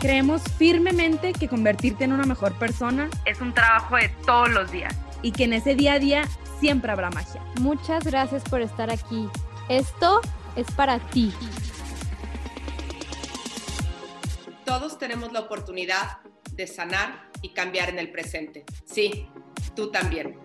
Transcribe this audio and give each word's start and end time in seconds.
Creemos 0.00 0.42
firmemente 0.56 1.32
que 1.32 1.48
convertirte 1.48 2.04
en 2.04 2.12
una 2.12 2.24
mejor 2.24 2.56
persona 2.56 3.10
es 3.26 3.40
un 3.40 3.52
trabajo 3.52 3.96
de 3.96 4.08
todos 4.24 4.48
los 4.48 4.70
días 4.70 4.94
y 5.22 5.32
que 5.32 5.42
en 5.42 5.54
ese 5.54 5.74
día 5.74 5.94
a 5.94 5.98
día 5.98 6.22
siempre 6.60 6.92
habrá 6.92 7.10
magia. 7.10 7.42
Muchas 7.60 8.04
gracias 8.04 8.44
por 8.44 8.60
estar 8.60 8.92
aquí. 8.92 9.28
Esto 9.68 10.20
es 10.54 10.70
para 10.70 11.00
ti. 11.00 11.32
Todos 14.64 14.98
tenemos 14.98 15.32
la 15.32 15.40
oportunidad 15.40 16.18
de 16.52 16.68
sanar 16.68 17.28
y 17.42 17.48
cambiar 17.48 17.88
en 17.88 17.98
el 17.98 18.12
presente. 18.12 18.64
Sí, 18.84 19.28
tú 19.74 19.90
también. 19.90 20.38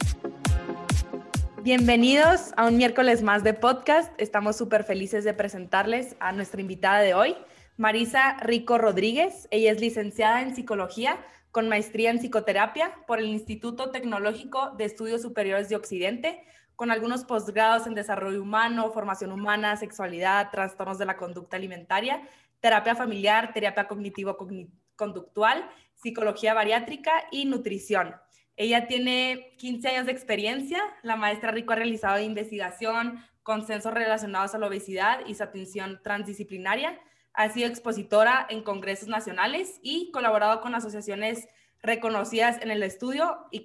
Bienvenidos 1.61 2.53
a 2.57 2.65
un 2.65 2.75
miércoles 2.75 3.21
más 3.21 3.43
de 3.43 3.53
podcast. 3.53 4.11
Estamos 4.17 4.57
súper 4.57 4.83
felices 4.83 5.23
de 5.23 5.35
presentarles 5.35 6.15
a 6.19 6.31
nuestra 6.31 6.59
invitada 6.59 7.01
de 7.01 7.13
hoy, 7.13 7.35
Marisa 7.77 8.37
Rico 8.41 8.77
Rodríguez. 8.77 9.47
Ella 9.49 9.71
es 9.71 9.81
licenciada 9.81 10.41
en 10.41 10.55
psicología 10.55 11.17
con 11.51 11.69
maestría 11.69 12.11
en 12.11 12.19
psicoterapia 12.19 12.95
por 13.07 13.19
el 13.19 13.25
Instituto 13.25 13.89
Tecnológico 13.89 14.71
de 14.71 14.85
Estudios 14.85 15.21
Superiores 15.21 15.69
de 15.69 15.75
Occidente, 15.75 16.43
con 16.75 16.91
algunos 16.91 17.25
posgrados 17.25 17.85
en 17.85 17.93
desarrollo 17.93 18.41
humano, 18.41 18.91
formación 18.91 19.31
humana, 19.31 19.77
sexualidad, 19.77 20.49
trastornos 20.51 20.97
de 20.97 21.05
la 21.05 21.17
conducta 21.17 21.57
alimentaria, 21.57 22.27
terapia 22.59 22.95
familiar, 22.95 23.53
terapia 23.53 23.87
cognitivo-conductual, 23.87 25.69
psicología 25.95 26.53
bariátrica 26.53 27.11
y 27.31 27.45
nutrición. 27.45 28.15
Ella 28.55 28.87
tiene 28.87 29.55
15 29.57 29.89
años 29.89 30.05
de 30.05 30.11
experiencia. 30.11 30.79
La 31.01 31.15
maestra 31.15 31.51
Rico 31.51 31.73
ha 31.73 31.77
realizado 31.77 32.19
investigación, 32.19 33.19
consensos 33.41 33.93
relacionados 33.93 34.53
a 34.53 34.59
la 34.59 34.67
obesidad 34.67 35.19
y 35.25 35.35
su 35.35 35.43
atención 35.43 35.99
transdisciplinaria 36.03 36.99
ha 37.33 37.49
sido 37.49 37.67
expositora 37.67 38.45
en 38.49 38.63
congresos 38.63 39.07
nacionales 39.07 39.79
y 39.81 40.11
colaborado 40.11 40.61
con 40.61 40.75
asociaciones 40.75 41.47
reconocidas 41.81 42.61
en 42.61 42.71
el 42.71 42.81
estudio 42.81 43.37
y 43.51 43.61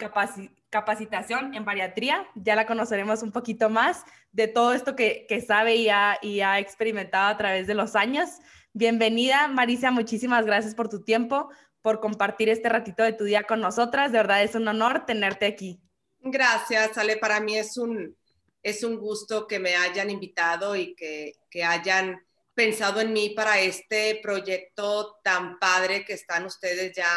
capacitación 0.70 1.54
en 1.54 1.64
bariatría. 1.64 2.26
Ya 2.34 2.56
la 2.56 2.66
conoceremos 2.66 3.22
un 3.22 3.30
poquito 3.30 3.70
más 3.70 4.04
de 4.32 4.48
todo 4.48 4.72
esto 4.72 4.96
que, 4.96 5.44
sabe 5.46 5.76
y 5.76 5.88
ha, 5.88 6.18
y 6.20 6.40
ha 6.40 6.58
experimentado 6.58 7.28
a 7.28 7.36
través 7.36 7.66
de 7.66 7.74
los 7.74 7.94
años. 7.94 8.28
Bienvenida, 8.72 9.46
Marisa, 9.48 9.90
muchísimas 9.90 10.44
gracias 10.44 10.74
por 10.74 10.88
tu 10.88 11.04
tiempo, 11.04 11.48
por 11.80 12.00
compartir 12.00 12.48
este 12.48 12.68
ratito 12.68 13.04
de 13.04 13.12
tu 13.12 13.24
día 13.24 13.44
con 13.44 13.60
nosotras. 13.60 14.10
De 14.10 14.18
verdad 14.18 14.42
es 14.42 14.54
un 14.54 14.66
honor 14.66 15.06
tenerte 15.06 15.46
aquí. 15.46 15.80
Gracias, 16.20 16.98
Ale. 16.98 17.18
Para 17.18 17.38
mí 17.38 17.56
es 17.56 17.76
un, 17.76 18.16
es 18.62 18.82
un 18.82 18.98
gusto 18.98 19.46
que 19.46 19.60
me 19.60 19.76
hayan 19.76 20.10
invitado 20.10 20.74
y 20.74 20.94
que, 20.96 21.34
que 21.50 21.62
hayan 21.62 22.20
pensado 22.58 23.00
en 23.00 23.12
mí 23.12 23.30
para 23.30 23.60
este 23.60 24.18
proyecto 24.20 25.20
tan 25.22 25.60
padre 25.60 26.04
que 26.04 26.14
están 26.14 26.44
ustedes 26.44 26.92
ya 26.92 27.08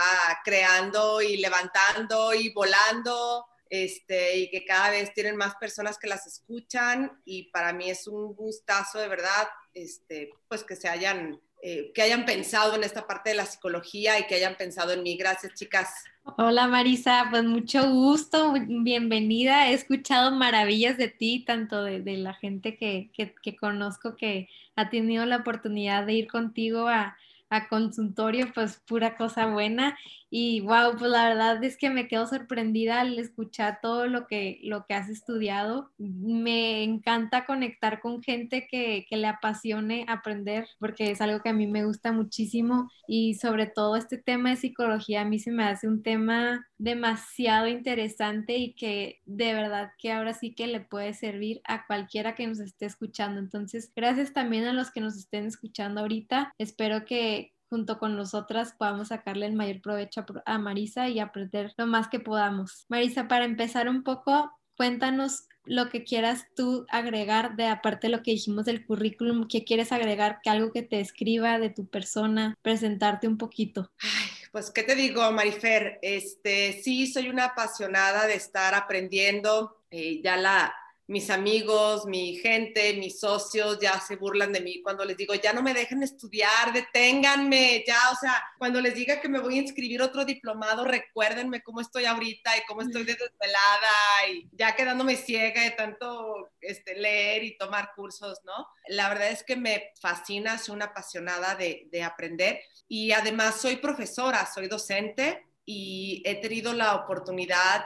creando 0.45 1.19
y 1.19 1.37
levantando 1.37 2.31
y 2.35 2.53
volando, 2.53 3.47
este, 3.67 4.37
y 4.37 4.51
que 4.51 4.63
cada 4.63 4.91
vez 4.91 5.11
tienen 5.15 5.35
más 5.35 5.55
personas 5.55 5.97
que 5.97 6.07
las 6.07 6.27
escuchan 6.27 7.19
y 7.25 7.49
para 7.49 7.73
mí 7.73 7.89
es 7.89 8.05
un 8.05 8.35
gustazo 8.35 8.99
de 8.99 9.07
verdad, 9.07 9.47
este, 9.73 10.29
pues 10.47 10.63
que 10.63 10.75
se 10.75 10.87
hayan, 10.87 11.41
eh, 11.63 11.91
que 11.93 12.01
hayan 12.01 12.25
pensado 12.25 12.75
en 12.75 12.83
esta 12.83 13.05
parte 13.05 13.29
de 13.29 13.35
la 13.35 13.45
psicología 13.45 14.17
y 14.17 14.25
que 14.25 14.35
hayan 14.35 14.55
pensado 14.55 14.93
en 14.93 15.03
mí. 15.03 15.15
Gracias, 15.15 15.53
chicas. 15.53 16.05
Hola 16.37 16.67
Marisa, 16.67 17.27
pues 17.29 17.43
mucho 17.43 17.87
gusto, 17.89 18.53
bienvenida. 18.67 19.69
He 19.69 19.73
escuchado 19.73 20.31
maravillas 20.31 20.97
de 20.97 21.07
ti, 21.07 21.43
tanto 21.45 21.83
de, 21.83 22.01
la 22.17 22.33
gente 22.33 22.77
que, 22.77 23.11
que, 23.13 23.55
conozco 23.55 24.15
que 24.15 24.49
ha 24.75 24.89
tenido 24.89 25.25
la 25.25 25.37
oportunidad 25.37 26.05
de 26.05 26.13
ir 26.13 26.27
contigo 26.27 26.87
a, 26.87 27.17
a 27.49 27.67
consultorio, 27.67 28.51
pues 28.53 28.81
pura 28.87 29.15
cosa 29.15 29.45
buena. 29.45 29.97
Y 30.33 30.61
wow, 30.61 30.95
pues 30.97 31.11
la 31.11 31.27
verdad 31.27 31.61
es 31.61 31.75
que 31.77 31.89
me 31.89 32.07
quedo 32.07 32.25
sorprendida 32.25 33.01
al 33.01 33.19
escuchar 33.19 33.79
todo 33.81 34.07
lo 34.07 34.27
que, 34.27 34.61
lo 34.63 34.85
que 34.85 34.93
has 34.93 35.09
estudiado. 35.09 35.91
Me 35.97 36.83
encanta 36.83 37.45
conectar 37.45 37.99
con 37.99 38.23
gente 38.23 38.65
que, 38.71 39.05
que 39.09 39.17
le 39.17 39.27
apasione 39.27 40.05
aprender, 40.07 40.69
porque 40.79 41.11
es 41.11 41.19
algo 41.19 41.41
que 41.41 41.49
a 41.49 41.53
mí 41.53 41.67
me 41.67 41.83
gusta 41.83 42.13
muchísimo. 42.13 42.89
Y 43.07 43.33
sobre 43.35 43.67
todo 43.67 43.97
este 43.97 44.17
tema 44.17 44.51
de 44.51 44.55
psicología, 44.55 45.21
a 45.21 45.25
mí 45.25 45.37
se 45.37 45.51
me 45.51 45.65
hace 45.65 45.89
un 45.89 46.01
tema 46.01 46.65
demasiado 46.77 47.67
interesante 47.67 48.55
y 48.55 48.73
que 48.73 49.19
de 49.25 49.53
verdad 49.53 49.91
que 49.99 50.13
ahora 50.13 50.33
sí 50.33 50.55
que 50.55 50.67
le 50.67 50.79
puede 50.79 51.13
servir 51.13 51.61
a 51.65 51.85
cualquiera 51.85 52.35
que 52.35 52.47
nos 52.47 52.61
esté 52.61 52.85
escuchando. 52.85 53.41
Entonces, 53.41 53.91
gracias 53.93 54.31
también 54.31 54.63
a 54.63 54.73
los 54.73 54.91
que 54.91 55.01
nos 55.01 55.17
estén 55.17 55.45
escuchando 55.45 55.99
ahorita. 55.99 56.53
Espero 56.57 57.03
que, 57.03 57.51
junto 57.71 57.99
con 57.99 58.17
nosotras 58.17 58.75
podamos 58.77 59.07
sacarle 59.07 59.45
el 59.45 59.53
mayor 59.53 59.79
provecho 59.79 60.25
a 60.45 60.57
Marisa 60.57 61.07
y 61.07 61.19
aprender 61.19 61.73
lo 61.77 61.87
más 61.87 62.09
que 62.09 62.19
podamos. 62.19 62.85
Marisa, 62.89 63.29
para 63.29 63.45
empezar 63.45 63.87
un 63.87 64.03
poco, 64.03 64.51
cuéntanos 64.75 65.45
lo 65.63 65.87
que 65.87 66.03
quieras 66.03 66.47
tú 66.53 66.85
agregar 66.89 67.55
de 67.55 67.67
aparte 67.67 68.07
de 68.07 68.17
lo 68.17 68.23
que 68.23 68.31
dijimos 68.31 68.65
del 68.65 68.85
currículum, 68.85 69.47
¿qué 69.47 69.63
quieres 69.63 69.93
agregar? 69.93 70.39
Que 70.43 70.49
algo 70.49 70.73
que 70.73 70.81
te 70.81 70.99
escriba 70.99 71.59
de 71.59 71.69
tu 71.69 71.87
persona, 71.87 72.57
presentarte 72.61 73.29
un 73.29 73.37
poquito. 73.37 73.89
Ay, 74.01 74.29
pues, 74.51 74.69
¿qué 74.69 74.83
te 74.83 74.95
digo, 74.95 75.31
Marifer? 75.31 75.97
Este, 76.01 76.81
sí, 76.83 77.07
soy 77.07 77.29
una 77.29 77.45
apasionada 77.45 78.27
de 78.27 78.33
estar 78.33 78.75
aprendiendo. 78.75 79.77
Eh, 79.91 80.21
ya 80.21 80.35
la, 80.35 80.75
mis 81.07 81.29
amigos, 81.29 82.05
mi 82.05 82.37
gente, 82.37 82.93
mis 82.93 83.19
socios 83.19 83.79
ya 83.81 83.99
se 83.99 84.15
burlan 84.15 84.53
de 84.53 84.61
mí 84.61 84.81
cuando 84.81 85.03
les 85.03 85.17
digo, 85.17 85.33
ya 85.33 85.51
no 85.51 85.61
me 85.61 85.73
dejen 85.73 86.03
estudiar, 86.03 86.71
deténganme, 86.73 87.83
ya, 87.85 87.97
o 88.11 88.15
sea, 88.15 88.41
cuando 88.57 88.79
les 88.79 88.95
diga 88.95 89.19
que 89.19 89.27
me 89.27 89.39
voy 89.39 89.57
a 89.57 89.61
inscribir 89.61 90.01
otro 90.01 90.23
diplomado, 90.23 90.85
recuérdenme 90.85 91.61
cómo 91.63 91.81
estoy 91.81 92.05
ahorita 92.05 92.57
y 92.57 92.61
cómo 92.67 92.81
estoy 92.81 93.03
desvelada 93.03 94.27
y 94.31 94.47
ya 94.53 94.75
quedándome 94.75 95.17
ciega 95.17 95.63
de 95.63 95.71
tanto 95.71 96.51
este, 96.61 96.95
leer 96.95 97.43
y 97.43 97.57
tomar 97.57 97.91
cursos, 97.95 98.39
¿no? 98.45 98.67
La 98.87 99.09
verdad 99.09 99.31
es 99.31 99.43
que 99.43 99.55
me 99.55 99.91
fascina, 99.99 100.57
soy 100.57 100.75
una 100.75 100.85
apasionada 100.85 101.55
de, 101.55 101.87
de 101.91 102.03
aprender 102.03 102.61
y 102.87 103.11
además 103.11 103.59
soy 103.59 103.77
profesora, 103.77 104.49
soy 104.53 104.67
docente 104.67 105.45
y 105.65 106.23
he 106.25 106.35
tenido 106.35 106.73
la 106.73 106.95
oportunidad 106.95 107.85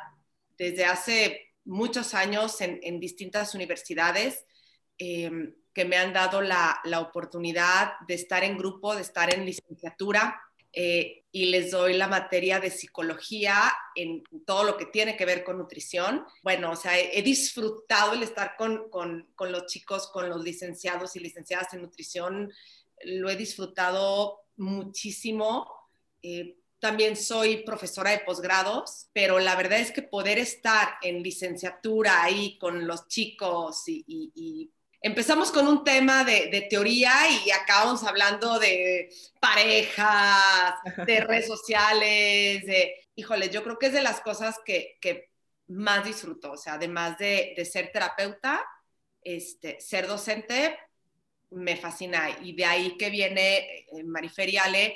desde 0.57 0.85
hace 0.85 1.44
muchos 1.65 2.13
años 2.13 2.61
en, 2.61 2.99
distintas 2.99 3.55
universidades 3.55 4.45
eh, 4.97 5.31
que 5.73 5.85
me 5.85 5.97
han 5.97 6.13
dado 6.13 6.41
la, 6.41 6.79
oportunidad 6.99 7.93
de 8.07 8.13
estar 8.13 8.43
en 8.43 8.57
grupo, 8.57 8.95
de 8.95 9.01
estar 9.01 9.33
en 9.33 9.45
licenciatura 9.45 10.41
eh, 10.71 11.25
y 11.31 11.47
les 11.47 11.71
doy 11.71 11.93
la 11.93 12.07
materia 12.07 12.59
de 12.59 12.69
psicología 12.69 13.73
en 13.95 14.23
todo 14.45 14.63
lo 14.63 14.77
que 14.77 14.85
tiene 14.85 15.17
que 15.17 15.25
ver 15.25 15.43
con 15.43 15.57
nutrición. 15.57 16.25
Bueno, 16.43 16.71
o 16.71 16.75
sea, 16.75 16.97
he, 16.97 17.21
disfrutado 17.21 18.13
el 18.13 18.23
estar 18.23 18.55
con, 18.57 18.87
los 19.39 19.65
chicos, 19.65 20.09
con 20.11 20.29
los 20.29 20.43
licenciados 20.43 21.15
y 21.15 21.19
licenciadas 21.19 21.73
en 21.73 21.81
nutrición, 21.81 22.51
lo 23.03 23.29
he 23.29 23.35
disfrutado 23.35 24.45
muchísimo. 24.55 25.69
Eh, 26.21 26.57
también 26.80 27.16
soy 27.16 27.63
profesora 27.63 28.12
de 28.12 28.19
posgrados, 28.19 29.10
pero 29.13 29.39
la 29.39 29.56
verdad 29.56 29.80
es 29.80 29.92
que 29.92 30.01
poder 30.01 30.38
estar 30.38 30.95
en 31.01 31.24
licenciatura 31.24 32.24
ahí 32.24 32.57
con 32.57 32.86
los 32.88 33.07
chicos 33.07 33.83
y, 33.88 34.72
empezamos 35.01 35.51
con 35.51 35.68
un 35.68 35.83
tema 35.83 36.24
de, 36.24 36.68
teoría 36.69 37.13
y 37.30 37.51
acabamos 37.51 38.04
hablando 38.04 38.57
de 38.60 39.10
parejas, 39.39 40.74
de 41.06 41.19
redes 41.22 41.48
sociales, 41.48 42.66
de, 42.66 42.95
híjole, 43.16 43.50
yo 43.50 43.63
creo 43.63 43.78
que 43.78 43.88
es 43.88 43.94
de 43.94 44.01
las 44.01 44.21
cosas 44.21 44.60
que, 44.66 44.98
más 45.68 46.06
disfruto, 46.06 46.51
o 46.51 46.57
sea, 46.57 46.74
además 46.74 47.18
de, 47.18 47.56
ser 47.71 47.92
terapeuta, 47.92 48.63
este, 49.21 49.80
ser 49.80 50.07
docente 50.07 50.78
me 51.51 51.78
fascina. 51.78 52.38
Y 52.42 52.54
de 52.54 52.66
ahí 52.66 52.98
que 52.98 53.10
viene 53.10 53.57
eh, 53.57 54.04
Mariferiale 54.04 54.95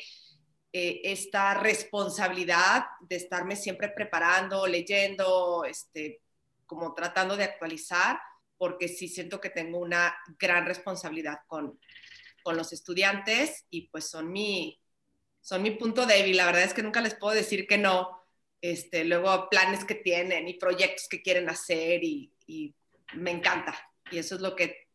eh, 0.72 1.02
esta 1.04 1.56
responsabilidad 1.56 2.86
de 3.02 3.16
estarme 3.16 3.56
siempre 3.56 3.90
preparando, 3.90 4.68
leyendo, 4.68 5.66
este, 5.66 6.22
como 6.66 6.94
tratando 6.94 7.36
de 7.36 7.46
actualizar, 7.46 8.20
porque 8.58 8.88
sí 8.88 9.08
siento 9.08 9.42
que 9.42 9.50
tengo 9.50 9.80
una 9.80 10.16
gran 10.38 10.66
responsabilidad 10.66 11.40
con, 11.48 11.80
con 12.44 12.56
los 12.56 12.72
estudiantes 12.72 13.66
y 13.72 13.88
pues 13.88 14.10
son 14.10 14.32
mi, 14.32 14.80
son 15.42 15.64
mi 15.64 15.72
punto 15.72 16.06
débil. 16.06 16.38
La 16.38 16.46
verdad 16.46 16.64
es 16.64 16.74
que 16.74 16.84
nunca 16.84 17.02
les 17.02 17.16
puedo 17.16 17.34
decir 17.34 17.66
que 17.66 17.80
no, 17.80 18.22
este, 18.62 19.06
luego 19.06 19.50
planes 19.50 19.86
que 19.86 19.96
tienen 19.96 20.48
y 20.48 20.56
proyectos 20.56 21.08
que 21.10 21.22
quieren 21.24 21.50
hacer 21.50 22.04
y, 22.04 22.32
y 22.46 22.76
me 23.14 23.32
encanta. 23.32 23.76
Y 24.12 24.20
eso 24.20 24.36
es 24.36 24.42
lo 24.42 24.56
que, 24.56 24.88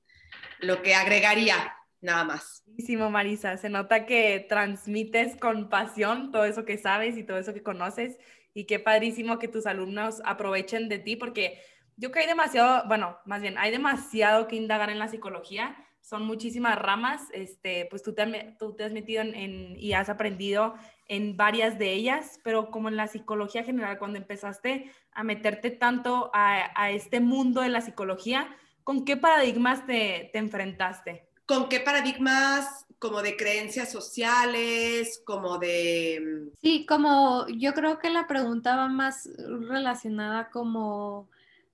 lo 0.60 0.82
que 0.82 0.94
agregaría 0.94 1.74
nada 2.04 2.24
más. 2.24 2.62
Buenísimo, 2.66 3.10
Marisa. 3.10 3.56
Se 3.56 3.68
nota 3.68 4.06
que 4.06 4.46
transmites 4.48 5.36
con 5.36 5.68
pasión 5.68 6.30
todo 6.30 6.44
eso 6.44 6.64
que 6.64 6.78
sabes 6.78 7.16
y 7.16 7.24
todo 7.24 7.38
eso 7.38 7.54
que 7.54 7.62
conoces 7.62 8.18
y 8.52 8.66
qué 8.66 8.78
padrísimo 8.78 9.38
que 9.38 9.48
tus 9.48 9.66
alumnos 9.66 10.22
aprovechen 10.24 10.88
de 10.88 10.98
ti 10.98 11.16
porque 11.16 11.60
yo 11.96 12.10
creo 12.10 12.12
que 12.12 12.20
hay 12.20 12.26
demasiado, 12.26 12.86
bueno, 12.88 13.18
más 13.24 13.40
bien, 13.40 13.56
hay 13.56 13.70
demasiado 13.70 14.48
que 14.48 14.56
indagar 14.56 14.90
en 14.90 14.98
la 14.98 15.08
psicología. 15.08 15.76
Son 16.00 16.26
muchísimas 16.26 16.78
ramas, 16.78 17.22
este, 17.32 17.86
pues 17.88 18.02
tú 18.02 18.14
te, 18.14 18.56
tú 18.58 18.74
te 18.76 18.84
has 18.84 18.92
metido 18.92 19.22
en, 19.22 19.76
y 19.78 19.92
has 19.94 20.08
aprendido 20.10 20.74
en 21.06 21.36
varias 21.36 21.78
de 21.78 21.92
ellas, 21.92 22.40
pero 22.44 22.70
como 22.70 22.88
en 22.88 22.96
la 22.96 23.06
psicología 23.06 23.64
general, 23.64 23.98
cuando 23.98 24.18
empezaste 24.18 24.90
a 25.12 25.24
meterte 25.24 25.70
tanto 25.70 26.30
a, 26.34 26.70
a 26.74 26.90
este 26.90 27.20
mundo 27.20 27.62
de 27.62 27.70
la 27.70 27.80
psicología, 27.80 28.54
¿con 28.82 29.04
qué 29.04 29.16
paradigmas 29.16 29.86
te, 29.86 30.28
te 30.32 30.38
enfrentaste? 30.38 31.30
¿Con 31.46 31.68
qué 31.68 31.80
paradigmas 31.80 32.84
como 32.98 33.20
de 33.20 33.36
creencias 33.36 33.92
sociales, 33.92 35.20
como 35.26 35.58
de... 35.58 36.22
Mm, 36.22 36.56
sí, 36.58 36.86
como 36.86 37.46
yo 37.48 37.74
creo 37.74 37.98
que 37.98 38.08
la 38.08 38.26
pregunta 38.26 38.76
va 38.76 38.88
más 38.88 39.28
relacionada 39.36 40.48
como, 40.50 41.28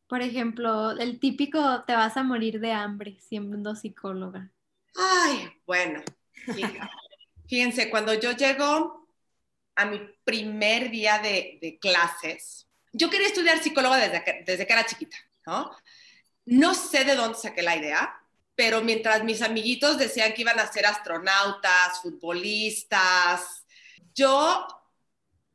por 0.08 0.22
ejemplo, 0.22 0.90
el 0.90 1.20
típico 1.20 1.84
te 1.84 1.92
vas 1.92 2.16
a 2.16 2.24
morir 2.24 2.58
de 2.58 2.72
hambre 2.72 3.16
siendo 3.20 3.76
psicóloga. 3.76 4.50
Ay, 4.96 5.52
bueno, 5.66 6.02
fíjense, 7.46 7.90
cuando 7.90 8.14
yo 8.14 8.32
llego 8.32 9.06
a 9.76 9.86
mi 9.86 10.00
primer 10.24 10.90
día 10.90 11.20
de, 11.20 11.78
clases, 11.80 12.66
yo 12.92 13.08
quería 13.08 13.28
estudiar 13.28 13.62
psicóloga 13.62 13.98
desde 13.98 14.24
que, 14.24 14.42
desde 14.44 14.66
que 14.66 14.72
era 14.72 14.84
chiquita, 14.84 15.16
¿no? 15.46 15.70
No 16.44 16.74
sé 16.74 17.04
de 17.04 17.14
dónde 17.14 17.38
saqué 17.38 17.62
la 17.62 17.76
idea, 17.76 18.19
pero 18.60 18.82
mientras 18.82 19.24
mis 19.24 19.40
amiguitos 19.40 19.96
decían 19.96 20.34
que 20.34 20.42
iban 20.42 20.60
a 20.60 20.70
ser 20.70 20.84
astronautas, 20.84 22.02
futbolistas, 22.02 23.64
yo 24.14 24.66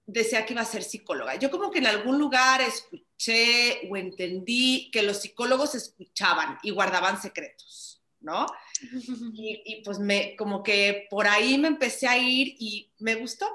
decía 0.08 0.44
que 0.44 0.54
iba 0.54 0.64
a 0.64 0.66
ser 0.66 0.82
psicóloga. 0.82 1.36
Yo 1.36 1.52
como 1.52 1.70
que 1.70 1.78
en 1.78 1.86
algún 1.86 2.18
lugar 2.18 2.62
escuché 2.62 3.88
o 3.92 3.96
entendí 3.96 4.90
que 4.92 5.04
los 5.04 5.22
psicólogos 5.22 5.76
escuchaban 5.76 6.58
y 6.64 6.72
guardaban 6.72 7.22
secretos, 7.22 8.02
¿no? 8.22 8.48
Y, 9.36 9.62
y, 9.64 9.84
pues 9.84 10.00
me, 10.00 10.36
como 10.36 10.64
que 10.64 11.06
por 11.08 11.28
ahí 11.28 11.60
me 11.60 11.68
empecé 11.68 12.08
a 12.08 12.18
ir 12.18 12.56
y 12.58 12.92
me 12.98 13.14
gustó. 13.14 13.48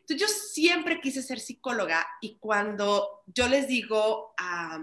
Entonces 0.00 0.20
yo 0.20 0.26
siempre 0.26 1.00
quise 1.00 1.22
ser 1.22 1.38
psicóloga 1.38 2.04
y 2.20 2.38
cuando 2.40 3.22
yo 3.26 3.46
les 3.46 3.68
digo 3.68 4.34
a, 4.36 4.80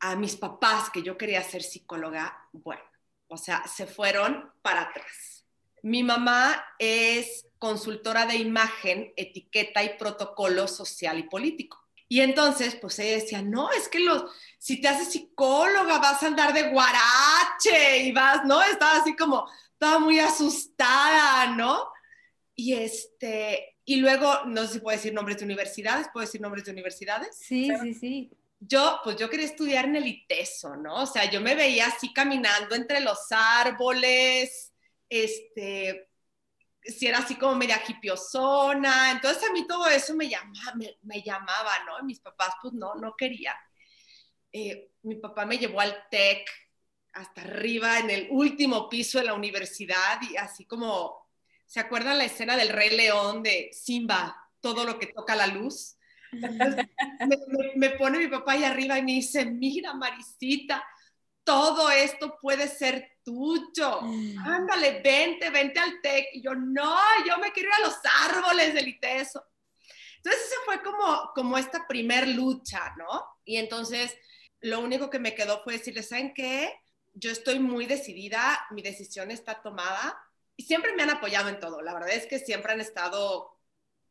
a 0.00 0.16
mis 0.16 0.36
papás 0.36 0.88
que 0.88 1.02
yo 1.02 1.18
quería 1.18 1.42
ser 1.42 1.62
psicóloga, 1.62 2.34
bueno, 2.54 2.80
o 3.28 3.36
sea, 3.36 3.64
se 3.66 3.86
fueron 3.86 4.50
para 4.62 4.82
atrás. 4.82 5.44
Mi 5.82 6.02
mamá 6.02 6.64
es 6.78 7.46
consultora 7.58 8.26
de 8.26 8.36
imagen, 8.36 9.12
etiqueta 9.16 9.82
y 9.82 9.96
protocolo 9.98 10.68
social 10.68 11.18
y 11.18 11.24
político. 11.24 11.82
Y 12.08 12.20
entonces, 12.20 12.76
pues 12.76 12.98
ella 12.98 13.16
decía, 13.16 13.42
no, 13.42 13.70
es 13.72 13.88
que 13.88 13.98
los, 13.98 14.24
si 14.58 14.80
te 14.80 14.88
haces 14.88 15.08
psicóloga 15.08 15.98
vas 15.98 16.22
a 16.22 16.28
andar 16.28 16.52
de 16.52 16.70
guarache 16.70 18.04
y 18.04 18.12
vas, 18.12 18.44
¿no? 18.44 18.62
Estaba 18.62 18.98
así 18.98 19.16
como, 19.16 19.48
estaba 19.72 19.98
muy 19.98 20.20
asustada, 20.20 21.54
¿no? 21.56 21.88
Y 22.54 22.74
este, 22.74 23.76
y 23.84 23.96
luego, 23.96 24.44
no 24.46 24.66
sé 24.66 24.74
si 24.74 24.78
puedo 24.80 24.96
decir 24.96 25.12
nombres 25.12 25.38
de 25.38 25.44
universidades, 25.44 26.08
¿puedo 26.12 26.24
decir 26.24 26.40
nombres 26.40 26.64
de 26.64 26.70
universidades? 26.70 27.36
Sí, 27.36 27.70
sí, 27.82 27.94
sí 27.94 28.30
yo, 28.66 29.00
pues 29.04 29.16
yo 29.16 29.28
quería 29.30 29.46
estudiar 29.46 29.84
en 29.86 29.96
el 29.96 30.06
ITESO, 30.06 30.76
¿no? 30.76 31.02
O 31.02 31.06
sea, 31.06 31.30
yo 31.30 31.40
me 31.40 31.54
veía 31.54 31.86
así 31.86 32.12
caminando 32.12 32.74
entre 32.74 33.00
los 33.00 33.18
árboles, 33.30 34.72
este, 35.08 36.08
si 36.82 37.06
era 37.06 37.18
así 37.18 37.36
como 37.36 37.54
media 37.54 37.82
hipiosona, 37.86 39.10
entonces 39.12 39.42
a 39.48 39.52
mí 39.52 39.66
todo 39.66 39.86
eso 39.88 40.14
me 40.14 40.28
llamaba, 40.28 40.74
me, 41.02 41.22
llamaba, 41.22 41.72
¿no? 41.86 42.04
mis 42.04 42.20
papás, 42.20 42.54
pues 42.62 42.74
no, 42.74 42.94
no 42.94 43.14
querían. 43.16 43.56
Eh, 44.52 44.90
mi 45.02 45.16
papá 45.16 45.46
me 45.46 45.58
llevó 45.58 45.80
al 45.80 46.08
TEC 46.10 46.48
hasta 47.12 47.42
arriba, 47.42 47.98
en 47.98 48.10
el 48.10 48.28
último 48.30 48.88
piso 48.88 49.18
de 49.18 49.24
la 49.24 49.34
universidad, 49.34 50.20
y 50.30 50.36
así 50.36 50.66
como, 50.66 51.28
¿se 51.64 51.80
acuerdan 51.80 52.18
la 52.18 52.24
escena 52.24 52.56
del 52.56 52.68
Rey 52.68 52.90
León 52.96 53.42
de 53.42 53.70
Simba, 53.72 54.36
todo 54.60 54.84
lo 54.84 54.98
que 54.98 55.06
toca 55.06 55.34
la 55.34 55.46
luz? 55.46 55.95
Me, 57.76 57.90
pone 57.90 58.18
mi 58.18 58.28
papá 58.28 58.52
ahí 58.52 58.64
arriba 58.64 58.98
y 58.98 59.02
me 59.02 59.12
dice, 59.12 59.44
mira 59.44 59.94
Marisita, 59.94 60.84
todo 61.44 61.90
esto 61.90 62.38
puede 62.40 62.68
ser 62.68 63.18
tuyo. 63.24 64.00
Mm. 64.02 64.38
Ándale, 64.46 65.00
vente, 65.02 65.50
vente 65.50 65.80
al 65.80 66.00
TEC. 66.00 66.26
Y 66.34 66.42
yo, 66.42 66.54
no, 66.54 66.96
yo 67.26 67.38
me 67.38 67.52
quiero 67.52 67.68
ir 67.68 67.74
a 67.74 67.86
los 67.86 67.96
árboles 68.28 68.74
del 68.74 68.88
ITESO. 68.88 69.44
Entonces, 70.16 70.42
esa 70.46 70.56
fue 70.64 70.82
como, 70.82 71.30
como 71.34 71.56
esta 71.56 71.86
primer 71.86 72.26
lucha, 72.28 72.94
¿no? 72.98 73.24
Y 73.44 73.58
entonces, 73.58 74.16
lo 74.60 74.80
único 74.80 75.08
que 75.08 75.20
me 75.20 75.34
quedó 75.34 75.62
fue 75.62 75.74
decirle, 75.74 76.02
¿saben 76.02 76.34
qué? 76.34 76.74
Yo 77.14 77.30
estoy 77.30 77.60
muy 77.60 77.86
decidida, 77.86 78.66
mi 78.70 78.82
decisión 78.82 79.30
está 79.30 79.62
tomada 79.62 80.18
y 80.56 80.64
siempre 80.64 80.94
me 80.94 81.04
han 81.04 81.10
apoyado 81.10 81.48
en 81.48 81.60
todo. 81.60 81.80
La 81.82 81.94
verdad 81.94 82.10
es 82.10 82.26
que 82.26 82.38
siempre 82.38 82.72
han 82.72 82.80
estado 82.80 83.55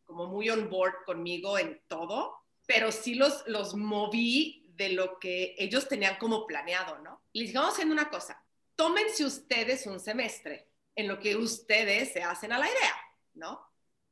como 0.06 0.28
muy 0.28 0.50
on 0.50 0.70
board 0.70 1.04
conmigo 1.06 1.58
en 1.58 1.82
todo, 1.88 2.38
pero 2.66 2.92
sí 2.92 3.16
los, 3.16 3.44
los 3.48 3.76
moví 3.76 4.66
de 4.76 4.90
lo 4.90 5.20
que 5.20 5.56
ellos 5.58 5.88
tenían 5.88 6.18
como 6.18 6.46
planeado, 6.46 7.00
¿no? 7.00 7.22
Les 7.34 7.54
vamos 7.54 7.74
haciendo 7.74 7.94
una 7.94 8.10
cosa, 8.10 8.44
tómense 8.76 9.26
ustedes 9.26 9.86
un 9.88 10.00
semestre 10.00 10.70
en 10.96 11.08
lo 11.08 11.20
que 11.20 11.36
ustedes 11.36 12.14
se 12.14 12.24
hacen 12.24 12.52
a 12.52 12.60
la 12.60 12.68
idea, 12.68 12.96
¿no? 13.34 13.62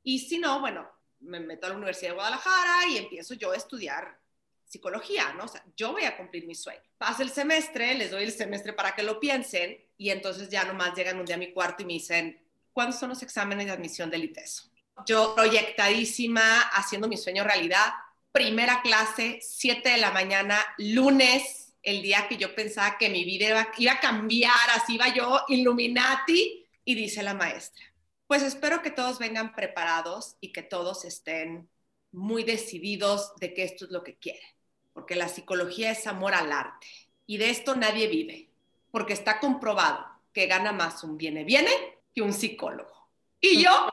Y 0.03 0.19
si 0.19 0.37
no, 0.37 0.59
bueno, 0.59 0.89
me 1.19 1.39
meto 1.39 1.65
a 1.65 1.69
la 1.69 1.77
Universidad 1.77 2.11
de 2.11 2.15
Guadalajara 2.15 2.87
y 2.89 2.97
empiezo 2.97 3.33
yo 3.33 3.51
a 3.51 3.57
estudiar 3.57 4.19
psicología, 4.65 5.33
¿no? 5.33 5.45
O 5.45 5.47
sea, 5.47 5.63
yo 5.77 5.91
voy 5.91 6.03
a 6.03 6.17
cumplir 6.17 6.45
mi 6.45 6.55
sueño. 6.55 6.81
Pasa 6.97 7.23
el 7.23 7.29
semestre, 7.29 7.93
les 7.95 8.11
doy 8.11 8.23
el 8.23 8.31
semestre 8.31 8.73
para 8.73 8.95
que 8.95 9.03
lo 9.03 9.19
piensen 9.19 9.77
y 9.97 10.09
entonces 10.09 10.49
ya 10.49 10.65
nomás 10.65 10.95
llegan 10.95 11.19
un 11.19 11.25
día 11.25 11.35
a 11.35 11.39
mi 11.39 11.53
cuarto 11.53 11.83
y 11.83 11.85
me 11.85 11.93
dicen, 11.93 12.41
¿cuándo 12.71 12.95
son 12.95 13.09
los 13.09 13.21
exámenes 13.23 13.67
de 13.67 13.71
admisión 13.71 14.09
del 14.09 14.25
ITESO? 14.25 14.72
Yo 15.05 15.35
proyectadísima, 15.35 16.61
haciendo 16.69 17.07
mi 17.07 17.17
sueño 17.17 17.43
realidad. 17.43 17.93
Primera 18.31 18.81
clase, 18.81 19.39
7 19.41 19.89
de 19.89 19.97
la 19.97 20.11
mañana, 20.11 20.59
lunes, 20.77 21.73
el 21.83 22.01
día 22.01 22.27
que 22.27 22.37
yo 22.37 22.55
pensaba 22.55 22.97
que 22.97 23.09
mi 23.09 23.25
vida 23.25 23.67
iba, 23.77 23.93
a 23.93 23.99
cambiar, 23.99 24.69
así 24.73 24.95
iba 24.95 25.13
yo, 25.13 25.41
Illuminati, 25.49 26.65
y 26.85 26.95
dice 26.95 27.21
la 27.23 27.33
maestra, 27.33 27.83
pues 28.25 28.41
espero 28.41 28.81
que 28.81 28.91
todos 28.91 29.19
vengan 29.19 29.53
preparados 29.53 30.37
y 30.39 30.51
que 30.51 30.63
todos 30.63 31.05
estén 31.05 31.69
muy 32.11 32.43
decididos 32.43 33.35
de 33.35 33.53
que 33.53 33.63
esto 33.63 33.85
es 33.85 33.91
lo 33.91 34.03
que 34.03 34.15
quieren, 34.15 34.47
porque 34.93 35.15
la 35.15 35.27
psicología 35.27 35.91
es 35.91 36.07
amor 36.07 36.33
al 36.33 36.51
arte, 36.51 36.87
y 37.25 37.37
de 37.37 37.49
esto 37.49 37.75
nadie 37.75 38.07
vive, 38.07 38.49
porque 38.91 39.13
está 39.13 39.39
comprobado 39.39 40.05
que 40.31 40.47
gana 40.47 40.71
más 40.71 41.03
un 41.03 41.17
viene 41.17 41.43
viene 41.43 41.71
que 42.15 42.21
un 42.21 42.33
psicólogo. 42.33 43.09
Y 43.39 43.61
yo 43.61 43.89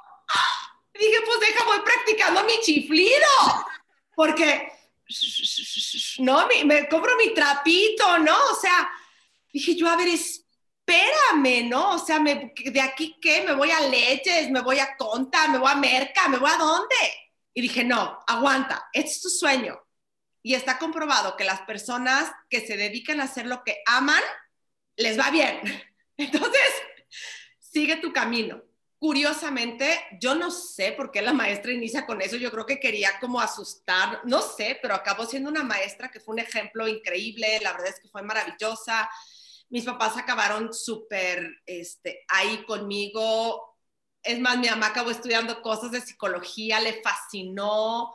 dije, 1.01 1.17
pues 1.25 1.41
deja, 1.41 1.65
voy 1.65 1.81
practicando 1.81 2.45
mi 2.45 2.61
chiflido, 2.61 3.27
porque, 4.15 4.73
no, 6.19 6.47
me, 6.47 6.89
compro 6.89 7.17
mi 7.17 7.33
trapito, 7.35 8.19
¿no? 8.19 8.37
O 8.53 8.55
sea, 8.55 8.91
dije 9.53 9.75
yo, 9.75 9.89
a 9.89 9.97
ver, 9.97 10.09
espérame, 10.09 11.69
¿no? 11.69 11.95
O 11.95 11.99
sea, 11.99 12.21
me, 12.21 12.53
de 12.55 12.81
aquí 12.81 13.19
qué, 13.21 13.43
me 13.43 13.55
voy 13.55 13.71
a 13.71 13.81
Leches, 13.81 14.51
me 14.51 14.61
voy 14.61 14.79
a 14.79 14.97
Conta, 14.97 15.49
me 15.49 15.59
voy 15.59 15.71
a 15.71 15.77
Merca, 15.77 16.29
me 16.29 16.39
voy 16.39 16.51
a 16.51 16.59
dónde. 16.59 16.97
Y 17.55 17.63
dije, 17.63 17.83
no, 17.83 18.21
aguanta, 18.27 18.89
este 18.93 19.11
es 19.11 19.21
tu 19.23 19.31
sueño. 19.31 19.81
Y 20.43 20.55
está 20.55 20.79
comprobado 20.79 21.37
que 21.37 21.45
las 21.45 21.63
personas 21.63 22.31
que 22.49 22.67
se 22.67 22.77
dedican 22.77 23.21
a 23.21 23.25
hacer 23.25 23.47
lo 23.47 23.63
que 23.65 23.83
aman, 23.87 24.23
les 24.97 25.19
va 25.19 25.31
bien. 25.31 25.61
Entonces, 26.17 26.71
sigue 27.59 27.97
tu 27.97 28.13
camino 28.13 28.70
curiosamente, 29.01 29.99
yo 30.21 30.35
no 30.35 30.51
sé 30.51 30.93
por 30.93 31.11
qué 31.11 31.23
la 31.23 31.33
maestra 31.33 31.73
inicia 31.73 32.05
con 32.05 32.21
eso, 32.21 32.37
yo 32.37 32.51
creo 32.51 32.67
que 32.67 32.79
quería 32.79 33.19
como 33.19 33.41
asustar, 33.41 34.21
no 34.25 34.43
sé, 34.43 34.79
pero 34.83 34.95
acabó 34.95 35.25
siendo 35.25 35.49
una 35.49 35.65
maestra 35.65 36.11
que 36.11 36.21
fue 36.21 36.35
un 36.35 36.41
ejemplo 36.41 36.87
increíble, 36.87 37.59
la 37.63 37.73
verdad 37.73 37.89
es 37.89 37.99
que 38.01 38.11
fue 38.11 38.23
maravillosa. 38.23 39.09
Mis 39.71 39.87
papás 39.87 40.19
acabaron 40.19 40.75
súper 40.75 41.49
este, 41.65 42.25
ahí 42.29 42.63
conmigo. 42.67 43.79
Es 44.23 44.39
más, 44.39 44.59
mi 44.59 44.69
mamá 44.69 44.89
acabó 44.89 45.11
estudiando 45.11 45.63
cosas 45.63 45.93
de 45.93 46.03
psicología, 46.03 46.79
le 46.81 47.01
fascinó. 47.03 48.15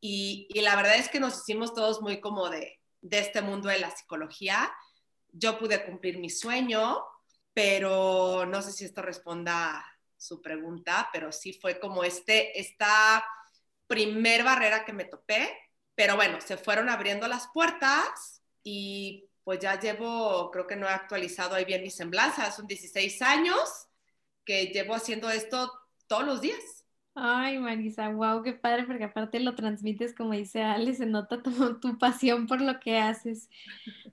Y, 0.00 0.48
y 0.50 0.60
la 0.62 0.74
verdad 0.74 0.96
es 0.96 1.08
que 1.08 1.20
nos 1.20 1.38
hicimos 1.38 1.72
todos 1.72 2.02
muy 2.02 2.20
como 2.20 2.48
de, 2.50 2.80
de 3.00 3.18
este 3.20 3.42
mundo 3.42 3.68
de 3.68 3.78
la 3.78 3.94
psicología. 3.94 4.72
Yo 5.32 5.56
pude 5.58 5.84
cumplir 5.84 6.18
mi 6.18 6.30
sueño, 6.30 6.98
pero 7.54 8.44
no 8.46 8.60
sé 8.62 8.72
si 8.72 8.84
esto 8.84 9.02
responda 9.02 9.86
su 10.20 10.42
pregunta, 10.42 11.08
pero 11.12 11.32
sí 11.32 11.54
fue 11.54 11.80
como 11.80 12.04
este, 12.04 12.60
esta 12.60 13.24
primer 13.86 14.44
barrera 14.44 14.84
que 14.84 14.92
me 14.92 15.06
topé, 15.06 15.50
pero 15.94 16.14
bueno, 16.14 16.40
se 16.40 16.56
fueron 16.56 16.90
abriendo 16.90 17.26
las 17.26 17.48
puertas 17.54 18.42
y 18.62 19.28
pues 19.42 19.60
ya 19.60 19.80
llevo, 19.80 20.50
creo 20.50 20.66
que 20.66 20.76
no 20.76 20.86
he 20.86 20.90
actualizado 20.90 21.54
ahí 21.54 21.64
bien 21.64 21.82
mi 21.82 21.90
semblanza, 21.90 22.52
son 22.52 22.66
16 22.66 23.22
años 23.22 23.88
que 24.44 24.66
llevo 24.66 24.94
haciendo 24.94 25.30
esto 25.30 25.72
todos 26.06 26.24
los 26.24 26.40
días. 26.42 26.84
Ay, 27.14 27.58
Marisa, 27.58 28.08
wow, 28.10 28.42
qué 28.42 28.52
padre, 28.52 28.84
porque 28.84 29.04
aparte 29.04 29.40
lo 29.40 29.54
transmites, 29.54 30.14
como 30.14 30.32
dice 30.32 30.62
Ale, 30.62 30.94
se 30.94 31.06
nota 31.06 31.42
tu, 31.42 31.80
tu 31.80 31.98
pasión 31.98 32.46
por 32.46 32.60
lo 32.60 32.78
que 32.78 32.98
haces. 32.98 33.48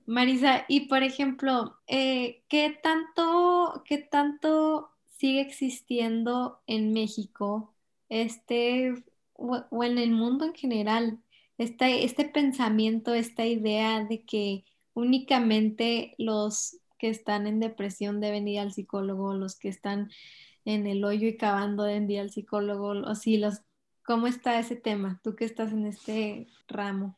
Marisa, 0.05 0.65
y 0.67 0.87
por 0.87 1.03
ejemplo, 1.03 1.79
eh, 1.87 2.43
¿qué, 2.47 2.79
tanto, 2.81 3.83
¿qué 3.85 3.97
tanto 3.99 4.96
sigue 5.17 5.41
existiendo 5.41 6.61
en 6.67 6.93
México 6.93 7.75
este, 8.09 8.93
o, 9.33 9.83
en 9.83 9.97
el 9.97 10.11
mundo 10.11 10.45
en 10.45 10.53
general, 10.53 11.19
este, 11.57 12.05
este 12.05 12.25
pensamiento, 12.25 13.13
esta 13.13 13.45
idea 13.45 14.03
de 14.03 14.23
que 14.23 14.63
únicamente 14.93 16.15
los 16.17 16.77
que 16.99 17.09
están 17.09 17.47
en 17.47 17.59
depresión 17.59 18.19
deben 18.19 18.47
ir 18.47 18.59
al 18.59 18.73
psicólogo, 18.73 19.33
los 19.33 19.57
que 19.57 19.69
están 19.69 20.11
en 20.65 20.87
el 20.87 21.03
hoyo 21.03 21.27
y 21.27 21.37
cavando 21.37 21.83
deben 21.83 22.09
ir 22.09 22.19
al 22.19 22.31
psicólogo, 22.31 22.89
o 22.89 23.15
sí, 23.15 23.37
los, 23.37 23.61
¿cómo 24.03 24.27
está 24.27 24.59
ese 24.59 24.75
tema? 24.75 25.19
Tú 25.23 25.35
que 25.35 25.45
estás 25.45 25.71
en 25.71 25.85
este 25.85 26.47
ramo. 26.67 27.17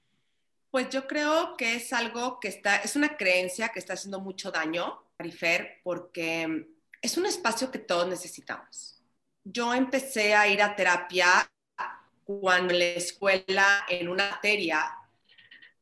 Pues 0.71 0.89
yo 0.89 1.07
creo 1.07 1.57
que 1.57 1.75
es 1.75 1.93
algo 1.93 2.39
que 2.39 2.47
está, 2.47 2.77
es 2.77 2.95
una 2.95 3.17
creencia 3.17 3.69
que 3.69 3.79
está 3.79 3.93
haciendo 3.93 4.19
mucho 4.19 4.51
daño, 4.51 4.99
Marifer, 5.17 5.79
porque 5.83 6.67
es 7.01 7.17
un 7.17 7.25
espacio 7.25 7.71
que 7.71 7.79
todos 7.79 8.07
necesitamos. 8.07 9.01
Yo 9.43 9.73
empecé 9.73 10.35
a 10.35 10.47
ir 10.47 10.61
a 10.61 10.75
terapia 10.75 11.49
cuando 12.23 12.73
en 12.73 12.79
la 12.79 12.85
escuela, 12.85 13.85
en 13.89 14.07
una 14.07 14.29
materia, 14.31 14.95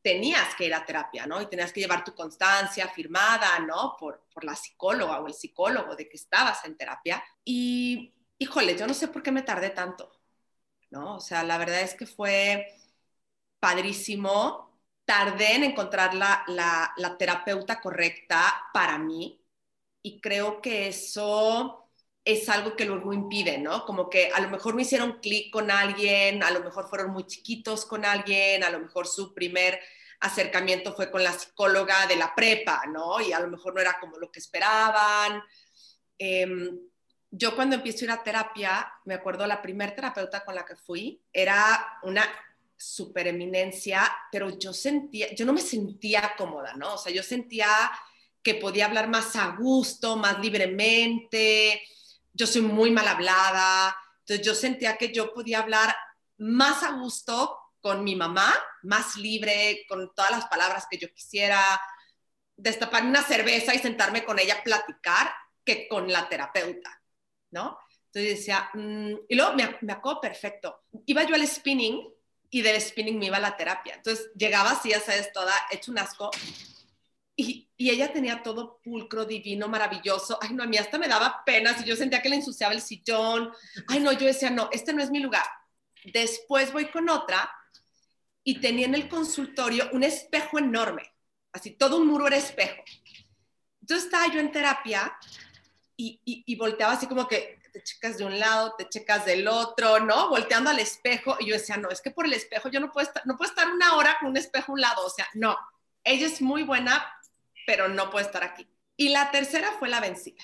tenías 0.01 0.55
que 0.55 0.65
ir 0.67 0.73
a 0.73 0.85
terapia, 0.85 1.25
¿no? 1.27 1.41
Y 1.41 1.47
tenías 1.47 1.73
que 1.73 1.81
llevar 1.81 2.03
tu 2.03 2.13
constancia 2.15 2.87
firmada, 2.87 3.59
¿no? 3.59 3.95
Por, 3.99 4.25
por 4.33 4.43
la 4.45 4.55
psicóloga 4.55 5.19
o 5.19 5.27
el 5.27 5.33
psicólogo 5.33 5.95
de 5.95 6.07
que 6.07 6.17
estabas 6.17 6.63
en 6.65 6.77
terapia. 6.77 7.23
Y, 7.43 8.13
híjole, 8.37 8.77
yo 8.77 8.87
no 8.87 8.93
sé 8.93 9.09
por 9.09 9.23
qué 9.23 9.31
me 9.31 9.41
tardé 9.41 9.71
tanto, 9.71 10.11
¿no? 10.91 11.17
O 11.17 11.19
sea, 11.19 11.43
la 11.43 11.57
verdad 11.57 11.81
es 11.81 11.95
que 11.95 12.05
fue 12.05 12.67
padrísimo. 13.59 14.65
Tardé 15.05 15.55
en 15.55 15.63
encontrar 15.65 16.13
la, 16.13 16.43
la, 16.47 16.93
la 16.97 17.17
terapeuta 17.17 17.81
correcta 17.81 18.69
para 18.73 18.97
mí 18.97 19.41
y 20.07 20.21
creo 20.21 20.61
que 20.61 20.87
eso 20.87 21.89
es 22.23 22.47
algo 22.47 22.77
que 22.77 22.85
luego 22.85 23.11
impide, 23.11 23.57
¿no? 23.57 23.85
Como 23.85 24.09
que 24.09 24.31
a 24.33 24.39
lo 24.39 24.49
mejor 24.49 24.73
no 24.73 24.79
hicieron 24.79 25.19
clic 25.19 25.51
con 25.51 25.69
alguien, 25.69 26.43
a 26.43 26.51
lo 26.51 26.61
mejor 26.61 26.87
fueron 26.87 27.11
muy 27.11 27.25
chiquitos 27.25 27.85
con 27.85 28.05
alguien, 28.05 28.63
a 28.63 28.69
lo 28.69 28.79
mejor 28.79 29.05
su 29.05 29.33
primer 29.33 29.77
acercamiento 30.21 30.95
fue 30.95 31.11
con 31.11 31.23
la 31.23 31.33
psicóloga 31.33 32.07
de 32.07 32.15
la 32.15 32.33
prepa, 32.33 32.83
¿no? 32.87 33.19
Y 33.19 33.33
a 33.33 33.39
lo 33.41 33.49
mejor 33.49 33.75
no 33.75 33.81
era 33.81 33.99
como 33.99 34.17
lo 34.17 34.31
que 34.31 34.39
esperaban. 34.39 35.43
Em, 36.17 36.79
yo 37.29 37.53
cuando 37.53 37.75
empiezo 37.75 37.99
a 37.99 38.05
ir 38.05 38.11
a 38.11 38.23
terapia, 38.23 38.89
me 39.03 39.15
acuerdo 39.15 39.45
la 39.45 39.61
primer 39.61 39.93
terapeuta 39.93 40.45
con 40.45 40.55
la 40.55 40.63
que 40.63 40.77
fui, 40.77 41.21
era 41.33 41.99
una 42.03 42.23
super 42.77 43.27
eminencia, 43.27 44.09
pero 44.31 44.57
yo 44.57 44.71
sentía, 44.71 45.35
yo 45.35 45.45
no 45.45 45.51
me 45.51 45.61
sentía 45.61 46.33
cómoda, 46.37 46.75
¿no? 46.75 46.93
O 46.93 46.97
sea, 46.97 47.11
yo 47.11 47.23
sentía 47.23 47.67
que 48.47 48.55
podía 48.55 48.85
hablar 48.85 49.09
más 49.09 49.35
a 49.35 49.57
gusto, 49.57 50.15
más 50.15 50.39
libremente. 50.39 51.81
Yo 52.31 52.47
soy 52.47 52.61
muy 52.61 52.91
mal 52.91 53.05
hablada, 53.05 53.93
entonces 54.19 54.45
yo 54.45 54.55
sentía 54.55 54.95
que 54.95 55.11
yo 55.11 55.33
podía 55.33 55.59
hablar 55.59 55.93
más 56.37 56.81
a 56.81 56.91
gusto 56.91 57.59
con 57.81 58.05
mi 58.05 58.15
mamá, 58.15 58.55
más 58.83 59.17
libre, 59.17 59.83
con 59.89 60.15
todas 60.15 60.31
las 60.31 60.45
palabras 60.45 60.87
que 60.89 60.97
yo 60.97 61.13
quisiera, 61.13 61.59
destapar 62.55 63.03
una 63.03 63.21
cerveza 63.21 63.75
y 63.75 63.79
sentarme 63.79 64.23
con 64.23 64.39
ella 64.39 64.59
a 64.59 64.63
platicar 64.63 65.29
que 65.65 65.89
con 65.89 66.09
la 66.09 66.29
terapeuta, 66.29 67.01
¿no? 67.51 67.77
Entonces 68.05 68.37
decía, 68.37 68.69
mm", 68.73 69.13
y 69.27 69.35
luego 69.35 69.55
me, 69.55 69.77
me 69.81 69.91
acuerdo 69.91 70.21
perfecto, 70.21 70.83
iba 71.05 71.23
yo 71.23 71.35
al 71.35 71.45
spinning 71.45 72.01
y 72.49 72.61
del 72.61 72.79
spinning 72.79 73.19
me 73.19 73.25
iba 73.25 73.35
a 73.35 73.41
la 73.41 73.57
terapia. 73.57 73.95
Entonces 73.95 74.31
llegaba 74.37 74.71
así, 74.71 74.91
ya 74.91 75.01
sabes, 75.01 75.33
toda 75.33 75.53
hecho 75.69 75.91
un 75.91 75.99
asco 75.99 76.31
y, 77.39 77.69
ella 77.77 78.11
tenía 78.11 78.41
todo 78.41 78.81
pulcro, 78.83 79.23
divino, 79.23 79.67
maravilloso. 79.67 80.39
Ay, 80.41 80.53
no, 80.53 80.63
a 80.63 80.65
mí 80.65 80.77
hasta 80.77 80.97
me 80.97 81.07
daba 81.07 81.43
pena 81.45 81.77
si 81.77 81.85
yo 81.85 81.95
sentía 81.95 82.21
que 82.21 82.29
le 82.29 82.37
ensuciaba 82.37 82.73
el 82.73 82.81
sillón. 82.81 83.51
Ay, 83.87 83.99
no, 83.99 84.11
yo 84.11 84.25
decía, 84.25 84.49
no, 84.49 84.67
este 84.71 84.93
no 84.93 85.03
es 85.03 85.11
mi 85.11 85.19
lugar. 85.19 85.45
Después 86.03 86.73
voy 86.73 86.85
con 86.85 87.07
otra 87.09 87.49
y 88.43 88.59
tenía 88.59 88.87
en 88.87 88.95
el 88.95 89.07
consultorio 89.07 89.89
un 89.91 90.03
espejo 90.03 90.57
enorme, 90.57 91.03
así 91.51 91.71
todo 91.71 91.97
un 91.97 92.07
muro 92.07 92.27
era 92.27 92.37
espejo. 92.37 92.81
Entonces 93.81 94.05
estaba 94.05 94.33
yo 94.33 94.39
en 94.39 94.51
terapia 94.51 95.17
y, 95.95 96.21
y, 96.23 96.55
volteaba 96.55 96.93
así 96.93 97.07
como 97.07 97.27
que 97.27 97.59
te 97.73 97.83
checas 97.83 98.17
de 98.17 98.25
un 98.25 98.39
lado, 98.39 98.73
te 98.77 98.87
checas 98.87 99.25
del 99.25 99.47
otro, 99.47 99.99
¿no? 99.99 100.29
Volteando 100.29 100.69
al 100.69 100.79
espejo 100.79 101.35
y 101.39 101.47
yo 101.47 101.53
decía, 101.55 101.77
no, 101.77 101.89
es 101.89 102.01
que 102.01 102.11
por 102.11 102.25
el 102.25 102.33
espejo 102.33 102.69
yo 102.69 102.79
no 102.79 102.91
puedo 102.91 103.05
estar, 103.07 103.25
no 103.27 103.35
puedo 103.35 103.49
estar 103.49 103.67
una 103.69 103.95
hora 103.95 104.17
con 104.19 104.29
un 104.29 104.37
espejo 104.37 104.71
a 104.71 104.75
un 104.75 104.81
lado, 104.81 105.05
o 105.05 105.09
sea, 105.09 105.27
no. 105.33 105.57
Ella 106.03 106.25
es 106.25 106.41
muy 106.41 106.63
buena 106.63 107.05
pero 107.67 107.89
no 107.89 108.09
puedo 108.09 108.25
estar 108.25 108.45
aquí. 108.45 108.65
Y 108.95 109.09
la 109.09 109.29
tercera 109.29 109.73
fue 109.77 109.89
la 109.89 109.99
vencida. 109.99 110.43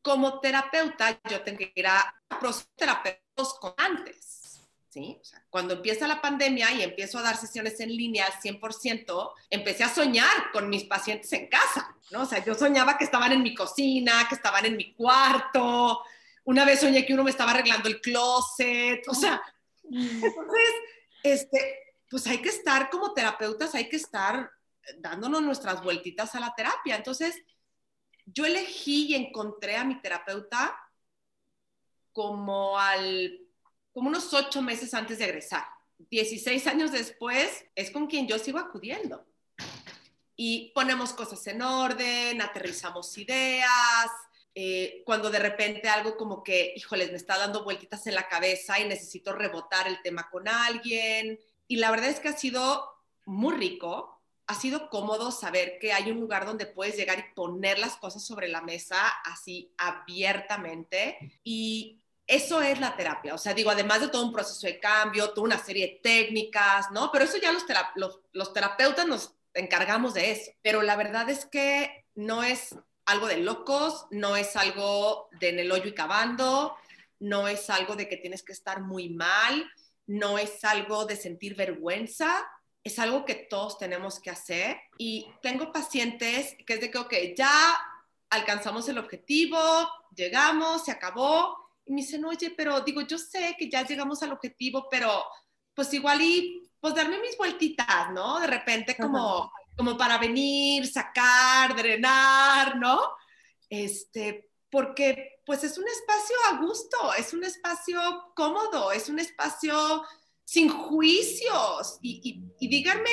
Como 0.00 0.40
terapeuta, 0.40 1.20
yo 1.28 1.42
tengo 1.42 1.58
que 1.58 1.72
ir 1.74 1.86
a 1.86 2.14
procesos 2.40 2.70
terapeutas 2.74 3.58
antes. 3.76 4.62
¿sí? 4.88 5.18
O 5.20 5.24
sea, 5.24 5.44
cuando 5.50 5.74
empieza 5.74 6.08
la 6.08 6.22
pandemia 6.22 6.72
y 6.72 6.82
empiezo 6.82 7.18
a 7.18 7.22
dar 7.22 7.36
sesiones 7.36 7.78
en 7.80 7.94
línea 7.94 8.24
al 8.24 8.32
100%, 8.32 9.32
empecé 9.50 9.84
a 9.84 9.94
soñar 9.94 10.50
con 10.50 10.70
mis 10.70 10.84
pacientes 10.84 11.30
en 11.34 11.48
casa. 11.48 11.94
¿no? 12.10 12.22
O 12.22 12.26
sea, 12.26 12.42
yo 12.42 12.54
soñaba 12.54 12.96
que 12.96 13.04
estaban 13.04 13.32
en 13.32 13.42
mi 13.42 13.54
cocina, 13.54 14.26
que 14.26 14.36
estaban 14.36 14.64
en 14.64 14.78
mi 14.78 14.94
cuarto. 14.94 16.02
Una 16.44 16.64
vez 16.64 16.80
soñé 16.80 17.04
que 17.04 17.12
uno 17.12 17.22
me 17.22 17.30
estaba 17.30 17.50
arreglando 17.50 17.88
el 17.90 18.00
closet. 18.00 19.06
O 19.08 19.14
sea, 19.14 19.42
entonces, 19.84 20.70
este, 21.22 21.94
pues 22.08 22.26
hay 22.26 22.38
que 22.38 22.48
estar 22.48 22.88
como 22.88 23.12
terapeutas, 23.12 23.74
hay 23.74 23.90
que 23.90 23.96
estar 23.96 24.55
dándonos 24.98 25.42
nuestras 25.42 25.82
vueltitas 25.82 26.34
a 26.34 26.40
la 26.40 26.54
terapia. 26.54 26.96
Entonces, 26.96 27.36
yo 28.24 28.44
elegí 28.44 29.06
y 29.06 29.14
encontré 29.14 29.76
a 29.76 29.84
mi 29.84 30.00
terapeuta 30.00 30.76
como 32.12 32.78
al, 32.78 33.40
como 33.92 34.08
unos 34.08 34.32
ocho 34.34 34.62
meses 34.62 34.94
antes 34.94 35.18
de 35.18 35.26
egresar. 35.26 35.64
16 36.10 36.66
años 36.66 36.92
después 36.92 37.64
es 37.74 37.90
con 37.90 38.06
quien 38.06 38.26
yo 38.26 38.38
sigo 38.38 38.58
acudiendo. 38.58 39.24
Y 40.36 40.72
ponemos 40.74 41.12
cosas 41.12 41.46
en 41.46 41.62
orden, 41.62 42.42
aterrizamos 42.42 43.16
ideas, 43.16 44.10
eh, 44.54 45.02
cuando 45.04 45.30
de 45.30 45.38
repente 45.38 45.88
algo 45.88 46.16
como 46.16 46.42
que, 46.42 46.72
híjoles, 46.76 47.10
me 47.10 47.16
está 47.16 47.38
dando 47.38 47.64
vueltitas 47.64 48.06
en 48.06 48.14
la 48.14 48.28
cabeza 48.28 48.78
y 48.80 48.88
necesito 48.88 49.32
rebotar 49.32 49.86
el 49.86 50.00
tema 50.02 50.28
con 50.30 50.48
alguien. 50.48 51.38
Y 51.68 51.76
la 51.76 51.90
verdad 51.90 52.08
es 52.08 52.20
que 52.20 52.28
ha 52.28 52.36
sido 52.36 52.86
muy 53.26 53.54
rico 53.54 54.15
ha 54.46 54.54
sido 54.54 54.88
cómodo 54.90 55.32
saber 55.32 55.78
que 55.80 55.92
hay 55.92 56.10
un 56.10 56.20
lugar 56.20 56.46
donde 56.46 56.66
puedes 56.66 56.96
llegar 56.96 57.18
y 57.18 57.34
poner 57.34 57.78
las 57.78 57.96
cosas 57.96 58.24
sobre 58.24 58.48
la 58.48 58.62
mesa 58.62 58.96
así 59.24 59.72
abiertamente 59.76 61.40
y 61.42 62.00
eso 62.26 62.60
es 62.60 62.80
la 62.80 62.96
terapia, 62.96 63.34
o 63.34 63.38
sea, 63.38 63.54
digo, 63.54 63.70
además 63.70 64.00
de 64.00 64.08
todo 64.08 64.24
un 64.24 64.32
proceso 64.32 64.66
de 64.66 64.80
cambio, 64.80 65.30
toda 65.30 65.44
una 65.44 65.58
serie 65.58 65.86
de 65.86 66.00
técnicas, 66.02 66.90
¿no? 66.90 67.12
Pero 67.12 67.24
eso 67.24 67.36
ya 67.36 67.52
los, 67.52 67.64
los, 68.32 68.52
terapeutas 68.52 69.06
nos 69.06 69.32
encargamos 69.54 70.14
de 70.14 70.32
eso, 70.32 70.50
pero 70.60 70.82
la 70.82 70.96
verdad 70.96 71.30
es 71.30 71.46
que 71.46 72.04
no 72.16 72.42
es 72.42 72.74
algo 73.04 73.28
de 73.28 73.36
locos, 73.36 74.06
no 74.10 74.36
es 74.36 74.56
algo 74.56 75.28
de 75.38 75.50
en 75.50 75.60
el 75.60 75.70
hoyo 75.70 75.86
y 75.86 75.94
cavando, 75.94 76.76
no 77.20 77.46
es 77.46 77.70
algo 77.70 77.94
de 77.94 78.08
que 78.08 78.16
tienes 78.16 78.42
que 78.42 78.52
estar 78.52 78.80
muy 78.80 79.08
mal, 79.08 79.70
no 80.06 80.36
es 80.36 80.64
algo 80.64 81.04
de 81.04 81.14
sentir 81.14 81.54
vergüenza, 81.54 82.44
es 82.86 83.00
algo 83.00 83.24
que 83.24 83.34
todos 83.34 83.78
tenemos 83.78 84.20
que 84.20 84.30
hacer. 84.30 84.78
Y 84.96 85.26
tengo 85.42 85.72
pacientes 85.72 86.56
que 86.64 86.74
es 86.74 86.80
de 86.80 86.88
que, 86.88 86.98
ok, 86.98 87.14
ya 87.36 87.50
alcanzamos 88.30 88.88
el 88.88 88.98
objetivo, 88.98 89.58
llegamos, 90.14 90.84
se 90.84 90.92
acabó. 90.92 91.56
Y 91.84 91.92
me 91.92 92.02
dicen, 92.02 92.24
oye, 92.24 92.54
pero 92.56 92.80
digo, 92.82 93.00
yo 93.00 93.18
sé 93.18 93.56
que 93.58 93.68
ya 93.68 93.84
llegamos 93.84 94.22
al 94.22 94.30
objetivo, 94.30 94.86
pero 94.88 95.24
pues 95.74 95.92
igual 95.94 96.22
y 96.22 96.70
pues 96.78 96.94
darme 96.94 97.18
mis 97.18 97.36
vueltitas, 97.36 98.12
¿no? 98.12 98.38
De 98.38 98.46
repente 98.46 98.96
como, 98.96 99.50
como 99.76 99.96
para 99.96 100.16
venir, 100.18 100.86
sacar, 100.86 101.74
drenar, 101.74 102.76
¿no? 102.76 103.00
Este, 103.68 104.48
porque 104.70 105.40
pues 105.44 105.64
es 105.64 105.76
un 105.76 105.88
espacio 105.88 106.36
a 106.50 106.56
gusto, 106.58 107.14
es 107.18 107.34
un 107.34 107.42
espacio 107.42 108.00
cómodo, 108.36 108.92
es 108.92 109.08
un 109.08 109.18
espacio 109.18 110.04
sin 110.46 110.68
juicios. 110.68 111.98
Y, 112.00 112.40
díganme 112.60 113.10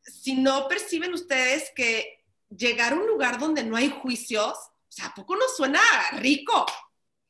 si 0.00 0.34
no 0.34 0.68
perciben 0.68 1.12
ustedes 1.12 1.70
que 1.76 2.24
llegar 2.48 2.92
a 2.92 2.96
un 2.96 3.06
lugar 3.06 3.38
donde 3.38 3.64
no 3.64 3.76
hay 3.76 3.90
juicios, 3.90 4.54
o 4.54 4.92
sea, 4.92 5.06
¿a 5.06 5.14
poco 5.14 5.34
no 5.36 5.42
suena 5.54 5.80
rico? 6.18 6.64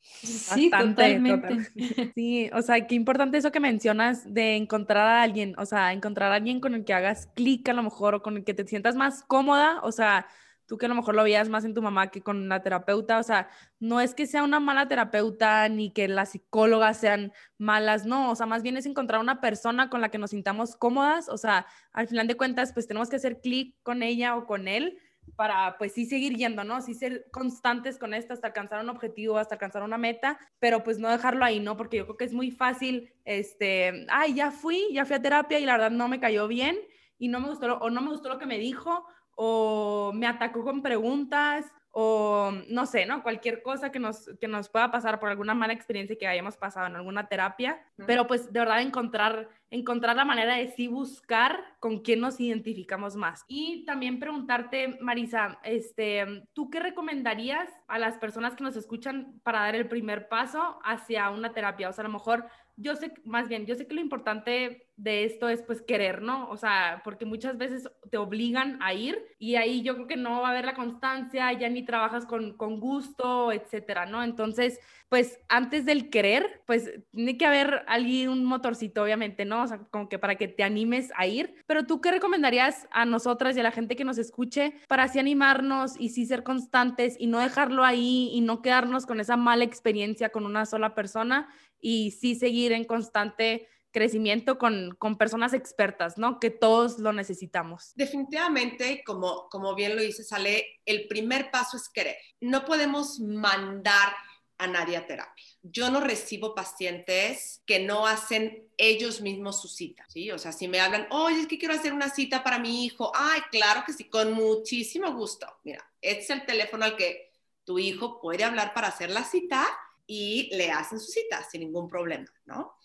Sí, 0.01 0.69
totalmente. 0.69 1.71
Sí, 2.15 2.49
o 2.53 2.61
sea, 2.61 2.85
qué 2.87 2.95
importante 2.95 3.37
eso 3.37 3.51
que 3.51 3.59
mencionas 3.59 4.31
de 4.33 4.55
encontrar 4.55 5.07
a 5.07 5.21
alguien, 5.23 5.55
o 5.57 5.65
sea, 5.65 5.91
encontrar 5.91 6.31
a 6.31 6.35
alguien 6.35 6.59
con 6.59 6.75
el 6.75 6.85
que 6.85 6.93
hagas 6.93 7.27
clic 7.35 7.67
a 7.69 7.73
lo 7.73 7.83
mejor 7.83 8.15
o 8.15 8.21
con 8.21 8.37
el 8.37 8.43
que 8.43 8.53
te 8.53 8.67
sientas 8.67 8.95
más 8.95 9.23
cómoda, 9.23 9.81
o 9.83 9.91
sea, 9.91 10.27
tú 10.65 10.77
que 10.77 10.85
a 10.85 10.89
lo 10.89 10.95
mejor 10.95 11.15
lo 11.15 11.23
veías 11.23 11.49
más 11.49 11.65
en 11.65 11.73
tu 11.73 11.81
mamá 11.81 12.11
que 12.11 12.21
con 12.21 12.49
la 12.49 12.61
terapeuta, 12.63 13.19
o 13.19 13.23
sea, 13.23 13.49
no 13.79 14.01
es 14.01 14.15
que 14.15 14.27
sea 14.27 14.43
una 14.43 14.59
mala 14.59 14.87
terapeuta 14.87 15.67
ni 15.69 15.91
que 15.91 16.07
las 16.07 16.31
psicólogas 16.31 16.97
sean 16.97 17.33
malas, 17.57 18.05
no, 18.05 18.31
o 18.31 18.35
sea, 18.35 18.45
más 18.45 18.63
bien 18.63 18.77
es 18.77 18.85
encontrar 18.85 19.21
una 19.21 19.41
persona 19.41 19.89
con 19.89 20.01
la 20.01 20.09
que 20.09 20.17
nos 20.17 20.31
sintamos 20.31 20.75
cómodas, 20.75 21.29
o 21.29 21.37
sea, 21.37 21.65
al 21.91 22.07
final 22.07 22.27
de 22.27 22.35
cuentas, 22.35 22.73
pues 22.73 22.87
tenemos 22.87 23.09
que 23.09 23.17
hacer 23.17 23.41
clic 23.41 23.75
con 23.83 24.03
ella 24.03 24.35
o 24.35 24.45
con 24.45 24.67
él 24.67 24.97
para 25.35 25.77
pues 25.77 25.93
sí 25.93 26.05
seguir 26.05 26.35
yendo, 26.35 26.63
¿no? 26.63 26.81
Sí 26.81 26.93
ser 26.93 27.25
constantes 27.31 27.97
con 27.97 28.13
esto 28.13 28.33
hasta 28.33 28.47
alcanzar 28.47 28.83
un 28.83 28.89
objetivo, 28.89 29.37
hasta 29.37 29.55
alcanzar 29.55 29.83
una 29.83 29.97
meta, 29.97 30.37
pero 30.59 30.83
pues 30.83 30.99
no 30.99 31.09
dejarlo 31.09 31.43
ahí, 31.45 31.59
¿no? 31.59 31.77
Porque 31.77 31.97
yo 31.97 32.05
creo 32.05 32.17
que 32.17 32.25
es 32.25 32.33
muy 32.33 32.51
fácil, 32.51 33.11
este, 33.25 34.05
ay, 34.09 34.35
ya 34.35 34.51
fui, 34.51 34.87
ya 34.91 35.05
fui 35.05 35.15
a 35.15 35.21
terapia 35.21 35.59
y 35.59 35.65
la 35.65 35.73
verdad 35.73 35.91
no 35.91 36.07
me 36.07 36.19
cayó 36.19 36.47
bien 36.47 36.77
y 37.17 37.29
no 37.29 37.39
me 37.39 37.49
gustó, 37.49 37.77
o 37.77 37.89
no 37.89 38.01
me 38.01 38.09
gustó 38.09 38.29
lo 38.29 38.37
que 38.37 38.45
me 38.45 38.57
dijo, 38.57 39.05
o 39.35 40.11
me 40.13 40.27
atacó 40.27 40.63
con 40.63 40.81
preguntas, 40.81 41.71
o 41.95 42.51
no 42.69 42.87
sé, 42.87 43.05
¿no? 43.05 43.21
Cualquier 43.21 43.61
cosa 43.61 43.91
que 43.91 43.99
nos, 43.99 44.27
que 44.41 44.47
nos 44.47 44.67
pueda 44.67 44.89
pasar 44.89 45.19
por 45.19 45.29
alguna 45.29 45.53
mala 45.53 45.73
experiencia 45.73 46.17
que 46.17 46.25
hayamos 46.25 46.57
pasado 46.57 46.87
en 46.87 46.95
alguna 46.95 47.27
terapia, 47.27 47.79
pero 48.07 48.25
pues 48.25 48.51
de 48.51 48.59
verdad 48.59 48.81
encontrar, 48.81 49.47
encontrar 49.69 50.15
la 50.15 50.25
manera 50.25 50.55
de 50.55 50.69
sí 50.69 50.87
buscar 50.87 51.63
con 51.79 51.99
quién 51.99 52.19
nos 52.19 52.39
identificamos 52.39 53.15
más. 53.15 53.45
Y 53.47 53.85
también 53.85 54.19
preguntarte, 54.19 54.97
Marisa, 55.01 55.59
este, 55.63 56.47
¿tú 56.53 56.71
qué 56.71 56.79
recomendarías 56.79 57.69
a 57.87 57.99
las 57.99 58.17
personas 58.17 58.55
que 58.55 58.63
nos 58.63 58.75
escuchan 58.75 59.39
para 59.43 59.59
dar 59.59 59.75
el 59.75 59.87
primer 59.87 60.29
paso 60.29 60.79
hacia 60.83 61.29
una 61.29 61.53
terapia? 61.53 61.89
O 61.89 61.93
sea, 61.93 62.05
a 62.05 62.07
lo 62.07 62.13
mejor 62.13 62.47
yo 62.75 62.95
sé, 62.95 63.13
más 63.23 63.47
bien, 63.47 63.65
yo 63.65 63.75
sé 63.75 63.85
que 63.85 63.93
lo 63.93 64.01
importante 64.01 64.87
de 64.95 65.25
esto 65.25 65.49
es 65.49 65.61
pues 65.63 65.81
querer, 65.81 66.21
¿no? 66.21 66.49
O 66.49 66.57
sea, 66.57 67.01
porque 67.03 67.25
muchas 67.25 67.57
veces 67.57 67.89
te 68.11 68.17
obligan 68.17 68.81
a 68.81 68.93
ir 68.93 69.23
y 69.39 69.55
ahí 69.55 69.81
yo 69.81 69.95
creo 69.95 70.07
que 70.07 70.17
no 70.17 70.41
va 70.41 70.49
a 70.49 70.51
haber 70.51 70.65
la 70.65 70.75
constancia, 70.75 71.51
ya 71.53 71.69
ni 71.69 71.83
trabajas 71.83 72.25
con, 72.25 72.55
con 72.57 72.79
gusto, 72.79 73.51
etcétera, 73.51 74.05
¿no? 74.05 74.23
Entonces, 74.23 74.79
pues 75.09 75.39
antes 75.49 75.85
del 75.85 76.09
querer, 76.09 76.61
pues 76.65 76.91
tiene 77.11 77.37
que 77.37 77.45
haber 77.45 77.83
alguien, 77.87 78.29
un 78.29 78.45
motorcito, 78.45 79.03
obviamente, 79.03 79.45
¿no? 79.45 79.63
O 79.63 79.67
sea, 79.67 79.79
como 79.91 80.09
que 80.09 80.19
para 80.19 80.35
que 80.35 80.47
te 80.47 80.63
animes 80.63 81.11
a 81.15 81.27
ir. 81.27 81.55
Pero 81.67 81.85
tú, 81.85 82.01
¿qué 82.01 82.11
recomendarías 82.11 82.87
a 82.91 83.05
nosotras 83.05 83.55
y 83.55 83.59
a 83.59 83.63
la 83.63 83.71
gente 83.71 83.95
que 83.95 84.05
nos 84.05 84.17
escuche 84.17 84.73
para 84.87 85.03
así 85.03 85.19
animarnos 85.19 85.99
y 85.99 86.09
sí 86.09 86.25
ser 86.25 86.43
constantes 86.43 87.15
y 87.19 87.27
no 87.27 87.39
dejarlo 87.39 87.83
ahí 87.83 88.29
y 88.33 88.41
no 88.41 88.61
quedarnos 88.61 89.05
con 89.05 89.19
esa 89.19 89.37
mala 89.37 89.63
experiencia 89.63 90.29
con 90.29 90.45
una 90.45 90.65
sola 90.65 90.95
persona 90.95 91.49
y 91.83 92.11
sí 92.11 92.33
seguir 92.33 92.71
en 92.71 92.85
constante 92.85 93.67
crecimiento 93.91 94.57
con, 94.57 94.95
con, 94.97 95.17
personas 95.17 95.53
expertas, 95.53 96.17
¿no? 96.17 96.39
Que 96.39 96.49
todos 96.49 96.97
lo 96.97 97.13
necesitamos. 97.13 97.91
Definitivamente, 97.93 99.03
como, 99.05 99.47
como 99.49 99.75
bien 99.75 99.95
lo 99.95 100.01
dice 100.01 100.23
Sale, 100.23 100.79
el 100.85 101.07
primer 101.07 101.51
paso 101.51 101.77
es 101.77 101.89
querer. 101.89 102.15
No 102.41 102.65
podemos 102.65 103.19
mandar 103.19 104.15
a 104.57 104.65
nadie 104.65 104.97
a 104.97 105.05
terapia. 105.05 105.45
Yo 105.61 105.91
no 105.91 105.99
recibo 105.99 106.55
pacientes 106.55 107.61
que 107.65 107.79
no 107.79 108.07
hacen 108.07 108.69
ellos 108.77 109.21
mismos 109.21 109.61
su 109.61 109.67
cita, 109.67 110.05
¿sí? 110.07 110.31
O 110.31 110.39
sea, 110.39 110.53
si 110.53 110.67
me 110.67 110.79
hablan, 110.79 111.05
oye, 111.11 111.41
es 111.41 111.47
que 111.47 111.59
quiero 111.59 111.73
hacer 111.73 111.91
una 111.93 112.09
cita 112.09 112.43
para 112.43 112.59
mi 112.59 112.85
hijo, 112.85 113.11
ay, 113.13 113.41
claro 113.51 113.83
que 113.85 113.93
sí, 113.93 114.05
con 114.05 114.31
muchísimo 114.31 115.13
gusto. 115.13 115.47
Mira, 115.63 115.85
este 116.01 116.23
es 116.23 116.29
el 116.29 116.45
teléfono 116.45 116.85
al 116.85 116.95
que 116.95 117.31
tu 117.65 117.77
hijo 117.77 118.21
puede 118.21 118.43
hablar 118.43 118.73
para 118.73 118.87
hacer 118.87 119.09
la 119.09 119.23
cita 119.23 119.67
y 120.05 120.55
le 120.55 120.71
hacen 120.71 120.99
su 120.99 121.11
cita 121.11 121.43
sin 121.49 121.61
ningún 121.61 121.87
problema, 121.87 122.31
¿no? 122.45 122.75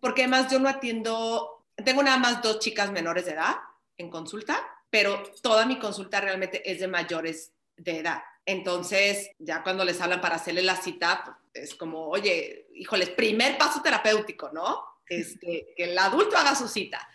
porque 0.00 0.22
además 0.22 0.50
yo 0.50 0.58
no 0.58 0.68
atiendo, 0.68 1.66
tengo 1.84 2.02
nada 2.02 2.18
más 2.18 2.42
dos 2.42 2.60
chicas 2.60 2.92
menores 2.92 3.26
de 3.26 3.32
edad 3.32 3.56
en 3.96 4.10
consulta, 4.10 4.60
pero 4.90 5.22
toda 5.42 5.66
mi 5.66 5.78
consulta 5.78 6.20
realmente 6.20 6.70
es 6.70 6.80
de 6.80 6.88
mayores 6.88 7.52
de 7.76 7.98
edad. 7.98 8.22
Entonces, 8.46 9.30
ya 9.38 9.62
cuando 9.62 9.84
les 9.84 10.00
hablan 10.00 10.20
para 10.20 10.36
hacerle 10.36 10.62
la 10.62 10.76
cita, 10.76 11.22
pues, 11.24 11.64
es 11.70 11.74
como, 11.74 12.08
oye, 12.08 12.68
híjoles, 12.74 13.10
primer 13.10 13.58
paso 13.58 13.80
terapéutico, 13.82 14.50
¿no? 14.52 14.84
Este, 15.08 15.74
que 15.76 15.84
el 15.84 15.98
adulto 15.98 16.36
haga 16.36 16.54
su 16.54 16.68
cita. 16.68 17.08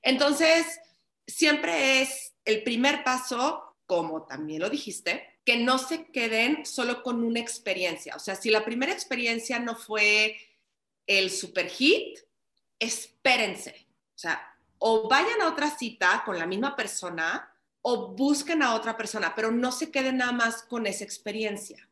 Entonces, 0.00 0.80
siempre 1.26 2.02
es 2.02 2.34
el 2.44 2.62
primer 2.62 3.04
paso, 3.04 3.76
como 3.86 4.26
también 4.26 4.60
lo 4.60 4.70
dijiste, 4.70 5.35
que 5.46 5.56
no 5.56 5.78
se 5.78 6.06
queden 6.06 6.66
solo 6.66 7.04
con 7.04 7.22
una 7.22 7.38
experiencia. 7.38 8.16
O 8.16 8.18
sea, 8.18 8.34
si 8.34 8.50
la 8.50 8.64
primera 8.64 8.92
experiencia 8.92 9.60
no 9.60 9.76
fue 9.76 10.36
el 11.06 11.30
super 11.30 11.68
hit, 11.68 12.18
espérense. 12.80 13.86
O 14.16 14.18
sea, 14.18 14.58
o 14.78 15.08
vayan 15.08 15.40
a 15.40 15.48
otra 15.48 15.70
cita 15.70 16.24
con 16.26 16.36
la 16.36 16.46
misma 16.46 16.74
persona 16.74 17.48
o 17.80 18.08
busquen 18.08 18.60
a 18.60 18.74
otra 18.74 18.96
persona, 18.96 19.34
pero 19.36 19.52
no 19.52 19.70
se 19.70 19.92
queden 19.92 20.16
nada 20.16 20.32
más 20.32 20.64
con 20.64 20.84
esa 20.88 21.04
experiencia. 21.04 21.88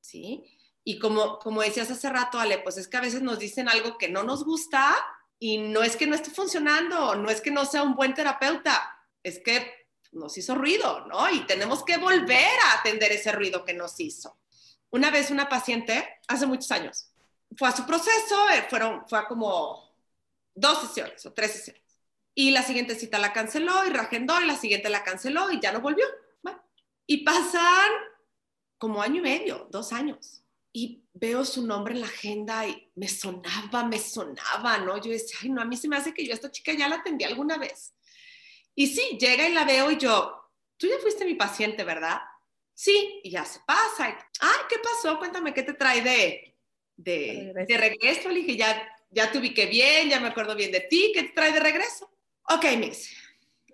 ¿Sí? 0.00 0.44
Y 0.82 0.98
como, 0.98 1.38
como 1.38 1.62
decías 1.62 1.88
hace 1.88 2.10
rato, 2.10 2.40
Ale, 2.40 2.58
pues 2.58 2.78
es 2.78 2.88
que 2.88 2.96
a 2.96 3.02
veces 3.02 3.22
nos 3.22 3.38
dicen 3.38 3.68
algo 3.68 3.96
que 3.96 4.08
no 4.08 4.24
nos 4.24 4.44
gusta 4.44 4.96
y 5.38 5.58
no 5.58 5.84
es 5.84 5.96
que 5.96 6.08
no 6.08 6.16
esté 6.16 6.30
funcionando, 6.30 7.14
no 7.14 7.30
es 7.30 7.40
que 7.40 7.52
no 7.52 7.64
sea 7.64 7.84
un 7.84 7.94
buen 7.94 8.14
terapeuta, 8.14 8.98
es 9.22 9.38
que 9.38 9.81
nos 10.12 10.36
hizo 10.38 10.54
ruido, 10.54 11.06
¿no? 11.06 11.30
Y 11.30 11.46
tenemos 11.46 11.84
que 11.84 11.96
volver 11.96 12.58
a 12.66 12.80
atender 12.80 13.12
ese 13.12 13.32
ruido 13.32 13.64
que 13.64 13.74
nos 13.74 13.98
hizo. 14.00 14.38
Una 14.90 15.10
vez 15.10 15.30
una 15.30 15.48
paciente, 15.48 16.20
hace 16.28 16.46
muchos 16.46 16.70
años, 16.70 17.08
fue 17.56 17.68
a 17.68 17.76
su 17.76 17.86
proceso, 17.86 18.50
eh, 18.50 18.66
fueron, 18.68 19.06
fue 19.08 19.18
a 19.18 19.26
como 19.26 19.90
dos 20.54 20.80
sesiones 20.82 21.24
o 21.26 21.32
tres 21.32 21.52
sesiones. 21.52 21.82
Y 22.34 22.50
la 22.50 22.62
siguiente 22.62 22.94
cita 22.94 23.18
la 23.18 23.32
canceló 23.32 23.84
y 23.86 23.90
reagendó 23.90 24.40
y 24.40 24.46
la 24.46 24.56
siguiente 24.56 24.88
la 24.88 25.04
canceló 25.04 25.50
y 25.50 25.60
ya 25.60 25.72
no 25.72 25.80
volvió. 25.80 26.06
Y 27.06 27.24
pasan 27.24 27.90
como 28.78 29.02
año 29.02 29.18
y 29.18 29.22
medio, 29.22 29.68
dos 29.70 29.92
años. 29.92 30.42
Y 30.72 31.04
veo 31.12 31.44
su 31.44 31.66
nombre 31.66 31.94
en 31.94 32.00
la 32.00 32.06
agenda 32.06 32.66
y 32.66 32.90
me 32.94 33.08
sonaba, 33.08 33.84
me 33.84 33.98
sonaba, 33.98 34.78
¿no? 34.78 34.96
Yo 34.96 35.10
decía, 35.10 35.36
ay, 35.42 35.50
no, 35.50 35.60
a 35.60 35.66
mí 35.66 35.76
se 35.76 35.88
me 35.88 35.96
hace 35.96 36.14
que 36.14 36.24
yo 36.24 36.32
a 36.32 36.34
esta 36.34 36.50
chica 36.50 36.72
ya 36.72 36.88
la 36.88 36.96
atendí 36.96 37.24
alguna 37.24 37.58
vez. 37.58 37.92
Y 38.74 38.86
sí, 38.86 39.18
llega 39.18 39.48
y 39.48 39.52
la 39.52 39.64
veo 39.64 39.90
y 39.90 39.98
yo, 39.98 40.50
tú 40.76 40.86
ya 40.86 40.98
fuiste 41.00 41.24
mi 41.24 41.34
paciente, 41.34 41.84
¿verdad? 41.84 42.20
Sí, 42.74 43.20
y 43.22 43.30
ya 43.30 43.44
se 43.44 43.60
pasa. 43.66 44.06
ay, 44.40 44.60
¿qué 44.68 44.76
pasó? 44.78 45.18
Cuéntame, 45.18 45.52
¿qué 45.52 45.62
te 45.62 45.74
trae 45.74 46.00
de, 46.02 46.56
de, 46.96 47.52
de 47.68 47.76
regreso. 47.76 48.28
Le 48.28 48.40
dije, 48.40 48.56
ya, 48.56 48.88
ya 49.10 49.30
te 49.30 49.38
ubiqué 49.38 49.66
bien, 49.66 50.08
ya 50.08 50.20
me 50.20 50.28
acuerdo 50.28 50.54
bien 50.54 50.72
de 50.72 50.80
ti, 50.80 51.12
¿qué 51.14 51.24
te 51.24 51.32
trae 51.32 51.52
de 51.52 51.60
regreso? 51.60 52.10
Ok, 52.48 52.64
Miss, 52.78 53.10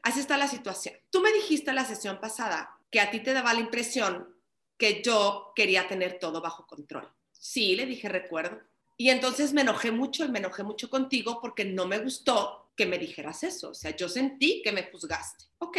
así 0.03 0.21
está 0.21 0.37
la 0.37 0.49
situación. 0.49 0.95
Tú 1.11 1.21
me 1.21 1.33
dijiste 1.33 1.73
la 1.73 1.85
sesión 1.85 2.21
pasada 2.21 2.79
que 2.91 3.01
a 3.01 3.11
ti 3.11 3.21
te 3.21 3.33
daba 3.33 3.55
la 3.55 3.61
impresión 3.61 4.35
que 4.77 5.03
yo 5.03 5.53
quería 5.55 5.89
tener 5.89 6.19
todo 6.19 6.41
bajo 6.41 6.67
control. 6.67 7.13
Sí, 7.33 7.77
le 7.77 7.87
dije, 7.87 8.09
recuerdo. 8.09 8.61
Y 8.97 9.11
entonces 9.11 9.53
me 9.53 9.61
enojé 9.61 9.91
mucho 9.93 10.25
y 10.25 10.29
me 10.29 10.39
enojé 10.41 10.63
mucho 10.65 10.91
contigo 10.91 11.41
porque 11.41 11.65
no 11.65 11.87
me 11.87 11.99
gustó 11.99 12.68
que 12.79 12.87
me 12.87 12.97
dijeras 12.97 13.43
eso. 13.43 13.71
O 13.71 13.75
sea, 13.75 13.95
yo 13.95 14.09
sentí 14.09 14.63
que 14.63 14.73
me 14.73 14.85
juzgaste. 14.85 15.47
Ok. 15.59 15.77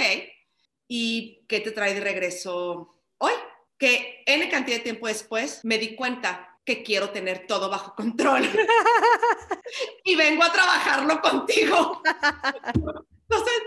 ¿Y 0.88 1.46
qué 1.48 1.62
te 1.62 1.72
trae 1.72 1.94
de 1.94 2.02
regreso 2.02 3.02
hoy? 3.18 3.34
Que 3.78 4.22
N 4.26 4.50
cantidad 4.50 4.78
de 4.78 4.84
tiempo 4.84 5.08
después 5.08 5.64
me 5.64 5.78
di 5.78 5.96
cuenta 5.96 6.60
que 6.66 6.84
quiero 6.84 7.10
tener 7.12 7.48
todo 7.48 7.70
bajo 7.70 7.96
control. 7.96 8.44
y 10.04 10.16
vengo 10.16 10.44
a 10.44 10.52
trabajarlo 10.52 11.22
contigo. 11.22 12.02
Entonces, 12.74 13.64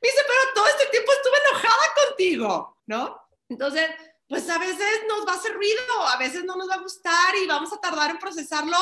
me 0.00 0.08
dice, 0.08 0.22
pero 0.26 0.54
todo 0.54 0.66
este 0.68 0.86
tiempo 0.86 1.12
estuve 1.12 1.38
enojada 1.48 1.82
contigo, 2.06 2.82
¿no? 2.86 3.20
Entonces, 3.48 3.90
pues 4.32 4.48
a 4.48 4.56
veces 4.56 4.78
nos 5.06 5.28
va 5.28 5.32
a 5.32 5.36
hacer 5.36 5.52
ruido, 5.52 6.08
a 6.10 6.16
veces 6.16 6.42
no 6.46 6.56
nos 6.56 6.66
va 6.66 6.76
a 6.76 6.82
gustar 6.82 7.34
y 7.44 7.46
vamos 7.46 7.70
a 7.70 7.78
tardar 7.82 8.12
en 8.12 8.18
procesarlo, 8.18 8.78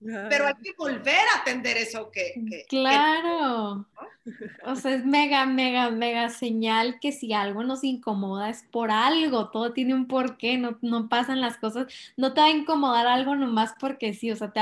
pero 0.00 0.46
hay 0.46 0.54
que 0.62 0.74
volver 0.78 1.26
a 1.34 1.40
atender 1.40 1.76
eso 1.76 2.08
que... 2.12 2.64
claro. 2.68 3.84
O 4.64 4.76
sea, 4.76 4.94
es 4.94 5.04
mega, 5.04 5.44
mega, 5.44 5.90
mega 5.90 6.28
señal 6.28 7.00
que 7.00 7.10
si 7.10 7.32
algo 7.32 7.64
nos 7.64 7.82
incomoda 7.82 8.48
es 8.48 8.62
por 8.70 8.92
algo, 8.92 9.50
todo 9.50 9.72
tiene 9.72 9.92
un 9.92 10.06
porqué, 10.06 10.56
no, 10.56 10.78
no 10.82 11.08
pasan 11.08 11.40
las 11.40 11.56
cosas, 11.56 11.88
no 12.16 12.32
te 12.32 12.40
va 12.40 12.46
a 12.46 12.50
incomodar 12.50 13.08
algo 13.08 13.34
nomás 13.34 13.74
porque 13.80 14.14
sí, 14.14 14.30
o 14.30 14.36
sea, 14.36 14.52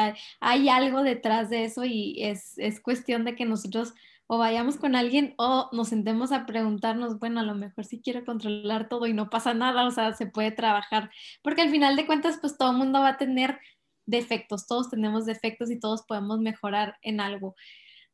hay 0.40 0.70
algo 0.70 1.02
detrás 1.02 1.50
de 1.50 1.66
eso 1.66 1.84
y 1.84 2.16
es, 2.24 2.56
es 2.56 2.80
cuestión 2.80 3.26
de 3.26 3.36
que 3.36 3.44
nosotros 3.44 3.92
o 4.32 4.38
vayamos 4.38 4.76
con 4.76 4.94
alguien 4.94 5.34
o 5.38 5.68
nos 5.72 5.88
sentemos 5.88 6.30
a 6.30 6.46
preguntarnos, 6.46 7.18
bueno, 7.18 7.40
a 7.40 7.42
lo 7.42 7.56
mejor 7.56 7.84
sí 7.84 8.00
quiero 8.00 8.24
controlar 8.24 8.88
todo 8.88 9.08
y 9.08 9.12
no 9.12 9.28
pasa 9.28 9.54
nada, 9.54 9.84
o 9.84 9.90
sea, 9.90 10.12
se 10.12 10.26
puede 10.26 10.52
trabajar, 10.52 11.10
porque 11.42 11.62
al 11.62 11.70
final 11.70 11.96
de 11.96 12.06
cuentas, 12.06 12.38
pues 12.40 12.56
todo 12.56 12.70
el 12.70 12.76
mundo 12.76 13.00
va 13.00 13.08
a 13.08 13.16
tener 13.16 13.58
defectos, 14.06 14.68
todos 14.68 14.88
tenemos 14.88 15.26
defectos 15.26 15.68
y 15.68 15.80
todos 15.80 16.04
podemos 16.06 16.38
mejorar 16.38 16.96
en 17.02 17.20
algo. 17.20 17.56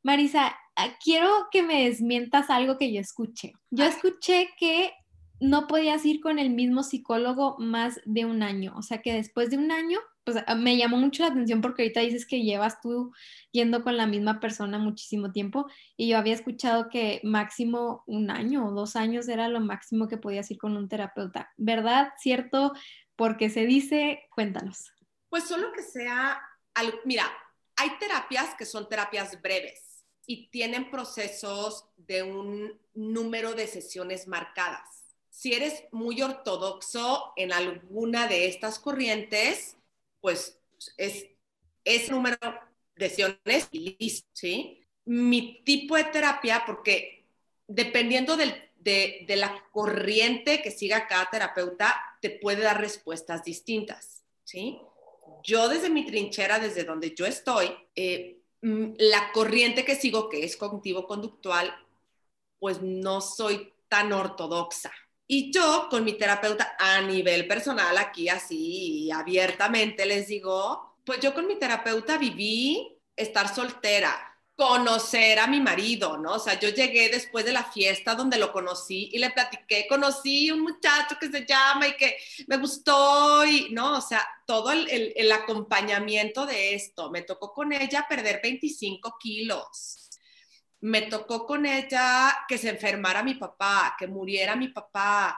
Marisa, 0.02 0.56
ah, 0.76 0.96
quiero 1.04 1.48
que 1.50 1.62
me 1.62 1.84
desmientas 1.84 2.48
algo 2.48 2.78
que 2.78 2.90
yo 2.94 3.00
escuché. 3.02 3.52
Yo 3.70 3.84
escuché 3.84 4.48
que 4.58 4.94
no 5.40 5.66
podías 5.66 6.04
ir 6.04 6.20
con 6.20 6.38
el 6.38 6.50
mismo 6.50 6.82
psicólogo 6.82 7.56
más 7.58 8.00
de 8.04 8.24
un 8.24 8.42
año. 8.42 8.74
O 8.76 8.82
sea 8.82 9.02
que 9.02 9.12
después 9.12 9.50
de 9.50 9.58
un 9.58 9.70
año, 9.70 9.98
pues 10.24 10.38
ah, 10.46 10.54
me 10.54 10.76
llamó 10.76 10.96
mucho 10.96 11.22
la 11.22 11.28
atención 11.28 11.60
porque 11.60 11.82
ahorita 11.82 12.00
dices 12.00 12.26
que 12.26 12.42
llevas 12.42 12.80
tú 12.80 13.12
yendo 13.52 13.82
con 13.82 13.96
la 13.96 14.06
misma 14.06 14.40
persona 14.40 14.78
muchísimo 14.78 15.32
tiempo 15.32 15.66
y 15.96 16.08
yo 16.08 16.18
había 16.18 16.34
escuchado 16.34 16.88
que 16.88 17.20
máximo 17.22 18.02
un 18.06 18.30
año 18.30 18.66
o 18.66 18.72
dos 18.72 18.96
años 18.96 19.28
era 19.28 19.48
lo 19.48 19.60
máximo 19.60 20.08
que 20.08 20.16
podías 20.16 20.50
ir 20.50 20.58
con 20.58 20.76
un 20.76 20.88
terapeuta. 20.88 21.52
¿Verdad? 21.56 22.12
¿Cierto? 22.18 22.72
Porque 23.14 23.50
se 23.50 23.66
dice, 23.66 24.20
cuéntanos. 24.34 24.90
Pues 25.28 25.44
solo 25.44 25.72
que 25.72 25.82
sea, 25.82 26.40
mira, 27.04 27.24
hay 27.76 27.90
terapias 27.98 28.54
que 28.54 28.64
son 28.64 28.88
terapias 28.88 29.40
breves 29.42 30.04
y 30.26 30.48
tienen 30.48 30.90
procesos 30.90 31.88
de 31.96 32.22
un 32.22 32.80
número 32.94 33.54
de 33.54 33.66
sesiones 33.66 34.26
marcadas 34.26 34.95
si 35.36 35.52
eres 35.52 35.84
muy 35.92 36.22
ortodoxo 36.22 37.34
en 37.36 37.52
alguna 37.52 38.26
de 38.26 38.46
estas 38.46 38.78
corrientes, 38.78 39.76
pues 40.22 40.58
es, 40.96 41.26
es 41.84 42.10
número 42.10 42.38
de 42.94 43.10
sesiones 43.10 43.68
y 43.70 43.98
listo, 44.00 44.26
¿sí? 44.32 44.80
Mi 45.04 45.62
tipo 45.62 45.94
de 45.94 46.04
terapia, 46.04 46.62
porque 46.66 47.26
dependiendo 47.68 48.38
de, 48.38 48.70
de, 48.78 49.36
la 49.36 49.62
corriente 49.72 50.62
que 50.62 50.70
siga 50.70 51.06
cada 51.06 51.28
terapeuta, 51.28 51.94
te 52.22 52.30
puede 52.30 52.62
dar 52.62 52.80
respuestas 52.80 53.44
distintas, 53.44 54.24
¿sí? 54.42 54.80
Yo 55.42 55.68
desde 55.68 55.90
mi 55.90 56.06
trinchera, 56.06 56.58
desde 56.58 56.84
donde 56.84 57.14
yo 57.14 57.26
estoy, 57.26 57.76
eh, 57.94 58.40
mm, 58.62 58.94
la 58.96 59.32
corriente 59.32 59.84
que 59.84 59.96
sigo, 59.96 60.30
que 60.30 60.46
es 60.46 60.56
cognitivo-conductual, 60.56 61.74
pues 62.58 62.80
no 62.80 63.20
soy 63.20 63.74
tan 63.88 64.14
ortodoxa, 64.14 64.92
y 65.26 65.52
yo 65.52 65.88
con 65.90 66.04
mi 66.04 66.14
terapeuta 66.14 66.76
a 66.78 67.00
nivel 67.02 67.46
personal, 67.48 67.96
aquí 67.98 68.28
así 68.28 69.10
abiertamente 69.10 70.06
les 70.06 70.28
digo, 70.28 70.96
pues 71.04 71.20
yo 71.20 71.34
con 71.34 71.46
mi 71.46 71.58
terapeuta 71.58 72.16
viví 72.18 72.98
estar 73.16 73.52
soltera, 73.52 74.14
conocer 74.54 75.38
a 75.38 75.46
mi 75.46 75.60
marido, 75.60 76.16
¿no? 76.16 76.34
O 76.34 76.38
sea, 76.38 76.58
yo 76.58 76.68
llegué 76.70 77.08
después 77.10 77.44
de 77.44 77.52
la 77.52 77.64
fiesta 77.64 78.14
donde 78.14 78.38
lo 78.38 78.52
conocí 78.52 79.10
y 79.12 79.18
le 79.18 79.30
platiqué, 79.30 79.86
conocí 79.88 80.50
un 80.50 80.60
muchacho 80.60 81.16
que 81.20 81.30
se 81.30 81.44
llama 81.44 81.88
y 81.88 81.96
que 81.96 82.16
me 82.46 82.56
gustó 82.56 83.44
y, 83.44 83.68
¿no? 83.72 83.98
O 83.98 84.00
sea, 84.00 84.26
todo 84.46 84.70
el, 84.72 84.88
el, 84.88 85.12
el 85.16 85.32
acompañamiento 85.32 86.46
de 86.46 86.74
esto. 86.74 87.10
Me 87.10 87.22
tocó 87.22 87.52
con 87.52 87.72
ella 87.72 88.06
perder 88.08 88.40
25 88.42 89.16
kilos 89.20 90.05
me 90.86 91.02
tocó 91.02 91.46
con 91.46 91.66
ella 91.66 92.44
que 92.46 92.58
se 92.58 92.68
enfermara 92.68 93.24
mi 93.24 93.34
papá, 93.34 93.96
que 93.98 94.06
muriera 94.06 94.54
mi 94.54 94.68
papá. 94.68 95.36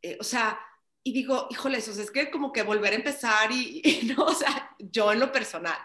Eh, 0.00 0.16
o 0.18 0.24
sea, 0.24 0.58
y 1.02 1.12
digo, 1.12 1.46
híjole, 1.50 1.76
eso 1.76 1.90
es 1.92 2.10
que 2.10 2.30
como 2.30 2.52
que 2.52 2.62
volver 2.62 2.94
a 2.94 2.96
empezar 2.96 3.52
y, 3.52 4.14
no, 4.16 4.24
o 4.24 4.34
sea, 4.34 4.74
yo 4.78 5.12
en 5.12 5.20
lo 5.20 5.30
personal. 5.30 5.76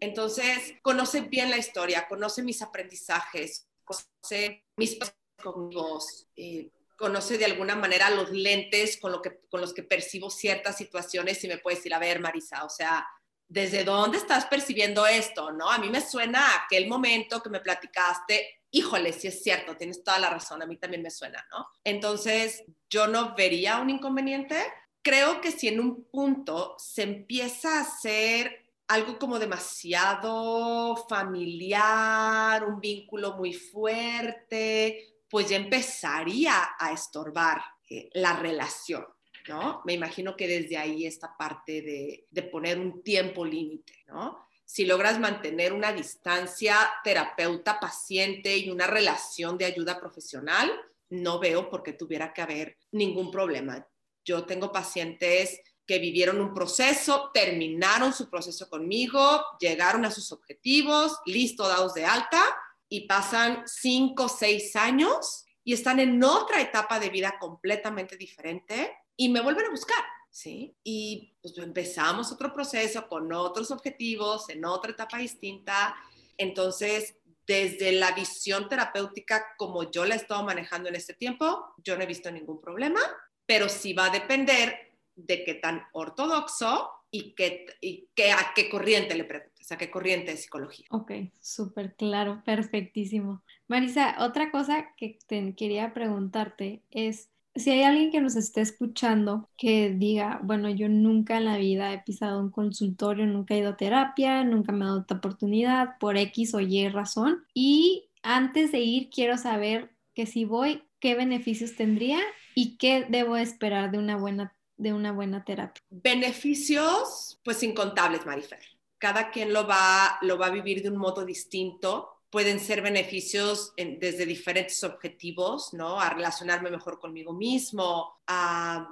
Entonces, 0.00 0.74
conoce 0.82 1.20
bien 1.20 1.48
la 1.48 1.58
historia, 1.58 2.08
conoce 2.08 2.42
mis 2.42 2.60
aprendizajes, 2.60 3.68
conoce 3.84 4.64
mis 4.76 4.98
cognitivos, 5.40 6.26
eh, 6.34 6.70
conoce 6.96 7.38
de 7.38 7.44
alguna 7.44 7.76
manera 7.76 8.10
los 8.10 8.30
lentes 8.30 8.96
con, 8.96 9.12
lo 9.12 9.22
que, 9.22 9.42
con 9.48 9.60
los 9.60 9.72
que 9.72 9.84
percibo 9.84 10.28
ciertas 10.28 10.76
situaciones 10.76 11.44
y 11.44 11.48
me 11.48 11.58
puede 11.58 11.76
decir, 11.76 11.94
a 11.94 12.00
ver, 12.00 12.18
Marisa, 12.18 12.64
o 12.64 12.70
sea, 12.70 13.06
¿desde 13.50 13.84
dónde 13.84 14.16
estás 14.16 14.46
percibiendo 14.46 15.06
esto? 15.06 15.50
¿No? 15.52 15.68
A 15.68 15.78
mí 15.78 15.90
me 15.90 16.00
suena 16.00 16.40
a 16.40 16.64
aquel 16.64 16.88
momento 16.88 17.42
que 17.42 17.50
me 17.50 17.60
platicaste, 17.60 18.62
híjole, 18.70 19.12
si 19.12 19.26
es 19.26 19.42
cierto, 19.42 19.76
tienes 19.76 20.02
toda 20.04 20.20
la 20.20 20.30
razón, 20.30 20.62
a 20.62 20.66
mí 20.66 20.76
también 20.76 21.02
me 21.02 21.10
suena, 21.10 21.44
¿no? 21.50 21.66
Entonces, 21.82 22.62
yo 22.88 23.08
no 23.08 23.34
vería 23.34 23.78
un 23.80 23.90
inconveniente. 23.90 24.56
Creo 25.02 25.40
que 25.40 25.50
si 25.50 25.66
en 25.66 25.80
un 25.80 26.04
punto 26.04 26.76
se 26.78 27.02
empieza 27.02 27.78
a 27.78 27.82
hacer 27.82 28.66
algo 28.86 29.18
como 29.18 29.40
demasiado 29.40 30.96
familiar, 31.08 32.64
un 32.64 32.80
vínculo 32.80 33.36
muy 33.36 33.52
fuerte, 33.52 35.22
pues 35.28 35.48
ya 35.48 35.56
empezaría 35.56 36.70
a 36.78 36.92
estorbar 36.92 37.60
eh, 37.88 38.10
la 38.12 38.34
relación. 38.34 39.04
¿No? 39.50 39.82
Me 39.84 39.94
imagino 39.94 40.36
que 40.36 40.46
desde 40.46 40.76
ahí 40.78 41.06
esta 41.06 41.36
parte 41.36 41.82
de, 41.82 42.42
poner 42.44 42.78
un 42.78 43.02
tiempo 43.02 43.44
límite, 43.44 44.04
¿no? 44.06 44.46
Si 44.64 44.86
logras 44.86 45.18
mantener 45.18 45.72
una 45.72 45.92
distancia 45.92 46.76
terapeuta-paciente 47.02 48.56
y 48.56 48.70
una 48.70 48.86
relación 48.86 49.58
de 49.58 49.64
ayuda 49.64 49.98
profesional, 49.98 50.70
no 51.08 51.40
veo 51.40 51.68
por 51.68 51.82
qué 51.82 51.94
tuviera 51.94 52.32
que 52.32 52.42
haber 52.42 52.78
ningún 52.92 53.32
problema. 53.32 53.84
Yo 54.24 54.46
tengo 54.46 54.70
pacientes 54.70 55.60
que 55.84 55.98
vivieron 55.98 56.40
un 56.40 56.54
proceso, 56.54 57.32
terminaron 57.34 58.12
su 58.12 58.30
proceso 58.30 58.68
conmigo, 58.68 59.42
llegaron 59.58 60.04
a 60.04 60.12
sus 60.12 60.30
objetivos, 60.30 61.18
listo, 61.26 61.66
dados 61.66 61.94
de 61.94 62.04
alta, 62.04 62.40
y 62.88 63.08
pasan 63.08 63.64
cinco, 63.66 64.28
seis 64.28 64.76
años 64.76 65.46
y 65.64 65.72
están 65.72 65.98
en 65.98 66.22
otra 66.22 66.60
etapa 66.60 67.00
de 67.00 67.10
vida 67.10 67.36
completamente 67.40 68.16
diferente 68.16 68.92
y 69.20 69.28
me 69.28 69.42
vuelven 69.42 69.66
a 69.66 69.70
buscar, 69.70 70.02
¿sí? 70.30 70.74
Y 70.82 71.36
pues 71.42 71.58
empezamos 71.58 72.32
otro 72.32 72.54
proceso 72.54 73.06
con 73.06 73.30
otros 73.34 73.70
objetivos, 73.70 74.48
en 74.48 74.64
otra 74.64 74.92
etapa 74.92 75.18
distinta. 75.18 75.94
Entonces, 76.38 77.18
desde 77.46 77.92
la 77.92 78.12
visión 78.12 78.66
terapéutica 78.70 79.44
como 79.58 79.90
yo 79.90 80.06
la 80.06 80.14
he 80.14 80.16
estado 80.16 80.42
manejando 80.42 80.88
en 80.88 80.94
este 80.94 81.12
tiempo, 81.12 81.74
yo 81.84 81.98
no 81.98 82.02
he 82.02 82.06
visto 82.06 82.30
ningún 82.30 82.62
problema, 82.62 83.00
pero 83.44 83.68
sí 83.68 83.92
va 83.92 84.06
a 84.06 84.10
depender 84.10 84.96
de 85.14 85.44
qué 85.44 85.52
tan 85.52 85.82
ortodoxo 85.92 86.90
y, 87.10 87.34
qué, 87.34 87.66
y 87.82 88.08
qué, 88.14 88.32
a 88.32 88.52
qué 88.54 88.70
corriente 88.70 89.14
le 89.14 89.24
preguntes, 89.24 89.70
a 89.70 89.76
qué 89.76 89.90
corriente 89.90 90.30
de 90.30 90.38
psicología. 90.38 90.86
Ok, 90.92 91.12
súper 91.40 91.94
claro, 91.94 92.42
perfectísimo. 92.46 93.42
Marisa, 93.68 94.16
otra 94.20 94.50
cosa 94.50 94.94
que 94.96 95.18
te 95.26 95.54
quería 95.54 95.92
preguntarte 95.92 96.84
es, 96.90 97.29
si 97.54 97.70
hay 97.70 97.82
alguien 97.82 98.10
que 98.10 98.20
nos 98.20 98.36
esté 98.36 98.60
escuchando 98.60 99.48
que 99.56 99.90
diga, 99.90 100.40
bueno, 100.42 100.70
yo 100.70 100.88
nunca 100.88 101.36
en 101.36 101.46
la 101.46 101.56
vida 101.56 101.92
he 101.92 101.98
pisado 102.02 102.40
un 102.40 102.50
consultorio, 102.50 103.26
nunca 103.26 103.54
he 103.54 103.58
ido 103.58 103.70
a 103.70 103.76
terapia, 103.76 104.44
nunca 104.44 104.72
me 104.72 104.84
ha 104.84 104.88
dado 104.88 105.00
otra 105.00 105.18
oportunidad 105.18 105.98
por 105.98 106.16
X 106.16 106.54
o 106.54 106.60
Y 106.60 106.88
razón, 106.88 107.44
y 107.54 108.10
antes 108.22 108.72
de 108.72 108.80
ir 108.80 109.10
quiero 109.10 109.36
saber 109.36 109.94
que 110.14 110.26
si 110.26 110.44
voy, 110.44 110.84
qué 111.00 111.14
beneficios 111.14 111.76
tendría 111.76 112.20
y 112.54 112.76
qué 112.76 113.06
debo 113.08 113.36
esperar 113.36 113.90
de 113.90 113.98
una 113.98 114.16
buena, 114.16 114.54
de 114.76 114.92
una 114.92 115.12
buena 115.12 115.44
terapia. 115.44 115.82
Beneficios, 115.90 117.40
pues 117.42 117.62
incontables, 117.62 118.26
Marifer. 118.26 118.60
Cada 118.98 119.30
quien 119.30 119.52
lo 119.52 119.66
va, 119.66 120.18
lo 120.20 120.36
va 120.38 120.46
a 120.46 120.50
vivir 120.50 120.82
de 120.82 120.90
un 120.90 120.98
modo 120.98 121.24
distinto 121.24 122.19
pueden 122.30 122.60
ser 122.60 122.80
beneficios 122.80 123.72
desde 123.76 124.24
diferentes 124.24 124.82
objetivos, 124.84 125.74
¿no? 125.74 126.00
A 126.00 126.10
relacionarme 126.10 126.70
mejor 126.70 127.00
conmigo 127.00 127.32
mismo, 127.32 128.20
a 128.26 128.88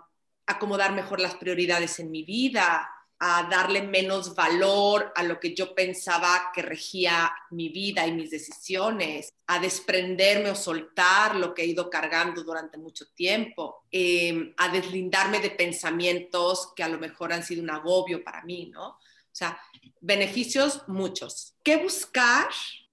acomodar 0.46 0.92
mejor 0.92 1.20
las 1.20 1.37
prioridades 1.37 2.01
en 2.01 2.11
mi 2.11 2.24
vida, 2.24 2.90
a 3.20 3.48
darle 3.51 3.83
menos 3.83 4.35
valor 4.35 5.12
a 5.14 5.22
lo 5.22 5.40
que 5.40 5.55
yo 5.55 5.74
pensaba 5.74 6.51
que 6.55 6.62
regía 6.62 7.33
mi 7.51 7.68
vida 7.68 8.07
y 8.07 8.12
mis 8.12 8.31
decisiones, 8.31 9.33
a 9.46 9.59
desprenderme 9.59 10.51
o 10.51 10.55
soltar 10.55 11.35
lo 11.35 11.53
que 11.53 11.62
he 11.62 11.66
ido 11.66 11.90
cargando 11.90 12.44
durante 12.44 12.79
mucho 12.79 13.07
tiempo, 13.14 13.85
em, 13.90 14.55
a 14.57 14.68
deslindarme 14.68 15.40
de 15.40 15.51
pensamientos 15.51 16.72
que 16.77 16.85
a 16.85 16.88
lo 16.88 16.98
mejor 16.98 17.33
han 17.33 17.42
sido 17.42 17.62
un 17.62 17.70
agobio 17.70 18.22
para 18.22 18.42
mí, 18.42 18.70
¿no? 18.72 18.90
O 18.90 19.35
sea, 19.38 19.61
beneficios 20.01 20.83
muchos. 20.87 21.55
¿Qué 21.62 21.77
buscar? 21.77 22.48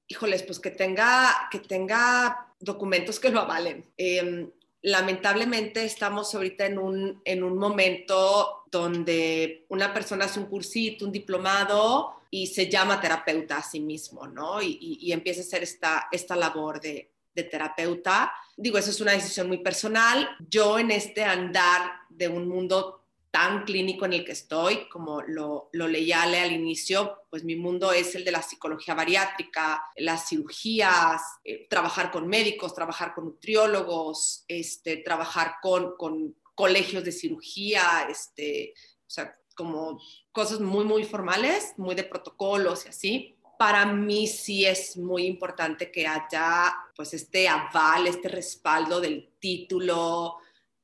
Híjoles, 0.08 0.44
pues 0.44 0.60
que 0.60 0.72
tenga, 0.72 1.48
que 1.52 1.60
tenga 1.60 2.54
documentos 2.60 3.20
que 3.20 3.30
lo 3.30 3.42
avalen. 3.42 3.86
Em, 3.98 4.50
lamentablemente 4.82 5.84
estamos 5.84 6.34
ahorita 6.36 6.66
en 6.66 6.78
un, 6.78 7.22
en 7.26 7.44
un 7.44 7.58
momento 7.58 8.64
donde 8.72 9.66
una 9.70 9.94
persona 9.94 10.26
hace 10.26 10.40
un 10.40 10.46
cursito, 10.46 11.06
un 11.06 11.12
diplomado 11.12 12.22
y 12.30 12.48
se 12.48 12.70
llama 12.70 13.02
terapeuta 13.02 13.58
a 13.58 13.64
sí 13.64 13.80
mismo, 13.80 14.28
¿no? 14.28 14.62
Y, 14.62 15.12
empieza 15.12 15.42
a 15.42 15.44
hacer 15.44 15.64
esta, 15.64 16.08
esta 16.12 16.36
labor 16.36 16.80
de, 16.80 17.12
de 17.34 17.44
terapeuta. 17.44 18.32
Digo, 18.58 18.78
eso 18.78 18.92
es 18.92 19.02
una 19.02 19.14
decisión 19.14 19.48
muy 19.48 19.60
personal. 19.60 20.30
Yo 20.50 20.78
en 20.78 20.92
este 20.92 21.24
andar 21.24 21.92
de 22.10 22.28
un 22.28 22.48
mundo 22.48 23.05
tan 23.36 23.66
clínico 23.66 24.06
en 24.06 24.14
el 24.14 24.24
que 24.24 24.32
estoy, 24.32 24.88
como 24.88 25.22
lo, 25.24 25.68
lo 25.74 25.90
leía 25.90 26.22
al 26.22 26.54
inicio, 26.54 27.24
pues 27.30 27.44
mi 27.44 27.58
mundo 27.58 27.92
es 27.92 28.16
el 28.16 28.24
de 28.24 28.32
la 28.32 28.42
psicología 28.42 28.94
bariátrica, 28.94 29.84
las 29.98 30.30
cirugías, 30.30 31.22
eh, 31.44 31.68
trabajar 31.70 32.12
con 32.12 32.30
médicos, 32.30 32.74
trabajar 32.74 33.14
con 33.14 33.26
nutriólogos, 33.26 34.46
este, 34.48 34.96
trabajar 34.96 35.56
con, 35.62 35.98
con 35.98 36.34
colegios 36.54 37.04
de 37.04 37.12
cirugía, 37.12 38.08
este, 38.10 38.74
o 39.02 39.10
sea, 39.10 39.38
como 39.54 40.00
cosas 40.32 40.62
muy, 40.62 40.86
muy 40.86 41.04
formales, 41.04 41.74
muy 41.76 41.94
de 41.94 42.06
protocolos 42.06 42.86
y 42.86 42.88
así. 42.88 43.38
Para 43.60 43.86
mí 43.86 44.28
sí 44.28 44.66
es 44.66 44.96
muy 44.96 45.26
importante 45.26 45.92
que 45.92 46.08
haya 46.08 46.74
pues 46.96 47.14
este 47.14 47.50
aval, 47.50 48.08
este 48.08 48.30
respaldo 48.30 49.02
del 49.02 49.34
título, 49.40 50.38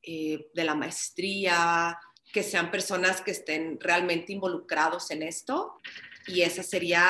eh, 0.03 0.49
de 0.53 0.63
la 0.65 0.75
maestría, 0.75 1.97
que 2.31 2.43
sean 2.43 2.71
personas 2.71 3.21
que 3.21 3.31
estén 3.31 3.79
realmente 3.79 4.33
involucrados 4.33 5.11
en 5.11 5.23
esto 5.23 5.77
y 6.27 6.41
esa 6.41 6.63
sería 6.63 7.05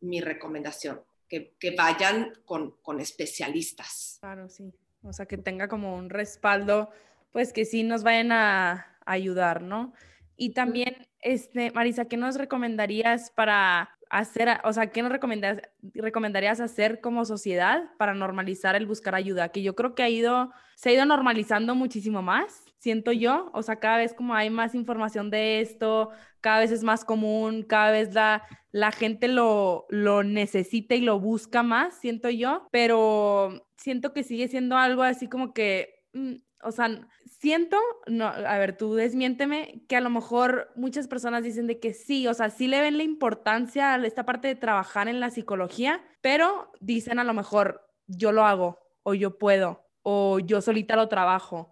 mi 0.00 0.20
recomendación, 0.20 1.00
que, 1.28 1.54
que 1.58 1.74
vayan 1.76 2.32
con, 2.44 2.76
con, 2.82 3.00
especialistas. 3.00 4.18
Claro, 4.20 4.48
sí. 4.48 4.72
O 5.02 5.12
sea, 5.12 5.26
que 5.26 5.38
tenga 5.38 5.68
como 5.68 5.96
un 5.96 6.10
respaldo, 6.10 6.90
pues 7.32 7.52
que 7.52 7.64
sí 7.64 7.82
nos 7.82 8.02
vayan 8.02 8.32
a 8.32 8.98
ayudar, 9.04 9.62
¿no? 9.62 9.92
Y 10.36 10.50
también, 10.50 11.08
este, 11.20 11.70
Marisa, 11.72 12.06
¿qué 12.06 12.16
nos 12.16 12.36
recomendarías 12.36 13.30
para 13.30 13.90
hacer, 14.10 14.60
o 14.64 14.72
sea, 14.72 14.88
qué 14.88 15.02
nos 15.02 15.12
recomendarías, 15.12 15.68
recomendarías 15.94 16.60
hacer 16.60 17.00
como 17.00 17.24
sociedad 17.24 17.90
para 17.98 18.14
normalizar 18.14 18.76
el 18.76 18.86
buscar 18.86 19.14
ayuda? 19.14 19.50
Que 19.50 19.62
yo 19.62 19.74
creo 19.74 19.94
que 19.94 20.02
ha 20.02 20.08
ido, 20.08 20.52
se 20.76 20.90
ha 20.90 20.92
ido 20.92 21.04
normalizando 21.04 21.74
muchísimo 21.74 22.22
más 22.22 22.64
siento 22.82 23.12
yo, 23.12 23.48
o 23.54 23.62
sea, 23.62 23.76
cada 23.76 23.98
vez 23.98 24.12
como 24.12 24.34
hay 24.34 24.50
más 24.50 24.74
información 24.74 25.30
de 25.30 25.60
esto, 25.60 26.10
cada 26.40 26.58
vez 26.58 26.72
es 26.72 26.82
más 26.82 27.04
común, 27.04 27.62
cada 27.62 27.92
vez 27.92 28.12
la, 28.12 28.42
la 28.72 28.90
gente 28.90 29.28
lo, 29.28 29.86
lo 29.88 30.24
necesita 30.24 30.96
y 30.96 31.00
lo 31.00 31.20
busca 31.20 31.62
más, 31.62 31.94
siento 31.94 32.28
yo, 32.28 32.66
pero 32.72 33.68
siento 33.76 34.12
que 34.12 34.24
sigue 34.24 34.48
siendo 34.48 34.76
algo 34.76 35.04
así 35.04 35.28
como 35.28 35.54
que, 35.54 36.02
mm, 36.12 36.32
o 36.64 36.72
sea, 36.72 37.08
siento, 37.24 37.78
no, 38.08 38.26
a 38.26 38.58
ver, 38.58 38.76
tú 38.76 38.94
desmiénteme, 38.94 39.84
que 39.88 39.94
a 39.94 40.00
lo 40.00 40.10
mejor 40.10 40.72
muchas 40.74 41.06
personas 41.06 41.44
dicen 41.44 41.68
de 41.68 41.78
que 41.78 41.94
sí, 41.94 42.26
o 42.26 42.34
sea, 42.34 42.50
sí 42.50 42.66
le 42.66 42.80
ven 42.80 42.96
la 42.96 43.04
importancia 43.04 43.94
a 43.94 44.04
esta 44.04 44.24
parte 44.24 44.48
de 44.48 44.56
trabajar 44.56 45.06
en 45.06 45.20
la 45.20 45.30
psicología, 45.30 46.02
pero 46.20 46.72
dicen 46.80 47.20
a 47.20 47.24
lo 47.24 47.32
mejor, 47.32 47.88
yo 48.08 48.32
lo 48.32 48.44
hago, 48.44 48.80
o 49.04 49.14
yo 49.14 49.38
puedo, 49.38 49.88
o 50.02 50.40
yo 50.40 50.60
solita 50.60 50.96
lo 50.96 51.08
trabajo 51.08 51.71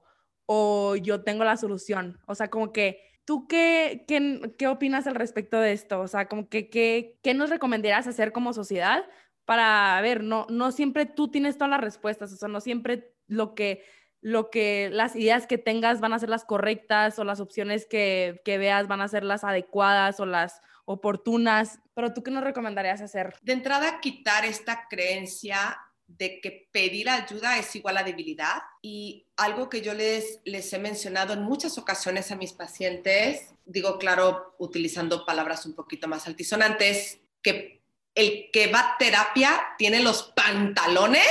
o 0.52 0.96
yo 0.96 1.22
tengo 1.22 1.44
la 1.44 1.56
solución. 1.56 2.18
O 2.26 2.34
sea, 2.34 2.50
como 2.50 2.72
que, 2.72 3.00
¿tú 3.24 3.46
qué, 3.46 4.04
qué, 4.08 4.52
qué 4.58 4.66
opinas 4.66 5.06
al 5.06 5.14
respecto 5.14 5.60
de 5.60 5.70
esto? 5.70 6.00
O 6.00 6.08
sea, 6.08 6.26
como 6.26 6.48
que, 6.48 6.68
¿qué, 6.68 7.20
qué 7.22 7.34
nos 7.34 7.50
recomendarías 7.50 8.08
hacer 8.08 8.32
como 8.32 8.52
sociedad 8.52 9.04
para, 9.44 10.00
ver, 10.00 10.24
no, 10.24 10.48
no 10.50 10.72
siempre 10.72 11.06
tú 11.06 11.30
tienes 11.30 11.56
todas 11.56 11.70
las 11.70 11.80
respuestas, 11.80 12.32
o 12.32 12.36
sea, 12.36 12.48
no 12.48 12.60
siempre 12.60 13.14
lo 13.28 13.54
que, 13.54 13.84
lo 14.20 14.50
que, 14.50 14.90
las 14.90 15.14
ideas 15.14 15.46
que 15.46 15.56
tengas 15.56 16.00
van 16.00 16.14
a 16.14 16.18
ser 16.18 16.30
las 16.30 16.44
correctas 16.44 17.20
o 17.20 17.24
las 17.24 17.38
opciones 17.38 17.86
que, 17.86 18.40
que 18.44 18.58
veas 18.58 18.88
van 18.88 19.02
a 19.02 19.08
ser 19.08 19.22
las 19.22 19.44
adecuadas 19.44 20.18
o 20.18 20.26
las 20.26 20.60
oportunas, 20.84 21.78
pero 21.94 22.12
tú 22.12 22.24
qué 22.24 22.32
nos 22.32 22.42
recomendarías 22.42 23.00
hacer? 23.00 23.34
De 23.42 23.52
entrada, 23.52 24.00
quitar 24.00 24.44
esta 24.44 24.88
creencia 24.90 25.78
de 26.18 26.40
que 26.40 26.68
pedir 26.72 27.08
ayuda 27.08 27.58
es 27.58 27.74
igual 27.76 27.96
a 27.96 28.02
debilidad 28.02 28.62
y 28.82 29.26
algo 29.36 29.68
que 29.68 29.80
yo 29.80 29.94
les, 29.94 30.40
les 30.44 30.72
he 30.72 30.78
mencionado 30.78 31.32
en 31.32 31.42
muchas 31.42 31.78
ocasiones 31.78 32.30
a 32.30 32.36
mis 32.36 32.52
pacientes, 32.52 33.54
digo 33.64 33.98
claro, 33.98 34.54
utilizando 34.58 35.24
palabras 35.24 35.66
un 35.66 35.74
poquito 35.74 36.08
más 36.08 36.26
altisonantes, 36.26 37.20
que 37.42 37.82
el 38.14 38.50
que 38.52 38.66
va 38.66 38.80
a 38.80 38.96
terapia 38.98 39.60
tiene 39.78 40.00
los 40.00 40.24
pantalones 40.34 41.26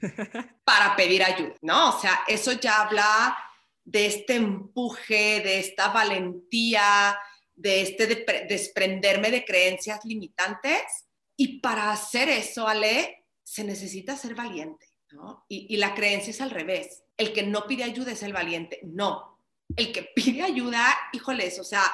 para 0.64 0.96
pedir 0.96 1.22
ayuda, 1.22 1.54
¿no? 1.62 1.96
O 1.96 2.00
sea, 2.00 2.22
eso 2.28 2.52
ya 2.52 2.82
habla 2.82 3.36
de 3.84 4.06
este 4.06 4.36
empuje, 4.36 5.40
de 5.40 5.58
esta 5.58 5.88
valentía, 5.88 7.18
de 7.54 7.82
este 7.82 8.06
desprenderme 8.48 9.30
de 9.30 9.44
creencias 9.44 10.04
limitantes. 10.04 11.06
Y 11.36 11.60
para 11.60 11.90
hacer 11.90 12.28
eso, 12.28 12.68
Ale, 12.68 13.21
se 13.52 13.64
necesita 13.64 14.16
ser 14.16 14.34
valiente, 14.34 14.88
¿no? 15.10 15.44
Y, 15.46 15.76
la 15.76 15.94
creencia 15.94 16.30
es 16.30 16.40
al 16.40 16.48
revés. 16.48 17.02
El 17.18 17.34
que 17.34 17.42
no 17.42 17.66
pide 17.66 17.84
ayuda 17.84 18.12
es 18.12 18.22
el 18.22 18.32
valiente. 18.32 18.80
No. 18.82 19.38
El 19.76 19.92
que 19.92 20.04
pide 20.16 20.40
ayuda, 20.40 20.82
híjoles, 21.12 21.58
o 21.58 21.64
sea, 21.64 21.84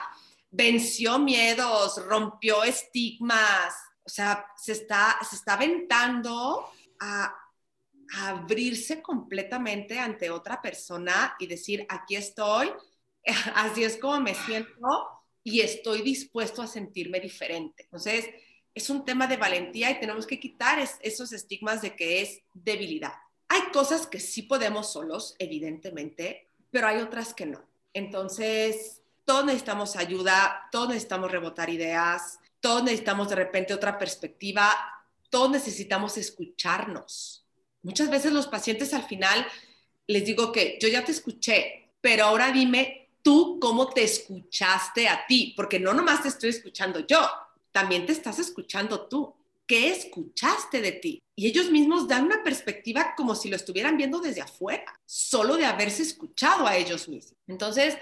venció 0.52 1.18
miedos, 1.18 2.00
rompió 2.06 2.62
estigmas, 2.62 3.74
o 4.04 4.08
sea, 4.08 4.46
se 4.56 4.70
está, 4.70 5.18
se 5.28 5.34
está 5.34 5.54
aventando 5.54 6.70
a, 7.00 7.34
a 8.14 8.28
abrirse 8.28 9.02
completamente 9.02 9.98
ante 9.98 10.30
otra 10.30 10.62
persona 10.62 11.34
y 11.40 11.48
decir, 11.48 11.84
aquí 11.88 12.14
estoy, 12.14 12.70
así 13.56 13.82
es 13.82 13.96
como 13.96 14.20
me 14.20 14.36
siento 14.36 15.08
y 15.42 15.60
estoy 15.62 16.02
dispuesto 16.02 16.62
a 16.62 16.68
sentirme 16.68 17.18
diferente. 17.18 17.82
Entonces, 17.82 18.26
es 18.74 18.90
un 18.90 19.04
tema 19.04 19.26
de 19.26 19.36
valentía 19.36 19.90
y 19.90 20.00
tenemos 20.00 20.26
que 20.26 20.38
quitar 20.38 20.78
esos 21.02 21.32
estigmas 21.32 21.82
de 21.82 21.96
que 21.96 22.22
es 22.22 22.42
debilidad. 22.54 23.14
Hay 23.48 23.62
cosas 23.72 24.06
que 24.06 24.20
sí 24.20 24.42
podemos 24.42 24.92
solos, 24.92 25.34
evidentemente, 25.38 26.48
pero 26.70 26.86
hay 26.86 26.98
otras 26.98 27.34
que 27.34 27.46
no. 27.46 27.64
Entonces, 27.94 29.02
todos 29.24 29.44
necesitamos 29.44 29.96
ayuda, 29.96 30.68
todos 30.70 30.88
necesitamos 30.88 31.30
rebotar 31.30 31.70
ideas, 31.70 32.38
todos 32.60 32.82
necesitamos 32.82 33.28
de 33.28 33.36
repente 33.36 33.74
otra 33.74 33.98
perspectiva, 33.98 34.70
todos 35.30 35.50
necesitamos 35.50 36.16
escucharnos. 36.16 37.46
Muchas 37.82 38.10
veces 38.10 38.32
los 38.32 38.46
pacientes 38.46 38.92
al 38.94 39.04
final 39.04 39.46
les 40.06 40.24
digo 40.24 40.52
que 40.52 40.78
yo 40.80 40.88
ya 40.88 41.04
te 41.04 41.12
escuché, 41.12 41.90
pero 42.00 42.24
ahora 42.24 42.50
dime 42.50 43.10
tú 43.22 43.58
cómo 43.60 43.88
te 43.90 44.04
escuchaste 44.04 45.08
a 45.08 45.26
ti, 45.26 45.52
porque 45.56 45.78
no 45.78 45.92
nomás 45.92 46.22
te 46.22 46.28
estoy 46.28 46.50
escuchando 46.50 47.00
yo, 47.00 47.28
también 47.72 48.06
te 48.06 48.12
estás 48.12 48.38
escuchando 48.38 49.08
tú. 49.08 49.34
¿Qué 49.66 49.90
escuchaste 49.90 50.80
de 50.80 50.92
ti? 50.92 51.22
Y 51.36 51.46
ellos 51.46 51.70
mismos 51.70 52.08
dan 52.08 52.24
una 52.24 52.42
perspectiva 52.42 53.14
como 53.16 53.34
si 53.34 53.50
lo 53.50 53.56
estuvieran 53.56 53.96
viendo 53.96 54.18
desde 54.20 54.40
afuera, 54.40 54.98
solo 55.04 55.56
de 55.56 55.66
haberse 55.66 56.02
escuchado 56.02 56.66
a 56.66 56.76
ellos 56.76 57.08
mismos. 57.08 57.36
Entonces, 57.46 57.98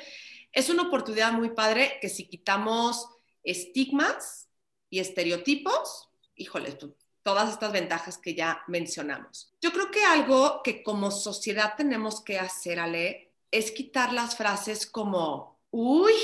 es 0.52 0.70
una 0.70 0.84
oportunidad 0.84 1.32
muy 1.32 1.50
padre 1.50 1.98
que 2.00 2.08
si 2.08 2.28
quitamos 2.28 3.08
estigmas 3.42 4.48
y 4.88 5.00
estereotipos, 5.00 6.08
híjoles, 6.36 6.76
todas 7.22 7.50
estas 7.50 7.72
ventajas 7.72 8.18
que 8.18 8.34
ya 8.34 8.62
mencionamos. 8.68 9.52
Yo 9.60 9.72
creo 9.72 9.90
que 9.90 10.04
algo 10.04 10.62
que 10.62 10.84
como 10.84 11.10
sociedad 11.10 11.74
tenemos 11.76 12.22
que 12.22 12.38
hacer, 12.38 12.78
Ale, 12.78 13.32
es 13.50 13.72
quitar 13.72 14.12
las 14.12 14.36
frases 14.36 14.86
como, 14.86 15.58
uy, 15.70 16.14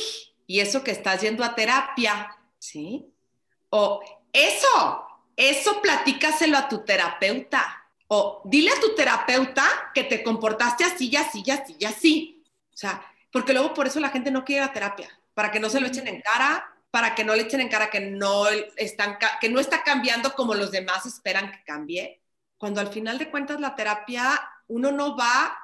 y 0.46 0.60
eso 0.60 0.84
que 0.84 0.92
estás 0.92 1.20
yendo 1.20 1.44
a 1.44 1.54
terapia, 1.54 2.36
¿sí? 2.58 3.11
O 3.74 4.02
eso, 4.32 5.06
eso 5.34 5.80
platícaselo 5.80 6.58
a 6.58 6.68
tu 6.68 6.84
terapeuta. 6.84 7.88
O 8.08 8.42
dile 8.44 8.70
a 8.70 8.80
tu 8.80 8.94
terapeuta 8.94 9.64
que 9.94 10.04
te 10.04 10.22
comportaste 10.22 10.84
así 10.84 11.08
y 11.10 11.16
así 11.16 11.42
y 11.44 11.50
así 11.50 11.76
y 11.78 11.84
así. 11.86 12.44
O 12.72 12.76
sea, 12.76 13.02
porque 13.32 13.54
luego 13.54 13.72
por 13.72 13.86
eso 13.86 13.98
la 13.98 14.10
gente 14.10 14.30
no 14.30 14.44
quiere 14.44 14.66
la 14.66 14.72
terapia, 14.74 15.08
para 15.32 15.50
que 15.50 15.58
no 15.58 15.70
se 15.70 15.80
lo 15.80 15.86
echen 15.86 16.06
en 16.06 16.20
cara, 16.20 16.70
para 16.90 17.14
que 17.14 17.24
no 17.24 17.34
le 17.34 17.42
echen 17.44 17.62
en 17.62 17.70
cara 17.70 17.88
que 17.88 18.00
no, 18.00 18.46
están, 18.76 19.16
que 19.40 19.48
no 19.48 19.58
está 19.58 19.82
cambiando 19.82 20.34
como 20.34 20.54
los 20.54 20.70
demás 20.70 21.06
esperan 21.06 21.50
que 21.50 21.64
cambie. 21.64 22.20
Cuando 22.58 22.80
al 22.82 22.88
final 22.88 23.16
de 23.16 23.30
cuentas 23.30 23.58
la 23.58 23.74
terapia, 23.74 24.38
uno 24.68 24.92
no 24.92 25.16
va 25.16 25.58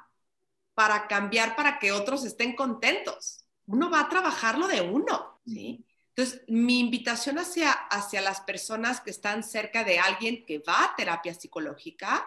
para 0.73 1.07
cambiar 1.09 1.55
para 1.57 1.79
que 1.79 1.93
otros 1.93 2.25
estén 2.25 2.57
contentos. 2.57 3.45
Uno 3.67 3.91
va 3.91 4.01
a 4.01 4.09
trabajar 4.09 4.57
lo 4.57 4.67
de 4.67 4.81
uno, 4.81 5.41
¿sí? 5.45 5.85
Entonces, 6.19 6.43
mi 6.49 6.81
invitación 6.81 7.39
hacia, 7.39 7.71
hacia 7.71 8.21
las 8.21 8.41
personas 8.41 9.01
que 9.01 9.11
están 9.11 9.45
cerca 9.45 9.85
de 9.85 10.01
alguien 10.01 10.45
que 10.45 10.59
va 10.59 10.83
a 10.83 10.97
terapia 10.97 11.33
psicológica, 11.33 12.27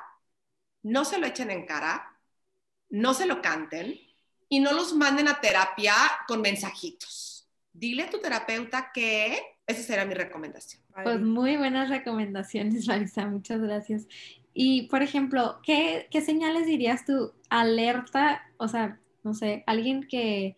no 0.81 1.03
se 1.03 1.17
lo 1.17 1.27
echen 1.27 1.51
en 1.51 1.65
cara, 1.65 2.17
no 2.89 3.13
se 3.13 3.25
lo 3.25 3.41
canten 3.41 3.99
y 4.47 4.61
no 4.61 4.71
los 4.71 4.95
manden 4.95 5.27
a 5.27 5.41
terapia 5.41 5.93
con 6.25 6.39
mensajitos. 6.39 7.49
Dile 7.73 8.03
a 8.03 8.09
tu 8.09 8.19
terapeuta 8.19 8.91
que 8.93 9.37
esa 9.67 9.83
será 9.83 10.05
mi 10.05 10.13
recomendación. 10.13 10.81
Pues 11.03 11.19
muy 11.19 11.57
buenas 11.57 11.89
recomendaciones, 11.89 12.85
Larisa, 12.87 13.25
muchas 13.25 13.59
gracias. 13.59 14.07
Y, 14.53 14.83
por 14.83 15.03
ejemplo, 15.03 15.59
¿qué, 15.63 16.07
qué 16.09 16.21
señales 16.21 16.65
dirías 16.65 17.03
tú? 17.03 17.33
Alerta, 17.49 18.49
o 18.55 18.69
sea, 18.69 19.01
no 19.23 19.33
sé, 19.33 19.65
alguien 19.67 20.07
que, 20.07 20.55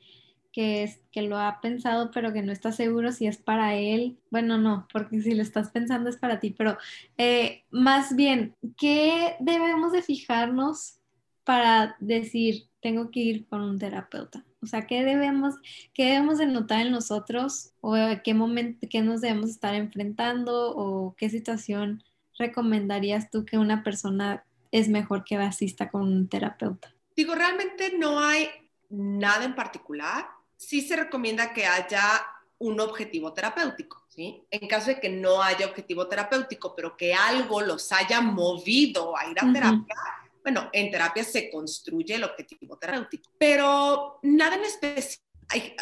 que, 0.54 1.02
que 1.12 1.24
lo 1.24 1.38
ha 1.38 1.60
pensado 1.60 2.12
pero 2.12 2.32
que 2.32 2.44
no 2.44 2.54
está 2.54 2.72
seguro 2.72 3.12
si 3.12 3.28
es 3.28 3.38
para 3.38 3.76
él. 3.76 4.18
Bueno, 4.30 4.58
no, 4.58 4.88
porque 4.94 5.22
si 5.22 5.34
lo 5.34 5.42
estás 5.42 5.72
pensando 5.72 6.10
es 6.10 6.18
para 6.18 6.40
ti, 6.40 6.52
pero 6.52 6.78
eh, 7.18 7.66
más 7.72 8.16
bien, 8.16 8.56
¿qué 8.78 9.36
debemos 9.42 9.92
de 9.92 10.04
fijarnos 10.04 11.00
para 11.44 11.98
decir, 12.00 12.70
tengo 12.82 13.12
que 13.12 13.20
ir 13.20 13.48
con 13.48 13.62
un 13.62 13.80
terapeuta? 13.80 14.46
O 14.62 14.66
sea, 14.66 14.88
¿qué 14.88 15.04
debemos, 15.04 15.56
qué 15.94 16.06
debemos 16.06 16.38
de 16.38 16.46
notar 16.46 16.86
en 16.86 16.92
nosotros 16.92 17.74
o 17.82 17.96
qué 18.24 18.34
momento, 18.34 18.88
qué 18.90 19.02
nos 19.02 19.20
debemos 19.20 19.50
estar 19.50 19.74
enfrentando 19.76 20.74
o 20.74 21.16
qué 21.18 21.30
situación 21.30 22.04
recomendarías 22.38 23.30
tú 23.30 23.44
que 23.44 23.58
una 23.58 23.84
persona 23.84 24.46
es 24.72 24.88
mejor 24.88 25.26
que 25.26 25.36
asista 25.36 25.90
con 25.90 26.04
un 26.04 26.30
terapeuta? 26.30 26.94
Digo, 27.16 27.36
realmente 27.36 27.98
no 27.98 28.20
hay 28.20 28.48
nada 28.90 29.44
en 29.44 29.56
particular 29.56 30.26
sí 30.68 30.82
se 30.82 30.96
recomienda 30.96 31.54
que 31.54 31.66
haya 31.66 32.26
un 32.60 32.80
objetivo 32.80 33.34
terapéutico, 33.34 34.06
¿sí? 34.08 34.46
En 34.50 34.68
caso 34.68 34.88
de 34.88 35.00
que 35.00 35.10
no 35.10 35.42
haya 35.42 35.68
objetivo 35.68 36.08
terapéutico, 36.08 36.76
pero 36.76 36.96
que 36.96 37.14
algo 37.14 37.62
los 37.62 37.92
haya 37.92 38.22
movido 38.22 39.18
a 39.18 39.30
ir 39.30 39.38
a 39.40 39.52
terapia, 39.52 39.96
Bueno, 40.42 40.70
en 40.74 40.92
terapia 40.92 41.24
se 41.24 41.50
construye 41.50 42.16
el 42.16 42.24
objetivo 42.24 42.78
terapéutico, 42.78 43.30
pero 43.38 44.20
nada 44.24 44.56
en 44.56 44.64
especial. 44.64 45.22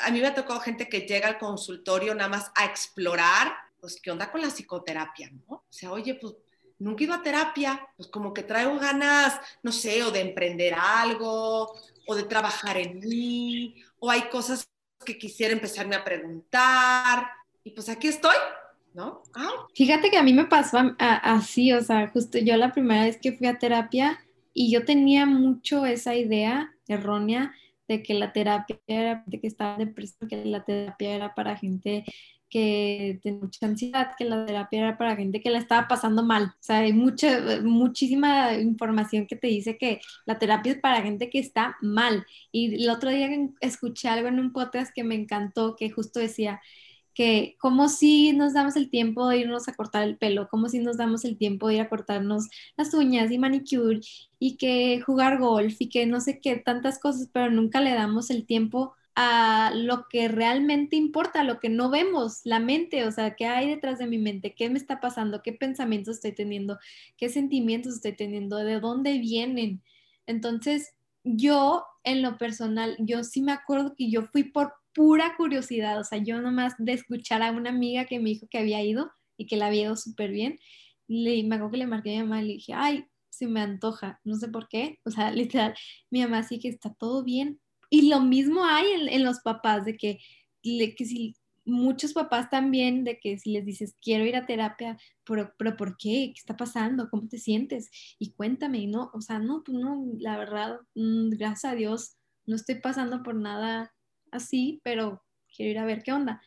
A 0.03 0.11
mí 0.11 0.19
me 0.19 0.27
ha 0.27 0.35
tocado 0.35 0.59
gente 0.59 0.89
que 0.89 1.01
llega 1.01 1.27
al 1.27 1.37
consultorio 1.37 2.13
nada 2.13 2.29
más 2.29 2.51
a 2.55 2.65
explorar, 2.65 3.53
pues, 3.79 3.99
¿qué 4.01 4.11
onda 4.11 4.31
con 4.31 4.41
la 4.41 4.49
psicoterapia? 4.49 5.31
¿no? 5.31 5.55
O 5.55 5.65
sea, 5.69 5.91
oye, 5.91 6.15
pues 6.15 6.33
nunca 6.79 7.03
he 7.03 7.05
ido 7.05 7.13
a 7.13 7.23
terapia, 7.23 7.87
pues 7.95 8.09
como 8.09 8.33
que 8.33 8.43
traigo 8.43 8.77
ganas, 8.79 9.39
no 9.63 9.71
sé, 9.71 10.03
o 10.03 10.11
de 10.11 10.21
emprender 10.21 10.73
algo, 10.73 11.73
o 12.07 12.15
de 12.15 12.23
trabajar 12.23 12.77
en 12.77 12.99
mí, 12.99 13.75
o 13.99 14.09
hay 14.09 14.29
cosas 14.29 14.70
que 15.03 15.17
quisiera 15.17 15.53
empezarme 15.53 15.95
a 15.95 16.03
preguntar, 16.03 17.27
y 17.63 17.71
pues 17.71 17.89
aquí 17.89 18.07
estoy, 18.07 18.35
¿no? 18.93 19.23
Ah. 19.35 19.67
Fíjate 19.75 20.09
que 20.09 20.17
a 20.17 20.23
mí 20.23 20.33
me 20.33 20.45
pasó 20.45 20.79
así, 20.99 21.71
o 21.73 21.81
sea, 21.81 22.09
justo 22.09 22.37
yo 22.37 22.57
la 22.57 22.71
primera 22.71 23.05
vez 23.05 23.17
que 23.21 23.33
fui 23.33 23.47
a 23.47 23.59
terapia 23.59 24.19
y 24.53 24.71
yo 24.71 24.85
tenía 24.85 25.25
mucho 25.25 25.85
esa 25.85 26.15
idea 26.15 26.73
errónea 26.87 27.53
de 27.87 28.03
que 28.03 28.13
la 28.13 28.33
terapia 28.33 28.79
era 28.87 29.23
de 29.25 29.39
que 29.39 29.47
estaba 29.47 29.77
depresión, 29.77 30.29
que 30.29 30.43
la 30.45 30.63
terapia 30.63 31.15
era 31.15 31.35
para 31.35 31.57
gente 31.57 32.05
que 32.51 33.19
tiene 33.23 33.39
mucha 33.39 33.65
ansiedad, 33.65 34.11
que 34.17 34.25
la 34.25 34.45
terapia 34.45 34.79
era 34.79 34.97
para 34.97 35.15
gente 35.15 35.41
que 35.41 35.49
la 35.49 35.57
estaba 35.57 35.87
pasando 35.87 36.21
mal. 36.21 36.43
O 36.43 36.53
sea, 36.59 36.79
hay 36.79 36.93
mucha, 36.93 37.61
muchísima 37.63 38.53
información 38.55 39.25
que 39.25 39.37
te 39.37 39.47
dice 39.47 39.77
que 39.77 40.01
la 40.25 40.37
terapia 40.37 40.73
es 40.73 40.79
para 40.79 41.01
gente 41.01 41.29
que 41.29 41.39
está 41.39 41.77
mal. 41.81 42.25
Y 42.51 42.83
el 42.83 42.89
otro 42.89 43.09
día 43.09 43.29
escuché 43.61 44.09
algo 44.09 44.27
en 44.27 44.39
un 44.39 44.51
podcast 44.51 44.93
que 44.93 45.03
me 45.05 45.15
encantó, 45.15 45.75
que 45.77 45.89
justo 45.89 46.19
decía 46.19 46.61
que 47.13 47.55
como 47.59 47.89
si 47.89 48.33
nos 48.33 48.53
damos 48.53 48.75
el 48.75 48.89
tiempo 48.89 49.27
de 49.27 49.39
irnos 49.39 49.67
a 49.67 49.73
cortar 49.73 50.03
el 50.03 50.17
pelo, 50.17 50.47
como 50.49 50.69
si 50.69 50.79
nos 50.79 50.97
damos 50.97 51.25
el 51.25 51.37
tiempo 51.37 51.67
de 51.67 51.75
ir 51.75 51.81
a 51.81 51.89
cortarnos 51.89 52.49
las 52.77 52.93
uñas 52.93 53.31
y 53.31 53.37
manicure 53.37 54.01
y 54.39 54.57
que 54.57 55.01
jugar 55.01 55.39
golf 55.39 55.75
y 55.79 55.89
que 55.89 56.05
no 56.05 56.19
sé 56.21 56.39
qué, 56.41 56.57
tantas 56.57 56.99
cosas, 56.99 57.29
pero 57.31 57.49
nunca 57.49 57.81
le 57.81 57.93
damos 57.93 58.29
el 58.29 58.45
tiempo 58.45 58.93
a 59.23 59.71
lo 59.75 60.07
que 60.09 60.27
realmente 60.27 60.95
importa, 60.95 61.43
lo 61.43 61.59
que 61.59 61.69
no 61.69 61.91
vemos, 61.91 62.41
la 62.43 62.59
mente, 62.59 63.05
o 63.05 63.11
sea, 63.11 63.35
qué 63.35 63.45
hay 63.45 63.69
detrás 63.69 63.99
de 63.99 64.07
mi 64.07 64.17
mente, 64.17 64.55
qué 64.55 64.67
me 64.69 64.79
está 64.79 64.99
pasando, 64.99 65.43
qué 65.43 65.53
pensamientos 65.53 66.15
estoy 66.15 66.33
teniendo, 66.33 66.79
qué 67.17 67.29
sentimientos 67.29 67.95
estoy 67.95 68.15
teniendo, 68.15 68.57
de 68.57 68.79
dónde 68.79 69.19
vienen. 69.19 69.83
Entonces, 70.25 70.95
yo 71.23 71.85
en 72.03 72.23
lo 72.23 72.39
personal, 72.39 72.95
yo 72.97 73.23
sí 73.23 73.43
me 73.43 73.51
acuerdo 73.51 73.93
que 73.95 74.09
yo 74.09 74.23
fui 74.23 74.43
por 74.43 74.73
pura 74.93 75.35
curiosidad, 75.37 75.99
o 75.99 76.03
sea, 76.03 76.17
yo 76.17 76.41
nomás 76.41 76.73
de 76.79 76.93
escuchar 76.93 77.43
a 77.43 77.51
una 77.51 77.69
amiga 77.69 78.05
que 78.05 78.19
me 78.19 78.29
dijo 78.31 78.47
que 78.49 78.57
había 78.57 78.81
ido 78.83 79.11
y 79.37 79.45
que 79.45 79.55
la 79.55 79.67
había 79.67 79.83
ido 79.83 79.97
súper 79.97 80.31
bien, 80.31 80.57
le, 81.07 81.43
me 81.43 81.55
acuerdo 81.55 81.73
que 81.73 81.77
le 81.77 81.87
marqué 81.87 82.17
a 82.17 82.23
mi 82.23 82.27
mamá 82.27 82.41
y 82.41 82.47
le 82.47 82.53
dije, 82.53 82.73
ay, 82.73 83.05
se 83.29 83.45
me 83.45 83.61
antoja, 83.61 84.19
no 84.23 84.35
sé 84.35 84.47
por 84.47 84.67
qué, 84.67 84.99
o 85.05 85.11
sea, 85.11 85.31
literal, 85.31 85.75
mi 86.09 86.21
mamá 86.21 86.41
sí 86.41 86.59
que 86.59 86.69
está 86.69 86.91
todo 86.95 87.23
bien, 87.23 87.59
y 87.91 88.09
lo 88.09 88.21
mismo 88.21 88.63
hay 88.63 88.85
en, 89.09 89.23
los 89.23 89.41
papás, 89.41 89.83
de 89.83 89.97
que, 89.97 90.17
que 90.63 91.05
si 91.05 91.35
muchos 91.65 92.13
papás 92.13 92.49
también, 92.49 93.03
de 93.03 93.19
que 93.19 93.37
si 93.37 93.51
les 93.51 93.65
dices, 93.65 93.97
quiero 94.01 94.25
ir 94.25 94.37
a 94.37 94.45
terapia, 94.45 94.97
pero, 95.25 95.53
pero 95.57 95.75
¿por 95.75 95.97
qué? 95.97 96.31
¿Qué 96.33 96.39
está 96.39 96.55
pasando? 96.55 97.09
¿Cómo 97.09 97.27
te 97.27 97.37
sientes? 97.37 97.91
Y 98.17 98.31
cuéntame, 98.31 98.87
no, 98.87 99.11
o 99.13 99.19
sea, 99.19 99.39
no, 99.39 99.61
no, 99.67 100.05
la 100.19 100.37
verdad, 100.37 100.79
mm, 100.95 101.31
gracias 101.31 101.73
a 101.73 101.75
Dios, 101.75 102.15
no 102.45 102.55
estoy 102.55 102.75
pasando 102.75 103.23
por 103.23 103.35
nada 103.35 103.93
así, 104.31 104.79
pero 104.85 105.21
quiero 105.53 105.71
ir 105.71 105.79
a 105.79 105.85
ver 105.85 106.01
qué 106.01 106.13
onda. 106.13 106.41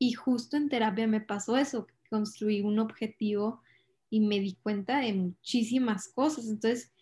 Y 0.00 0.14
justo 0.14 0.56
en 0.56 0.68
terapia 0.68 1.06
me 1.06 1.20
pasó 1.20 1.56
eso, 1.56 1.86
construí 2.10 2.60
un 2.60 2.80
objetivo 2.80 3.62
y 4.10 4.18
me 4.18 4.40
di 4.40 4.54
cuenta 4.56 4.98
de 4.98 5.12
muchísimas 5.12 6.08
cosas. 6.08 6.48
Entonces, 6.48 6.92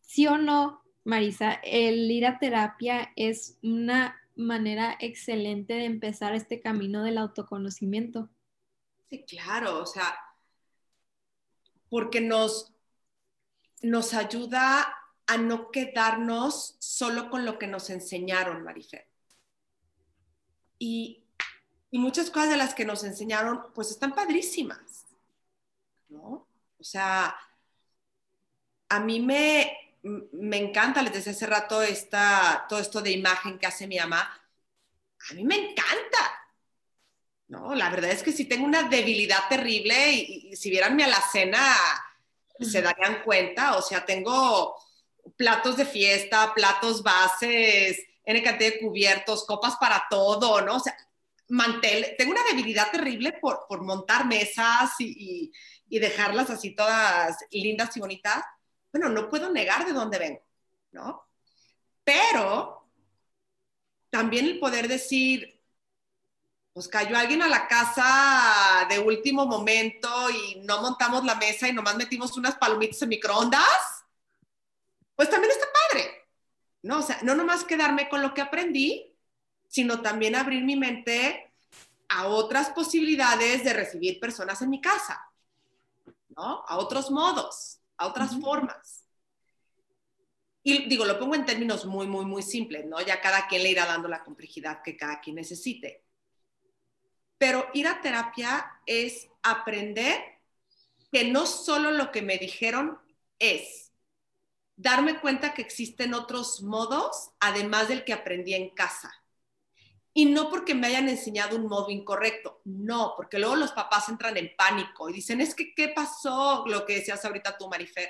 sí 0.00 0.28
o 0.28 0.38
no, 0.38 0.85
Marisa, 1.06 1.60
el 1.62 2.10
ir 2.10 2.26
a 2.26 2.40
terapia 2.40 3.12
es 3.14 3.58
una 3.62 4.20
manera 4.34 4.96
excelente 4.98 5.74
de 5.74 5.84
empezar 5.84 6.34
este 6.34 6.60
camino 6.60 7.04
del 7.04 7.18
autoconocimiento. 7.18 8.28
Sí, 9.08 9.24
claro, 9.24 9.82
o 9.82 9.86
sea, 9.86 10.18
porque 11.88 12.20
nos, 12.20 12.74
nos 13.82 14.14
ayuda 14.14 14.92
a 15.28 15.36
no 15.36 15.70
quedarnos 15.70 16.74
solo 16.80 17.30
con 17.30 17.44
lo 17.44 17.56
que 17.60 17.68
nos 17.68 17.88
enseñaron, 17.88 18.64
Marifer. 18.64 19.06
Y, 20.80 21.22
y 21.92 21.98
muchas 22.00 22.32
cosas 22.32 22.50
de 22.50 22.56
las 22.56 22.74
que 22.74 22.84
nos 22.84 23.04
enseñaron, 23.04 23.72
pues 23.76 23.92
están 23.92 24.12
padrísimas, 24.12 25.06
¿no? 26.08 26.48
O 26.80 26.84
sea, 26.84 27.36
a 28.88 29.00
mí 29.00 29.20
me, 29.20 29.85
me 30.32 30.56
encanta, 30.56 31.02
les 31.02 31.12
decía 31.12 31.32
hace 31.32 31.46
rato, 31.46 31.82
esta, 31.82 32.66
todo 32.68 32.78
esto 32.78 33.00
de 33.02 33.10
imagen 33.10 33.58
que 33.58 33.66
hace 33.66 33.86
mi 33.86 33.98
mamá. 33.98 34.30
A 35.30 35.34
mí 35.34 35.44
me 35.44 35.56
encanta. 35.56 36.32
No, 37.48 37.74
la 37.74 37.90
verdad 37.90 38.10
es 38.10 38.22
que 38.22 38.32
sí 38.32 38.44
tengo 38.44 38.64
una 38.64 38.84
debilidad 38.84 39.48
terrible 39.48 40.12
y, 40.12 40.56
si 40.56 40.70
vieran 40.70 40.96
mi 40.96 41.02
alacena 41.02 41.76
se 42.60 42.82
darían 42.82 43.22
cuenta. 43.22 43.76
O 43.76 43.82
sea, 43.82 44.04
tengo 44.04 44.76
platos 45.36 45.76
de 45.76 45.84
fiesta, 45.84 46.52
platos 46.54 47.02
bases, 47.02 48.00
N 48.24 48.42
cantidad 48.42 48.72
de 48.72 48.80
cubiertos, 48.80 49.44
copas 49.44 49.76
para 49.76 50.04
todo, 50.10 50.60
¿no? 50.62 50.76
O 50.76 50.80
sea, 50.80 50.96
mantel. 51.48 52.14
Tengo 52.18 52.32
una 52.32 52.44
debilidad 52.44 52.90
terrible 52.90 53.32
por, 53.40 53.66
montar 53.82 54.26
mesas 54.26 54.92
y 54.98 55.52
dejarlas 55.88 56.50
así 56.50 56.74
todas 56.74 57.36
lindas 57.50 57.96
y 57.96 58.00
bonitas 58.00 58.42
bueno, 58.98 59.10
no 59.10 59.28
puedo 59.28 59.52
negar 59.52 59.84
de 59.84 59.92
dónde 59.92 60.18
vengo, 60.18 60.42
¿no? 60.92 61.28
Pero 62.02 62.88
también 64.08 64.46
el 64.46 64.58
poder 64.58 64.88
decir, 64.88 65.62
pues 66.72 66.88
cayó 66.88 67.16
alguien 67.16 67.42
a 67.42 67.48
la 67.48 67.68
casa 67.68 68.86
de 68.88 68.98
último 68.98 69.44
momento 69.46 70.08
y 70.30 70.60
no 70.60 70.80
montamos 70.80 71.24
la 71.24 71.34
mesa 71.34 71.68
y 71.68 71.74
nomás 71.74 71.96
metimos 71.96 72.36
unas 72.38 72.56
palomitas 72.56 73.02
en 73.02 73.10
microondas, 73.10 74.04
pues 75.14 75.28
también 75.28 75.52
está 75.52 75.66
padre, 75.90 76.10
¿no? 76.82 77.00
O 77.00 77.02
sea, 77.02 77.18
no 77.22 77.34
nomás 77.34 77.64
quedarme 77.64 78.08
con 78.08 78.22
lo 78.22 78.32
que 78.32 78.40
aprendí, 78.40 79.14
sino 79.68 80.00
también 80.00 80.34
abrir 80.34 80.64
mi 80.64 80.76
mente 80.76 81.52
a 82.08 82.28
otras 82.28 82.70
posibilidades 82.70 83.62
de 83.62 83.74
recibir 83.74 84.20
personas 84.20 84.62
en 84.62 84.70
mi 84.70 84.80
casa, 84.80 85.20
¿no? 86.30 86.64
A 86.66 86.78
otros 86.78 87.10
modos 87.10 87.75
a 87.96 88.06
otras 88.06 88.38
formas. 88.40 89.04
Y 90.62 90.88
digo, 90.88 91.04
lo 91.04 91.18
pongo 91.18 91.36
en 91.36 91.46
términos 91.46 91.86
muy, 91.86 92.06
muy, 92.06 92.24
muy 92.24 92.42
simples, 92.42 92.86
¿no? 92.86 93.00
Ya 93.00 93.20
cada 93.20 93.46
quien 93.46 93.62
le 93.62 93.70
irá 93.70 93.86
dando 93.86 94.08
la 94.08 94.24
complejidad 94.24 94.82
que 94.82 94.96
cada 94.96 95.20
quien 95.20 95.36
necesite. 95.36 96.04
Pero 97.38 97.68
ir 97.74 97.86
a 97.86 98.00
terapia 98.00 98.80
es 98.84 99.28
aprender 99.42 100.20
que 101.12 101.30
no 101.30 101.46
solo 101.46 101.92
lo 101.92 102.10
que 102.10 102.22
me 102.22 102.38
dijeron 102.38 102.98
es 103.38 103.92
darme 104.76 105.20
cuenta 105.20 105.54
que 105.54 105.62
existen 105.62 106.14
otros 106.14 106.62
modos, 106.62 107.30
además 107.40 107.88
del 107.88 108.04
que 108.04 108.12
aprendí 108.12 108.54
en 108.54 108.70
casa. 108.70 109.14
Y 110.18 110.24
no 110.24 110.48
porque 110.48 110.74
me 110.74 110.86
hayan 110.86 111.10
enseñado 111.10 111.56
un 111.56 111.66
modo 111.66 111.90
incorrecto, 111.90 112.62
no, 112.64 113.12
porque 113.18 113.38
luego 113.38 113.54
los 113.54 113.72
papás 113.72 114.08
entran 114.08 114.34
en 114.38 114.50
pánico 114.56 115.10
y 115.10 115.12
dicen, 115.12 115.42
es 115.42 115.54
que, 115.54 115.74
¿qué 115.74 115.88
pasó? 115.88 116.64
Lo 116.66 116.86
que 116.86 116.94
decías 116.94 117.22
ahorita 117.22 117.58
tú, 117.58 117.68
Marifer. 117.68 118.08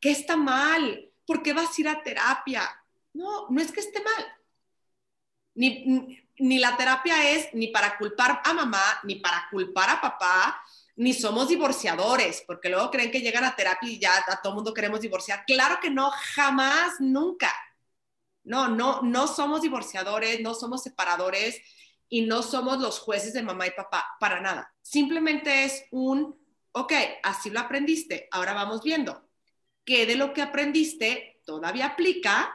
¿Qué 0.00 0.10
está 0.10 0.36
mal? 0.36 1.08
¿Por 1.24 1.44
qué 1.44 1.52
vas 1.52 1.68
a 1.68 1.80
ir 1.80 1.88
a 1.88 2.02
terapia? 2.02 2.68
No, 3.12 3.46
no 3.48 3.60
es 3.60 3.70
que 3.70 3.78
esté 3.78 4.02
mal. 4.02 4.26
Ni, 5.54 6.24
ni 6.38 6.58
la 6.58 6.76
terapia 6.76 7.30
es 7.30 7.54
ni 7.54 7.68
para 7.68 7.96
culpar 7.98 8.42
a 8.44 8.52
mamá, 8.52 8.82
ni 9.04 9.14
para 9.14 9.46
culpar 9.48 9.88
a 9.90 10.00
papá, 10.00 10.60
ni 10.96 11.14
somos 11.14 11.46
divorciadores, 11.46 12.42
porque 12.48 12.68
luego 12.68 12.90
creen 12.90 13.12
que 13.12 13.20
llegan 13.20 13.44
a 13.44 13.54
terapia 13.54 13.88
y 13.88 14.00
ya 14.00 14.12
a 14.26 14.42
todo 14.42 14.54
mundo 14.54 14.74
queremos 14.74 15.00
divorciar. 15.00 15.44
Claro 15.46 15.78
que 15.80 15.88
no, 15.88 16.10
jamás, 16.34 16.94
nunca. 16.98 17.52
No, 18.46 18.68
no, 18.68 19.02
no 19.02 19.26
somos 19.26 19.62
divorciadores, 19.62 20.40
no 20.40 20.54
somos 20.54 20.82
separadores 20.82 21.60
y 22.08 22.22
no 22.22 22.42
somos 22.42 22.78
los 22.78 23.00
jueces 23.00 23.32
de 23.34 23.42
mamá 23.42 23.66
y 23.66 23.72
papá, 23.72 24.06
para 24.20 24.40
nada. 24.40 24.72
Simplemente 24.80 25.64
es 25.64 25.84
un, 25.90 26.38
ok, 26.72 26.92
así 27.22 27.50
lo 27.50 27.60
aprendiste, 27.60 28.28
ahora 28.30 28.54
vamos 28.54 28.82
viendo. 28.82 29.28
¿Qué 29.84 30.06
de 30.06 30.16
lo 30.16 30.32
que 30.32 30.42
aprendiste 30.42 31.40
todavía 31.44 31.86
aplica? 31.86 32.54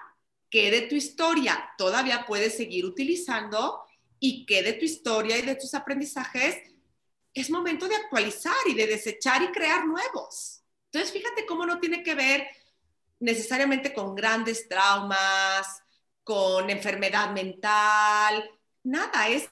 ¿Qué 0.50 0.72
de 0.72 0.82
tu 0.82 0.96
historia 0.96 1.72
todavía 1.78 2.26
puedes 2.26 2.56
seguir 2.56 2.86
utilizando? 2.86 3.84
¿Y 4.20 4.46
qué 4.46 4.64
de 4.64 4.74
tu 4.74 4.86
historia 4.86 5.38
y 5.38 5.42
de 5.42 5.56
tus 5.56 5.74
aprendizajes 5.74 6.58
es 7.34 7.50
momento 7.50 7.88
de 7.88 7.96
actualizar 7.96 8.56
y 8.68 8.74
de 8.74 8.88
desechar 8.88 9.42
y 9.44 9.52
crear 9.52 9.86
nuevos? 9.86 10.64
Entonces, 10.86 11.14
fíjate 11.14 11.46
cómo 11.46 11.66
no 11.66 11.80
tiene 11.80 12.04
que 12.04 12.16
ver 12.16 12.48
necesariamente 13.22 13.94
con 13.94 14.16
grandes 14.16 14.68
traumas, 14.68 15.82
con 16.24 16.70
enfermedad 16.70 17.32
mental, 17.32 18.50
nada, 18.84 19.30
es 19.30 19.50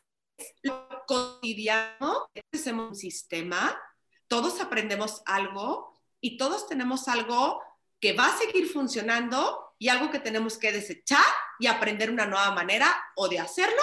lo 0.63 1.05
cotidiano, 1.07 2.29
es 2.51 2.67
un 2.67 2.95
sistema, 2.95 3.79
todos 4.27 4.59
aprendemos 4.59 5.21
algo 5.25 5.99
y 6.21 6.37
todos 6.37 6.67
tenemos 6.67 7.07
algo 7.07 7.61
que 7.99 8.13
va 8.13 8.27
a 8.27 8.37
seguir 8.37 8.67
funcionando 8.67 9.75
y 9.77 9.89
algo 9.89 10.11
que 10.11 10.19
tenemos 10.19 10.57
que 10.57 10.71
desechar 10.71 11.23
y 11.59 11.67
aprender 11.67 12.09
una 12.09 12.25
nueva 12.25 12.51
manera 12.51 12.95
o 13.15 13.27
de 13.27 13.39
hacerlo 13.39 13.81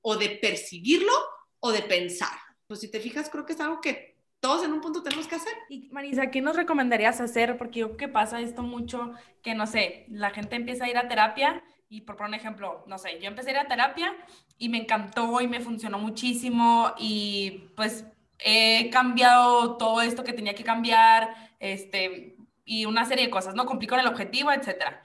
o 0.00 0.16
de 0.16 0.30
percibirlo 0.30 1.12
o 1.60 1.72
de 1.72 1.82
pensar. 1.82 2.38
Pues 2.66 2.80
si 2.80 2.90
te 2.90 3.00
fijas, 3.00 3.30
creo 3.30 3.46
que 3.46 3.52
es 3.54 3.60
algo 3.60 3.80
que 3.80 4.13
todos 4.44 4.62
en 4.62 4.74
un 4.74 4.82
punto 4.82 5.02
tenemos 5.02 5.26
que 5.26 5.36
hacer. 5.36 5.54
Y 5.70 5.88
Marisa, 5.90 6.30
¿qué 6.30 6.42
nos 6.42 6.54
recomendarías 6.54 7.18
hacer? 7.18 7.56
Porque 7.56 7.80
yo 7.80 7.86
creo 7.86 7.96
que 7.96 8.08
pasa 8.08 8.42
esto 8.42 8.62
mucho, 8.62 9.12
que 9.42 9.54
no 9.54 9.66
sé, 9.66 10.04
la 10.10 10.28
gente 10.32 10.54
empieza 10.54 10.84
a 10.84 10.90
ir 10.90 10.98
a 10.98 11.08
terapia 11.08 11.64
y 11.88 12.02
por 12.02 12.16
poner 12.16 12.28
un 12.28 12.34
ejemplo, 12.34 12.84
no 12.86 12.98
sé, 12.98 13.18
yo 13.22 13.28
empecé 13.28 13.48
a 13.48 13.52
ir 13.52 13.58
a 13.60 13.68
terapia 13.68 14.14
y 14.58 14.68
me 14.68 14.76
encantó 14.76 15.40
y 15.40 15.48
me 15.48 15.60
funcionó 15.60 15.98
muchísimo 15.98 16.92
y 16.98 17.70
pues 17.74 18.04
he 18.38 18.90
cambiado 18.90 19.78
todo 19.78 20.02
esto 20.02 20.24
que 20.24 20.34
tenía 20.34 20.54
que 20.54 20.62
cambiar, 20.62 21.34
este, 21.58 22.36
y 22.66 22.84
una 22.84 23.06
serie 23.06 23.24
de 23.24 23.30
cosas, 23.30 23.54
¿no? 23.54 23.64
Cumplí 23.64 23.86
con 23.86 23.98
el 23.98 24.06
objetivo, 24.06 24.52
etcétera. 24.52 25.02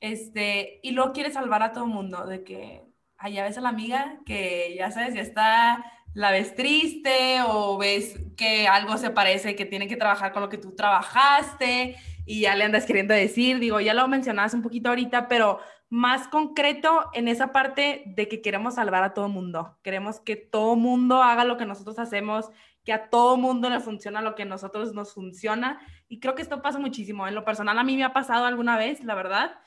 Este, 0.00 0.80
y 0.82 0.90
luego 0.90 1.12
quiere 1.12 1.30
salvar 1.30 1.62
a 1.62 1.70
todo 1.70 1.84
el 1.84 1.90
mundo, 1.90 2.26
de 2.26 2.42
que 2.42 2.82
allá 3.18 3.44
ves 3.44 3.56
a 3.56 3.60
la 3.60 3.68
amiga 3.68 4.18
que 4.26 4.74
ya 4.76 4.90
sabes, 4.90 5.14
ya 5.14 5.20
está, 5.20 5.84
la 6.14 6.30
ves 6.30 6.54
triste 6.54 7.38
o 7.46 7.78
ves 7.78 8.18
que 8.36 8.66
algo 8.66 8.96
se 8.96 9.10
parece, 9.10 9.56
que 9.56 9.66
tiene 9.66 9.88
que 9.88 9.96
trabajar 9.96 10.32
con 10.32 10.42
lo 10.42 10.48
que 10.48 10.58
tú 10.58 10.74
trabajaste 10.74 11.96
y 12.26 12.40
ya 12.42 12.54
le 12.54 12.64
andas 12.64 12.86
queriendo 12.86 13.14
decir, 13.14 13.58
digo, 13.58 13.80
ya 13.80 13.94
lo 13.94 14.06
mencionabas 14.08 14.54
un 14.54 14.62
poquito 14.62 14.88
ahorita, 14.88 15.28
pero 15.28 15.58
más 15.88 16.28
concreto 16.28 17.10
en 17.14 17.26
esa 17.26 17.52
parte 17.52 18.04
de 18.06 18.28
que 18.28 18.40
queremos 18.42 18.74
salvar 18.74 19.02
a 19.02 19.14
todo 19.14 19.28
mundo, 19.28 19.76
queremos 19.82 20.20
que 20.20 20.36
todo 20.36 20.76
mundo 20.76 21.22
haga 21.22 21.44
lo 21.44 21.56
que 21.56 21.66
nosotros 21.66 21.98
hacemos, 21.98 22.50
que 22.84 22.92
a 22.92 23.10
todo 23.10 23.36
mundo 23.36 23.68
le 23.68 23.80
funciona 23.80 24.22
lo 24.22 24.34
que 24.34 24.44
a 24.44 24.46
nosotros 24.46 24.94
nos 24.94 25.12
funciona. 25.12 25.80
Y 26.08 26.20
creo 26.20 26.34
que 26.34 26.42
esto 26.42 26.62
pasa 26.62 26.78
muchísimo. 26.78 27.26
En 27.26 27.34
lo 27.34 27.44
personal 27.44 27.78
a 27.78 27.84
mí 27.84 27.96
me 27.96 28.04
ha 28.04 28.12
pasado 28.12 28.46
alguna 28.46 28.78
vez, 28.78 29.04
la 29.04 29.14
verdad. 29.14 29.58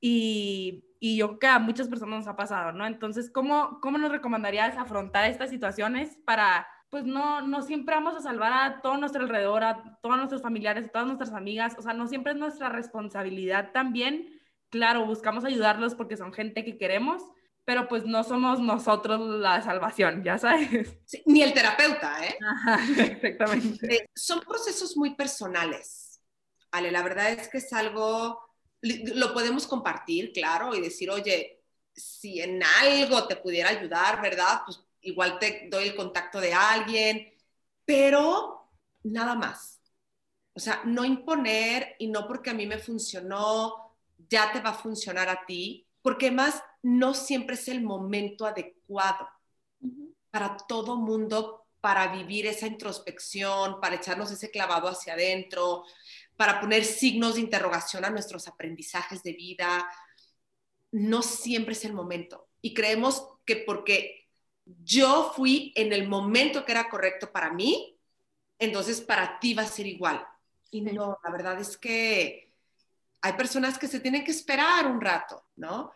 Y, 0.00 0.84
y 1.00 1.16
yo 1.16 1.28
creo 1.28 1.38
que 1.38 1.46
a 1.46 1.58
muchas 1.58 1.88
personas 1.88 2.20
nos 2.20 2.28
ha 2.28 2.36
pasado, 2.36 2.72
¿no? 2.72 2.86
Entonces, 2.86 3.30
¿cómo, 3.30 3.80
cómo 3.80 3.98
nos 3.98 4.10
recomendarías 4.10 4.76
afrontar 4.76 5.24
estas 5.30 5.50
situaciones 5.50 6.18
para, 6.24 6.66
pues 6.90 7.04
no, 7.04 7.42
no 7.42 7.62
siempre 7.62 7.94
vamos 7.94 8.16
a 8.16 8.20
salvar 8.20 8.52
a 8.52 8.80
todo 8.80 8.96
nuestro 8.96 9.22
alrededor, 9.22 9.64
a 9.64 9.98
todos 10.02 10.16
nuestros 10.16 10.42
familiares, 10.42 10.86
a 10.86 10.88
todas 10.88 11.06
nuestras 11.06 11.32
amigas? 11.32 11.76
O 11.78 11.82
sea, 11.82 11.92
no 11.92 12.08
siempre 12.08 12.32
es 12.32 12.38
nuestra 12.38 12.68
responsabilidad 12.68 13.70
también. 13.72 14.40
Claro, 14.70 15.06
buscamos 15.06 15.44
ayudarlos 15.44 15.94
porque 15.94 16.16
son 16.16 16.32
gente 16.32 16.64
que 16.64 16.76
queremos, 16.76 17.22
pero 17.64 17.86
pues 17.86 18.06
no 18.06 18.24
somos 18.24 18.60
nosotros 18.60 19.20
la 19.20 19.62
salvación, 19.62 20.24
ya 20.24 20.38
sabes. 20.38 20.98
ni 21.26 21.42
el 21.42 21.52
terapeuta, 21.52 22.26
¿eh? 22.26 22.38
Ajá, 22.42 22.80
exactamente. 23.02 23.94
Eh, 23.94 24.10
son 24.14 24.40
procesos 24.40 24.96
muy 24.96 25.14
personales. 25.14 26.20
Ale, 26.70 26.90
la 26.90 27.02
verdad 27.02 27.30
es 27.30 27.48
que 27.48 27.58
es 27.58 27.72
algo, 27.72 28.40
lo 28.82 29.32
podemos 29.32 29.66
compartir, 29.66 30.32
claro, 30.32 30.74
y 30.74 30.80
decir, 30.80 31.10
oye, 31.10 31.62
si 31.94 32.40
en 32.40 32.62
algo 32.62 33.26
te 33.26 33.36
pudiera 33.36 33.70
ayudar, 33.70 34.22
¿verdad? 34.22 34.62
Pues 34.64 34.80
igual 35.00 35.38
te 35.38 35.68
doy 35.70 35.88
el 35.88 35.96
contacto 35.96 36.40
de 36.40 36.52
alguien, 36.52 37.32
pero 37.84 38.70
nada 39.02 39.34
más. 39.34 39.80
O 40.54 40.60
sea, 40.60 40.82
no 40.84 41.04
imponer 41.04 41.96
y 41.98 42.08
no 42.08 42.26
porque 42.26 42.50
a 42.50 42.54
mí 42.54 42.66
me 42.66 42.78
funcionó, 42.78 43.96
ya 44.28 44.52
te 44.52 44.60
va 44.60 44.70
a 44.70 44.74
funcionar 44.74 45.28
a 45.28 45.46
ti, 45.46 45.86
porque 46.02 46.30
más 46.30 46.62
no 46.82 47.14
siempre 47.14 47.54
es 47.54 47.68
el 47.68 47.82
momento 47.82 48.46
adecuado 48.46 49.28
para 50.30 50.56
todo 50.56 50.96
mundo 50.96 51.66
para 51.80 52.08
vivir 52.08 52.46
esa 52.46 52.66
introspección, 52.66 53.80
para 53.80 53.96
echarnos 53.96 54.30
ese 54.30 54.50
clavado 54.50 54.88
hacia 54.88 55.14
adentro, 55.14 55.84
para 56.38 56.60
poner 56.60 56.84
signos 56.84 57.34
de 57.34 57.40
interrogación 57.40 58.04
a 58.04 58.10
nuestros 58.10 58.46
aprendizajes 58.46 59.24
de 59.24 59.32
vida. 59.32 59.90
No 60.92 61.20
siempre 61.20 61.72
es 61.72 61.84
el 61.84 61.92
momento. 61.92 62.48
Y 62.62 62.74
creemos 62.74 63.26
que 63.44 63.56
porque 63.56 64.28
yo 64.64 65.32
fui 65.34 65.72
en 65.74 65.92
el 65.92 66.06
momento 66.06 66.64
que 66.64 66.70
era 66.70 66.88
correcto 66.88 67.32
para 67.32 67.52
mí, 67.52 67.98
entonces 68.56 69.00
para 69.00 69.40
ti 69.40 69.52
va 69.52 69.62
a 69.62 69.66
ser 69.66 69.88
igual. 69.88 70.24
Y 70.70 70.82
no, 70.82 71.18
la 71.24 71.30
verdad 71.32 71.60
es 71.60 71.76
que 71.76 72.54
hay 73.20 73.32
personas 73.32 73.76
que 73.76 73.88
se 73.88 73.98
tienen 73.98 74.22
que 74.22 74.30
esperar 74.30 74.86
un 74.86 75.00
rato, 75.00 75.44
¿no? 75.56 75.90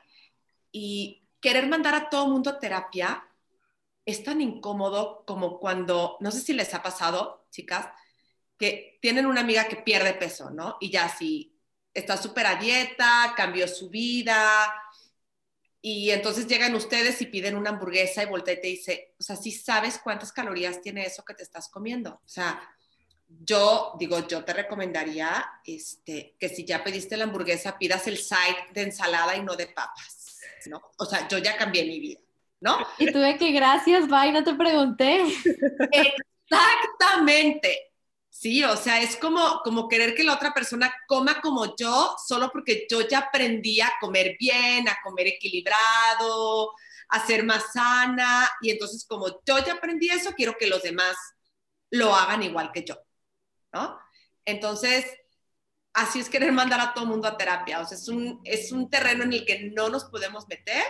Y 0.72 1.24
querer 1.40 1.68
mandar 1.68 1.94
a 1.94 2.10
todo 2.10 2.26
mundo 2.26 2.50
a 2.50 2.58
terapia 2.58 3.24
es 4.04 4.24
tan 4.24 4.40
incómodo 4.40 5.22
como 5.24 5.60
cuando, 5.60 6.16
no 6.18 6.32
sé 6.32 6.40
si 6.40 6.52
les 6.52 6.74
ha 6.74 6.82
pasado, 6.82 7.46
chicas, 7.52 7.86
que 8.62 8.96
tienen 9.02 9.26
una 9.26 9.40
amiga 9.40 9.66
que 9.66 9.74
pierde 9.74 10.14
peso, 10.14 10.50
¿no? 10.50 10.76
Y 10.80 10.88
ya 10.88 11.08
sí, 11.08 11.52
está 11.92 12.16
súper 12.16 12.46
a 12.46 12.54
dieta, 12.54 13.34
cambió 13.36 13.66
su 13.66 13.90
vida, 13.90 14.72
y 15.80 16.10
entonces 16.10 16.46
llegan 16.46 16.72
ustedes 16.76 17.20
y 17.20 17.26
piden 17.26 17.56
una 17.56 17.70
hamburguesa 17.70 18.22
y 18.22 18.26
voltea 18.26 18.54
y 18.54 18.60
te 18.60 18.68
dice, 18.68 19.14
o 19.18 19.22
sea, 19.24 19.34
si 19.34 19.50
sabes 19.50 19.98
cuántas 19.98 20.30
calorías 20.30 20.80
tiene 20.80 21.04
eso 21.04 21.24
que 21.24 21.34
te 21.34 21.42
estás 21.42 21.68
comiendo. 21.68 22.12
O 22.12 22.28
sea, 22.28 22.62
yo 23.26 23.96
digo, 23.98 24.28
yo 24.28 24.44
te 24.44 24.52
recomendaría 24.52 25.44
este, 25.64 26.36
que 26.38 26.48
si 26.48 26.64
ya 26.64 26.84
pediste 26.84 27.16
la 27.16 27.24
hamburguesa, 27.24 27.76
pidas 27.78 28.06
el 28.06 28.18
side 28.18 28.68
de 28.72 28.82
ensalada 28.82 29.34
y 29.34 29.42
no 29.42 29.56
de 29.56 29.66
papas. 29.66 30.38
¿no? 30.66 30.80
O 30.98 31.04
sea, 31.04 31.26
yo 31.26 31.38
ya 31.38 31.56
cambié 31.56 31.84
mi 31.84 31.98
vida, 31.98 32.20
¿no? 32.60 32.78
Y 32.98 33.10
tuve 33.10 33.36
que 33.38 33.50
gracias, 33.50 34.06
bye, 34.06 34.30
no 34.30 34.44
te 34.44 34.54
pregunté. 34.54 35.24
Exactamente. 36.48 37.91
Sí, 38.34 38.64
o 38.64 38.76
sea, 38.76 39.00
es 39.02 39.16
como, 39.16 39.60
como 39.62 39.88
querer 39.88 40.14
que 40.14 40.24
la 40.24 40.34
otra 40.34 40.54
persona 40.54 40.92
coma 41.06 41.40
como 41.42 41.76
yo, 41.76 42.16
solo 42.26 42.50
porque 42.50 42.86
yo 42.90 43.06
ya 43.06 43.18
aprendí 43.20 43.80
a 43.82 43.92
comer 44.00 44.36
bien, 44.40 44.88
a 44.88 44.98
comer 45.04 45.26
equilibrado, 45.28 46.72
a 47.10 47.26
ser 47.26 47.44
más 47.44 47.72
sana, 47.74 48.50
y 48.62 48.70
entonces 48.70 49.04
como 49.06 49.28
yo 49.46 49.58
ya 49.64 49.74
aprendí 49.74 50.08
eso, 50.08 50.32
quiero 50.32 50.56
que 50.58 50.66
los 50.66 50.82
demás 50.82 51.14
lo 51.90 52.14
hagan 52.16 52.42
igual 52.42 52.72
que 52.72 52.84
yo, 52.84 52.96
¿no? 53.72 53.98
Entonces, 54.46 55.06
así 55.92 56.20
es 56.20 56.30
querer 56.30 56.52
mandar 56.52 56.80
a 56.80 56.94
todo 56.94 57.06
mundo 57.06 57.28
a 57.28 57.36
terapia. 57.36 57.80
O 57.80 57.86
sea, 57.86 57.98
es 57.98 58.08
un, 58.08 58.40
es 58.44 58.72
un 58.72 58.90
terreno 58.90 59.24
en 59.24 59.34
el 59.34 59.44
que 59.44 59.70
no 59.74 59.90
nos 59.90 60.04
podemos 60.06 60.48
meter. 60.48 60.82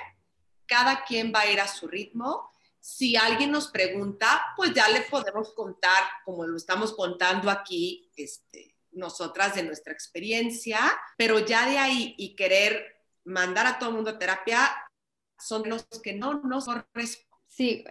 Cada 0.66 1.04
quien 1.04 1.32
va 1.34 1.40
a 1.40 1.50
ir 1.50 1.60
a 1.60 1.68
su 1.68 1.88
ritmo. 1.88 2.51
Si 2.84 3.14
alguien 3.14 3.52
nos 3.52 3.68
pregunta, 3.68 4.42
pues 4.56 4.74
ya 4.74 4.88
le 4.88 5.02
podemos 5.02 5.54
contar, 5.54 6.02
como 6.24 6.44
lo 6.44 6.56
estamos 6.56 6.92
contando 6.92 7.48
aquí, 7.48 8.10
este, 8.16 8.74
nosotras 8.90 9.54
de 9.54 9.62
nuestra 9.62 9.92
experiencia, 9.92 10.78
pero 11.16 11.38
ya 11.38 11.68
de 11.68 11.78
ahí 11.78 12.14
y 12.18 12.34
querer 12.34 13.04
mandar 13.24 13.68
a 13.68 13.78
todo 13.78 13.90
el 13.90 13.94
mundo 13.94 14.10
a 14.10 14.18
terapia 14.18 14.68
son 15.38 15.68
los 15.68 15.86
que 16.02 16.14
no 16.14 16.42
nos 16.42 16.64
corresponden. 16.64 17.32
Sí, 17.46 17.84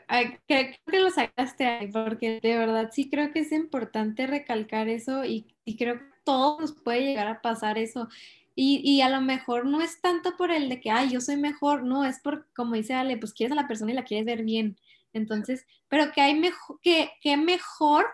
creo 0.45 0.75
que 0.85 0.99
lo 0.99 1.09
sacaste 1.09 1.65
ahí, 1.65 1.87
porque 1.87 2.39
de 2.41 2.57
verdad 2.57 2.89
sí 2.91 3.09
creo 3.09 3.31
que 3.31 3.41
es 3.41 3.51
importante 3.51 4.27
recalcar 4.27 4.89
eso 4.89 5.23
y, 5.23 5.55
y 5.63 5.77
creo 5.77 5.99
que 5.99 6.05
todos 6.25 6.59
nos 6.59 6.71
puede 6.73 7.01
llegar 7.01 7.27
a 7.27 7.41
pasar 7.41 7.77
eso. 7.77 8.09
Y, 8.55 8.81
y, 8.83 9.01
a 9.01 9.09
lo 9.09 9.21
mejor 9.21 9.65
no 9.65 9.81
es 9.81 10.01
tanto 10.01 10.35
por 10.35 10.51
el 10.51 10.67
de 10.67 10.81
que, 10.81 10.91
ay, 10.91 11.09
yo 11.09 11.21
soy 11.21 11.37
mejor, 11.37 11.83
no, 11.83 12.03
es 12.03 12.19
por, 12.19 12.47
como 12.53 12.75
dice 12.75 12.93
Ale, 12.93 13.17
pues 13.17 13.33
quieres 13.33 13.53
a 13.53 13.61
la 13.61 13.67
persona 13.67 13.91
y 13.91 13.95
la 13.95 14.03
quieres 14.03 14.25
ver 14.25 14.43
bien. 14.43 14.77
Entonces, 15.13 15.65
pero 15.87 16.11
que 16.11 16.21
hay 16.21 16.37
mejor, 16.37 16.79
que, 16.81 17.11
que 17.21 17.37
mejor 17.37 18.07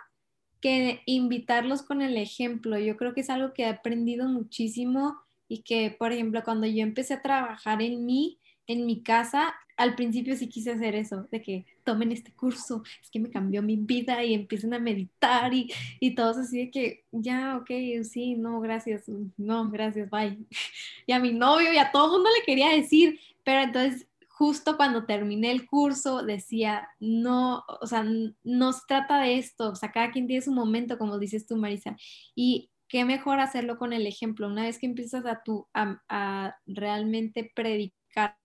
que 0.62 1.02
invitarlos 1.06 1.82
con 1.82 2.02
el 2.02 2.18
ejemplo. 2.18 2.78
Yo 2.80 2.98
creo 2.98 3.14
que 3.14 3.22
es 3.22 3.30
algo 3.30 3.54
que 3.54 3.64
he 3.64 3.68
aprendido 3.68 4.28
muchísimo 4.28 5.18
y 5.48 5.64
que, 5.64 5.96
por 5.98 6.12
ejemplo, 6.12 6.44
cuando 6.44 6.68
yo 6.68 6.84
empecé 6.84 7.16
a 7.16 7.22
trabajar 7.22 7.82
en 7.82 8.06
mí, 8.06 8.40
en 8.68 8.86
mi 8.86 9.02
casa, 9.02 9.56
al 9.78 9.96
principio 9.96 10.36
sí 10.36 10.50
quise 10.50 10.72
hacer 10.72 10.96
eso, 10.96 11.28
de 11.32 11.42
que 11.42 11.66
tomen 11.84 12.12
este 12.12 12.34
curso, 12.34 12.84
es 13.02 13.10
que 13.10 13.20
me 13.20 13.30
cambió 13.30 13.62
mi 13.62 13.78
vida 13.78 14.24
y 14.24 14.34
empiecen 14.34 14.74
a 14.74 14.80
meditar 14.80 15.54
y, 15.54 15.72
y 16.00 16.16
todos 16.16 16.38
así 16.38 16.66
de 16.66 16.72
que, 16.72 17.06
ya, 17.12 17.58
ok, 17.58 17.70
sí, 18.04 18.36
no, 18.36 18.60
gracias, 18.60 19.06
no, 19.38 19.70
gracias, 19.70 20.10
bye. 20.10 20.38
Y 21.08 21.14
a 21.14 21.20
mi 21.20 21.32
novio 21.32 21.72
y 21.72 21.78
a 21.78 21.92
todo 21.92 22.08
el 22.08 22.12
mundo 22.12 22.30
le 22.38 22.46
quería 22.46 22.70
decir, 22.70 23.20
pero 23.44 23.62
entonces 23.62 24.08
justo 24.28 24.78
cuando 24.78 25.06
terminé 25.06 25.52
el 25.52 25.66
curso 25.66 26.22
decía, 26.22 26.90
no, 27.00 27.64
o 27.82 27.88
sea, 27.88 28.06
no 28.44 28.74
se 28.74 28.82
trata 28.88 29.22
de 29.22 29.38
esto, 29.38 29.70
o 29.70 29.76
sea, 29.76 29.92
cada 29.92 30.12
quien 30.12 30.28
tiene 30.28 30.44
su 30.44 30.52
momento, 30.52 30.98
como 30.98 31.18
dices 31.18 31.48
tú, 31.48 31.56
Marisa, 31.56 31.96
y 32.36 32.70
qué 32.88 33.04
mejor 33.06 33.40
hacerlo 33.40 33.78
con 33.78 33.94
el 33.94 34.06
ejemplo. 34.06 34.48
Una 34.48 34.64
vez 34.64 34.80
que 34.80 34.86
empiezas 34.86 35.26
a, 35.26 35.42
tu, 35.44 35.68
a, 35.74 36.02
a 36.08 36.56
realmente 36.66 37.52
predicar, 37.56 37.98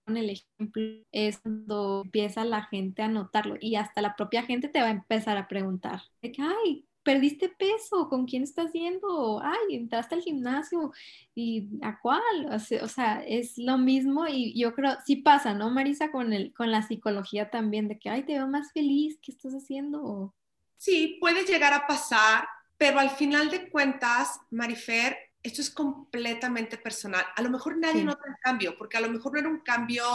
con 0.05 0.17
el 0.17 0.29
ejemplo 0.29 0.83
es 1.11 1.39
cuando 1.39 2.01
empieza 2.05 2.45
la 2.45 2.63
gente 2.63 3.01
a 3.01 3.07
notarlo 3.07 3.55
y 3.59 3.75
hasta 3.75 4.01
la 4.01 4.15
propia 4.15 4.43
gente 4.43 4.67
te 4.67 4.81
va 4.81 4.87
a 4.87 4.91
empezar 4.91 5.37
a 5.37 5.47
preguntar, 5.47 6.01
de 6.21 6.31
que, 6.31 6.41
ay, 6.41 6.85
perdiste 7.03 7.49
peso, 7.49 8.07
¿con 8.09 8.25
quién 8.25 8.43
estás 8.43 8.71
yendo? 8.71 9.41
Ay, 9.43 9.75
entraste 9.75 10.15
al 10.15 10.21
gimnasio 10.21 10.93
y 11.35 11.67
¿a 11.81 11.99
cuál? 11.99 12.21
O 12.49 12.87
sea, 12.87 13.23
es 13.25 13.57
lo 13.57 13.77
mismo 13.77 14.25
y 14.27 14.57
yo 14.57 14.73
creo, 14.73 14.97
sí 15.05 15.17
pasa, 15.17 15.53
¿no, 15.53 15.69
Marisa? 15.69 16.11
Con, 16.11 16.33
el, 16.33 16.53
con 16.53 16.71
la 16.71 16.81
psicología 16.81 17.49
también, 17.49 17.87
de 17.87 17.99
que, 17.99 18.09
ay, 18.09 18.23
te 18.23 18.33
veo 18.33 18.47
más 18.47 18.71
feliz, 18.71 19.19
¿qué 19.21 19.31
estás 19.31 19.53
haciendo? 19.53 20.33
Sí, 20.77 21.17
puede 21.19 21.45
llegar 21.45 21.73
a 21.73 21.87
pasar, 21.87 22.47
pero 22.77 22.99
al 22.99 23.09
final 23.09 23.49
de 23.49 23.69
cuentas, 23.69 24.39
Marifer, 24.49 25.17
esto 25.43 25.61
es 25.61 25.69
completamente 25.69 26.77
personal. 26.77 27.25
A 27.35 27.41
lo 27.41 27.49
mejor 27.49 27.77
nadie 27.77 28.03
nota 28.03 28.23
el 28.27 28.37
cambio, 28.41 28.77
porque 28.77 28.97
a 28.97 29.01
lo 29.01 29.09
mejor 29.09 29.33
no 29.33 29.39
era 29.39 29.49
un 29.49 29.59
cambio 29.59 30.05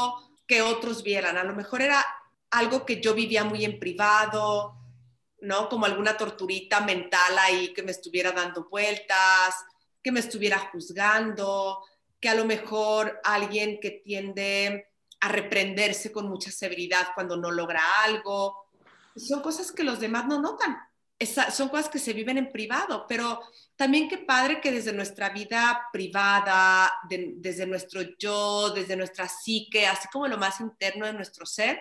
que 0.46 0.62
otros 0.62 1.02
vieran, 1.02 1.36
a 1.36 1.44
lo 1.44 1.54
mejor 1.54 1.82
era 1.82 2.04
algo 2.50 2.86
que 2.86 3.00
yo 3.00 3.14
vivía 3.14 3.44
muy 3.44 3.64
en 3.66 3.78
privado, 3.78 4.74
¿no? 5.42 5.68
Como 5.68 5.84
alguna 5.84 6.16
torturita 6.16 6.80
mental 6.80 7.38
ahí 7.38 7.74
que 7.74 7.82
me 7.82 7.90
estuviera 7.90 8.32
dando 8.32 8.68
vueltas, 8.70 9.54
que 10.02 10.10
me 10.10 10.20
estuviera 10.20 10.58
juzgando, 10.72 11.84
que 12.18 12.30
a 12.30 12.34
lo 12.34 12.46
mejor 12.46 13.20
alguien 13.22 13.78
que 13.80 13.90
tiende 13.90 14.88
a 15.20 15.28
reprenderse 15.28 16.10
con 16.10 16.28
mucha 16.28 16.50
severidad 16.50 17.08
cuando 17.14 17.36
no 17.36 17.50
logra 17.50 17.82
algo. 18.04 18.70
Son 19.14 19.42
cosas 19.42 19.72
que 19.72 19.84
los 19.84 20.00
demás 20.00 20.26
no 20.26 20.40
notan. 20.40 20.78
Son 21.26 21.68
cosas 21.68 21.88
que 21.88 21.98
se 21.98 22.12
viven 22.12 22.38
en 22.38 22.50
privado, 22.50 23.06
pero 23.08 23.40
también 23.74 24.08
qué 24.08 24.18
padre 24.18 24.60
que 24.60 24.70
desde 24.70 24.92
nuestra 24.92 25.30
vida 25.30 25.88
privada, 25.92 26.92
desde 27.08 27.66
nuestro 27.66 28.02
yo, 28.18 28.70
desde 28.70 28.96
nuestra 28.96 29.28
psique, 29.28 29.86
así 29.86 30.08
como 30.12 30.28
lo 30.28 30.38
más 30.38 30.60
interno 30.60 31.06
de 31.06 31.12
nuestro 31.12 31.44
ser, 31.44 31.80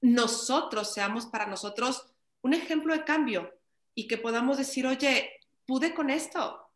nosotros 0.00 0.92
seamos 0.92 1.26
para 1.26 1.46
nosotros 1.46 2.06
un 2.42 2.54
ejemplo 2.54 2.92
de 2.92 3.04
cambio 3.04 3.52
y 3.94 4.08
que 4.08 4.18
podamos 4.18 4.58
decir, 4.58 4.86
oye, 4.86 5.30
pude 5.64 5.94
con 5.94 6.10
esto 6.10 6.68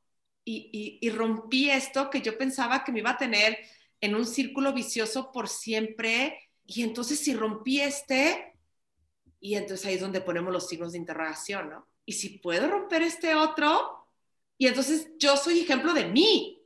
y, 0.44 0.98
y 1.00 1.10
rompí 1.10 1.70
esto 1.70 2.08
que 2.08 2.22
yo 2.22 2.38
pensaba 2.38 2.82
que 2.84 2.92
me 2.92 3.00
iba 3.00 3.10
a 3.10 3.18
tener 3.18 3.58
en 4.00 4.14
un 4.14 4.26
círculo 4.26 4.72
vicioso 4.72 5.30
por 5.32 5.48
siempre. 5.48 6.50
Y 6.66 6.82
entonces 6.82 7.18
si 7.20 7.34
rompí 7.34 7.80
este, 7.80 8.54
y 9.40 9.54
entonces 9.56 9.86
ahí 9.86 9.94
es 9.94 10.00
donde 10.00 10.20
ponemos 10.20 10.52
los 10.52 10.68
signos 10.68 10.92
de 10.92 10.98
interrogación, 10.98 11.70
¿no? 11.70 11.88
Y 12.04 12.12
si 12.12 12.38
puedo 12.38 12.68
romper 12.68 13.02
este 13.02 13.34
otro, 13.34 14.06
y 14.58 14.66
entonces 14.66 15.08
yo 15.18 15.36
soy 15.36 15.60
ejemplo 15.60 15.94
de 15.94 16.04
mí. 16.04 16.62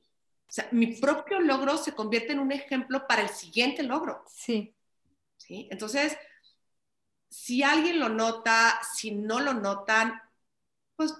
O 0.48 0.52
sea, 0.52 0.68
mi 0.72 0.88
propio 0.88 1.40
logro 1.40 1.78
se 1.78 1.94
convierte 1.94 2.32
en 2.32 2.40
un 2.40 2.50
ejemplo 2.50 3.06
para 3.06 3.22
el 3.22 3.28
siguiente 3.28 3.82
logro. 3.82 4.24
Sí. 4.28 4.74
¿Sí? 5.36 5.68
Entonces, 5.70 6.16
si 7.28 7.62
alguien 7.62 8.00
lo 8.00 8.08
nota, 8.08 8.80
si 8.94 9.12
no 9.12 9.40
lo 9.40 9.54
notan, 9.54 10.20
pues 10.96 11.14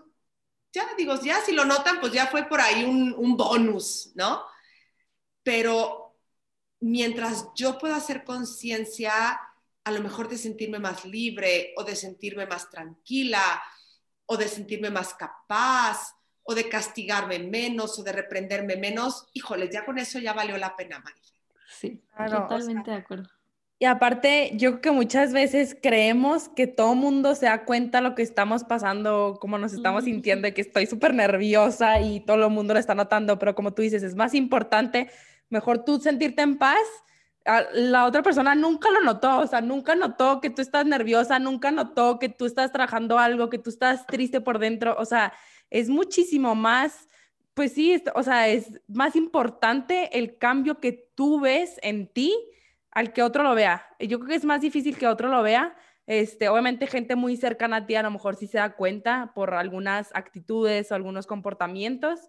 ya 0.72 0.88
digo, 0.96 1.14
ya 1.20 1.40
si 1.40 1.52
lo 1.52 1.64
notan, 1.64 2.00
pues 2.00 2.12
ya 2.12 2.26
fue 2.26 2.48
por 2.48 2.61
ahí 2.61 2.84
un, 2.84 3.14
un 3.16 3.36
bonus, 3.36 4.12
¿no? 4.14 4.44
Pero 5.44 6.16
mientras 6.80 7.48
yo 7.55 7.78
pueda 7.78 7.96
hacer 7.96 8.24
conciencia, 8.24 9.40
a 9.85 9.91
lo 9.91 10.01
mejor 10.01 10.28
de 10.28 10.39
sentirme 10.39 10.78
más 10.78 11.05
libre 11.05 11.74
o 11.76 11.85
de 11.85 11.95
sentirme 11.95 12.47
más 12.47 12.70
tranquila 12.70 13.62
o 14.26 14.37
de 14.37 14.49
sentirme 14.49 14.91
más 14.91 15.14
capaz 15.14 16.14
o 16.43 16.55
de 16.55 16.68
castigarme 16.68 17.39
menos 17.39 17.99
o 17.99 18.03
de 18.03 18.12
reprenderme 18.12 18.76
menos, 18.76 19.26
híjole, 19.32 19.70
ya 19.70 19.85
con 19.85 19.99
eso 19.99 20.18
ya 20.18 20.32
valió 20.32 20.57
la 20.59 20.76
pena, 20.76 20.99
Marisa. 20.99 21.35
Sí, 21.68 22.03
totalmente 22.16 22.91
de 22.91 22.97
acuerdo. 22.97 23.28
Y 23.78 23.87
aparte, 23.87 24.53
yo 24.55 24.70
creo 24.70 24.80
que 24.80 24.91
muchas 24.93 25.32
veces 25.32 25.76
creemos 25.82 26.49
que 26.49 26.66
todo 26.66 26.95
mundo 26.95 27.35
se 27.35 27.47
da 27.47 27.64
cuenta 27.64 28.01
lo 28.01 28.14
que 28.14 28.22
estamos 28.22 28.64
pasando, 28.64 29.37
cómo 29.41 29.59
nos 29.59 29.72
estamos 29.72 30.05
sintiendo, 30.05 30.47
y 30.47 30.53
que 30.53 30.61
estoy 30.61 30.87
súper 30.87 31.12
nerviosa 31.12 32.01
y 32.01 32.20
todo 32.20 32.45
el 32.45 32.51
mundo 32.51 32.74
lo 32.74 32.80
está 32.80 32.95
notando, 32.95 33.39
pero 33.39 33.55
como 33.55 33.74
tú 33.74 33.82
dices, 33.82 34.03
es 34.03 34.14
más 34.14 34.32
importante, 34.35 35.11
mejor 35.51 35.85
tú 35.85 35.99
sentirte 35.99 36.43
en 36.43 36.57
paz. 36.57 36.78
La 37.45 38.07
otra 38.07 38.22
persona 38.22 38.55
nunca 38.55 38.90
lo 38.90 39.03
notó, 39.03 39.40
o 39.40 39.47
sea, 39.47 39.61
nunca 39.61 39.95
notó 39.95 40.40
que 40.40 40.49
tú 40.49 40.62
estás 40.62 40.86
nerviosa, 40.86 41.38
nunca 41.38 41.70
notó 41.70 42.18
que 42.18 42.30
tú 42.30 42.47
estás 42.47 42.72
trabajando 42.72 43.18
algo, 43.18 43.51
que 43.51 43.59
tú 43.59 43.68
estás 43.68 44.07
triste 44.07 44.40
por 44.40 44.59
dentro, 44.59 44.97
o 44.99 45.05
sea, 45.05 45.32
es 45.68 45.90
muchísimo 45.90 46.55
más, 46.55 47.07
pues 47.53 47.72
sí, 47.72 48.03
o 48.14 48.22
sea, 48.22 48.49
es 48.49 48.80
más 48.88 49.14
importante 49.14 50.16
el 50.18 50.38
cambio 50.38 50.80
que 50.80 51.11
tú 51.14 51.40
ves 51.40 51.78
en 51.82 52.07
ti 52.07 52.34
al 52.90 53.12
que 53.12 53.22
otro 53.22 53.42
lo 53.42 53.55
vea. 53.55 53.86
Yo 53.99 54.18
creo 54.18 54.28
que 54.28 54.36
es 54.36 54.45
más 54.45 54.61
difícil 54.61 54.97
que 54.97 55.07
otro 55.07 55.28
lo 55.28 55.42
vea. 55.42 55.76
Este, 56.07 56.49
obviamente 56.49 56.86
gente 56.86 57.16
muy 57.16 57.36
cercana 57.36 57.76
a 57.76 57.86
ti 57.86 57.95
a 57.95 58.03
lo 58.03 58.11
mejor 58.11 58.36
sí 58.36 58.47
se 58.47 58.59
da 58.59 58.74
cuenta 58.74 59.32
por 59.34 59.55
algunas 59.55 60.14
actitudes 60.14 60.90
o 60.92 60.95
algunos 60.95 61.26
comportamientos, 61.26 62.20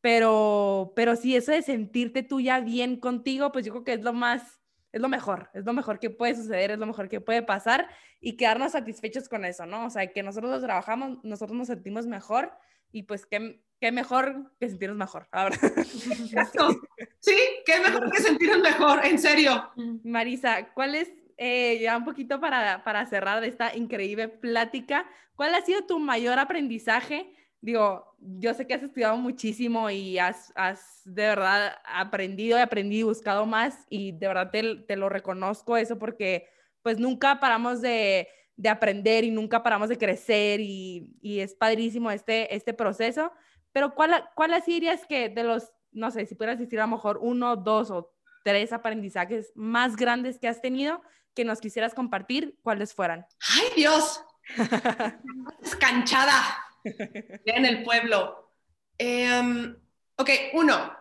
pero, 0.00 0.92
pero 0.94 1.16
sí, 1.16 1.36
eso 1.36 1.52
de 1.52 1.62
sentirte 1.62 2.22
tú 2.22 2.40
ya 2.40 2.60
bien 2.60 3.00
contigo, 3.00 3.52
pues 3.52 3.64
yo 3.64 3.72
creo 3.72 3.84
que 3.84 3.94
es 3.94 4.02
lo 4.02 4.12
más, 4.12 4.60
es 4.92 5.00
lo 5.00 5.08
mejor, 5.08 5.50
es 5.54 5.64
lo 5.64 5.72
mejor 5.72 5.98
que 5.98 6.10
puede 6.10 6.34
suceder, 6.34 6.70
es 6.70 6.78
lo 6.78 6.86
mejor 6.86 7.08
que 7.08 7.20
puede 7.20 7.42
pasar 7.42 7.88
y 8.20 8.36
quedarnos 8.36 8.72
satisfechos 8.72 9.28
con 9.28 9.44
eso, 9.44 9.66
¿no? 9.66 9.86
O 9.86 9.90
sea, 9.90 10.12
que 10.12 10.22
nosotros 10.22 10.50
lo 10.50 10.60
trabajamos, 10.60 11.18
nosotros 11.24 11.56
nos 11.56 11.66
sentimos 11.68 12.06
mejor 12.06 12.52
y 12.92 13.02
pues 13.02 13.26
qué, 13.26 13.62
qué 13.80 13.92
mejor 13.92 14.52
que 14.58 14.68
sentirnos 14.68 14.98
mejor, 14.98 15.28
ahora. 15.32 15.56
Sí, 17.20 17.36
qué 17.64 17.80
mejor 17.80 18.10
que 18.12 18.22
sentirnos 18.22 18.60
mejor, 18.60 19.04
en 19.04 19.18
serio. 19.18 19.70
Marisa, 20.04 20.72
¿cuál 20.72 20.94
es, 20.94 21.12
eh, 21.36 21.80
ya 21.80 21.96
un 21.96 22.04
poquito 22.04 22.40
para, 22.40 22.84
para 22.84 23.04
cerrar 23.06 23.42
esta 23.44 23.74
increíble 23.76 24.28
plática, 24.28 25.06
cuál 25.34 25.54
ha 25.54 25.60
sido 25.62 25.84
tu 25.86 25.98
mayor 25.98 26.38
aprendizaje? 26.38 27.32
Digo, 27.66 28.14
yo 28.20 28.54
sé 28.54 28.64
que 28.64 28.74
has 28.74 28.82
estudiado 28.84 29.16
muchísimo 29.16 29.90
y 29.90 30.20
has, 30.20 30.52
has 30.54 31.00
de 31.04 31.22
verdad 31.22 31.74
aprendido 31.84 32.56
y 32.56 32.60
aprendido 32.60 33.00
y 33.00 33.10
buscado 33.10 33.44
más 33.44 33.84
y 33.90 34.12
de 34.12 34.28
verdad 34.28 34.52
te, 34.52 34.76
te 34.86 34.94
lo 34.94 35.08
reconozco 35.08 35.76
eso 35.76 35.98
porque 35.98 36.48
pues 36.82 37.00
nunca 37.00 37.40
paramos 37.40 37.82
de, 37.82 38.28
de 38.54 38.68
aprender 38.68 39.24
y 39.24 39.32
nunca 39.32 39.64
paramos 39.64 39.88
de 39.88 39.98
crecer 39.98 40.60
y, 40.60 41.18
y, 41.20 41.40
es 41.40 41.56
padrísimo 41.56 42.12
este, 42.12 42.54
este 42.54 42.72
proceso. 42.72 43.32
Pero 43.72 43.96
¿cuál, 43.96 44.30
cuál 44.36 44.54
así 44.54 44.74
dirías 44.74 45.04
que 45.04 45.28
de 45.28 45.42
los, 45.42 45.72
no 45.90 46.12
sé, 46.12 46.24
si 46.26 46.36
pudieras 46.36 46.60
decir 46.60 46.78
a 46.78 46.84
lo 46.86 46.92
mejor 46.92 47.18
uno, 47.20 47.56
dos 47.56 47.90
o 47.90 48.14
tres 48.44 48.72
aprendizajes 48.72 49.50
más 49.56 49.96
grandes 49.96 50.38
que 50.38 50.46
has 50.46 50.62
tenido 50.62 51.02
que 51.34 51.44
nos 51.44 51.60
quisieras 51.60 51.94
compartir, 51.94 52.60
cuáles 52.62 52.94
fueran? 52.94 53.26
¡Ay, 53.56 53.70
Dios! 53.74 54.22
Escanchada 55.64 56.65
en 57.44 57.64
el 57.64 57.82
pueblo. 57.82 58.50
Em, 58.98 59.76
ok, 60.16 60.30
uno, 60.54 60.92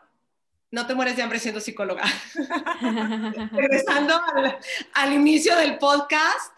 no 0.72 0.88
te 0.88 0.96
mueres 0.96 1.16
de 1.16 1.24
hambre 1.24 1.40
siendo 1.40 1.62
psicóloga. 1.62 2.04
Regresando 3.52 4.22
al, 4.36 4.58
al, 4.94 5.14
inicio 5.14 5.56
del 5.58 5.78
podcast, 5.78 6.52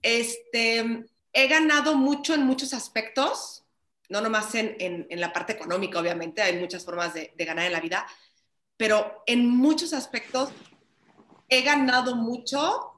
este, 0.00 1.04
he 1.32 1.48
ganado 1.48 1.96
mucho 1.96 2.34
en 2.34 2.44
muchos 2.44 2.72
aspectos 2.74 3.62
no 4.12 4.20
nomás 4.20 4.54
en, 4.54 4.76
en, 4.78 5.20
la 5.20 5.32
parte 5.32 5.54
económica, 5.54 5.98
obviamente, 5.98 6.42
hay 6.42 6.58
muchas 6.58 6.84
formas 6.84 7.14
de, 7.14 7.32
ganar 7.38 7.64
en 7.64 7.72
la 7.72 7.80
vida, 7.80 8.06
pero 8.76 9.22
en 9.26 9.48
muchos 9.48 9.94
aspectos 9.94 10.50
he 11.48 11.62
ganado 11.62 12.14
mucho 12.14 12.92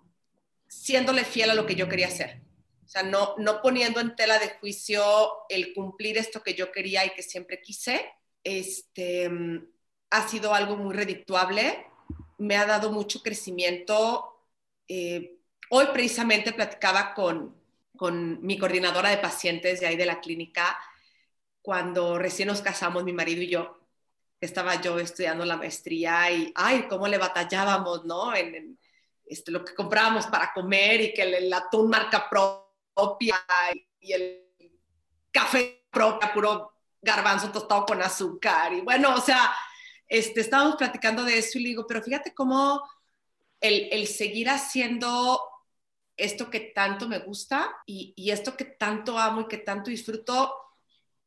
siéndole 0.66 1.24
fiel 1.24 1.50
a 1.50 1.54
lo 1.54 1.66
que 1.66 1.76
yo 1.76 1.88
quería 1.88 2.08
hacer. 2.08 2.40
O 2.84 2.88
sea, 2.88 3.02
no, 3.02 3.34
no 3.38 3.62
poniendo 3.62 4.00
en 4.00 4.14
tela 4.14 4.38
de 4.38 4.50
juicio 4.60 5.02
el 5.48 5.72
cumplir 5.72 6.18
esto 6.18 6.42
que 6.42 6.54
yo 6.54 6.70
quería 6.70 7.04
y 7.04 7.10
que 7.10 7.22
siempre 7.22 7.60
quise. 7.60 8.04
Este, 8.42 9.30
ha 10.10 10.28
sido 10.28 10.54
algo 10.54 10.76
muy 10.76 10.94
redictuable, 10.94 11.86
me 12.38 12.56
ha 12.56 12.66
dado 12.66 12.92
mucho 12.92 13.22
crecimiento. 13.22 14.44
Eh, 14.86 15.38
hoy 15.70 15.86
precisamente 15.92 16.52
platicaba 16.52 17.14
con, 17.14 17.56
con 17.96 18.44
mi 18.44 18.58
coordinadora 18.58 19.10
de 19.10 19.18
pacientes 19.18 19.80
de 19.80 19.86
ahí 19.86 19.96
de 19.96 20.06
la 20.06 20.20
clínica 20.20 20.78
cuando 21.64 22.18
recién 22.18 22.48
nos 22.48 22.60
casamos, 22.60 23.04
mi 23.04 23.14
marido 23.14 23.40
y 23.40 23.48
yo, 23.48 23.78
estaba 24.38 24.82
yo 24.82 24.98
estudiando 24.98 25.46
la 25.46 25.56
maestría 25.56 26.30
y, 26.30 26.52
ay, 26.54 26.86
cómo 26.90 27.08
le 27.08 27.16
batallábamos, 27.16 28.04
¿no? 28.04 28.36
En, 28.36 28.78
este, 29.24 29.50
lo 29.50 29.64
que 29.64 29.74
comprábamos 29.74 30.26
para 30.26 30.52
comer 30.52 31.00
y 31.00 31.14
que 31.14 31.22
el, 31.22 31.50
atún 31.50 31.88
marca 31.88 32.28
propia 32.94 33.36
y 34.00 34.12
el 34.12 34.44
café 35.30 35.86
propia, 35.90 36.32
puro 36.32 36.72
garbanzo 37.02 37.50
tostado 37.50 37.84
con 37.86 38.02
azúcar. 38.02 38.72
Y 38.72 38.80
bueno, 38.80 39.14
o 39.14 39.20
sea, 39.20 39.52
este, 40.08 40.40
estábamos 40.40 40.76
platicando 40.76 41.24
de 41.24 41.38
eso 41.38 41.58
y 41.58 41.62
le 41.62 41.68
digo, 41.70 41.86
pero 41.86 42.02
fíjate 42.02 42.34
cómo 42.34 42.82
el, 43.60 43.88
el 43.92 44.06
seguir 44.06 44.48
haciendo 44.48 45.40
esto 46.16 46.50
que 46.50 46.60
tanto 46.60 47.08
me 47.08 47.18
gusta 47.18 47.74
y, 47.86 48.14
y, 48.16 48.30
esto 48.30 48.56
que 48.56 48.64
tanto 48.64 49.18
amo 49.18 49.42
y 49.42 49.48
que 49.48 49.58
tanto 49.58 49.90
disfruto, 49.90 50.54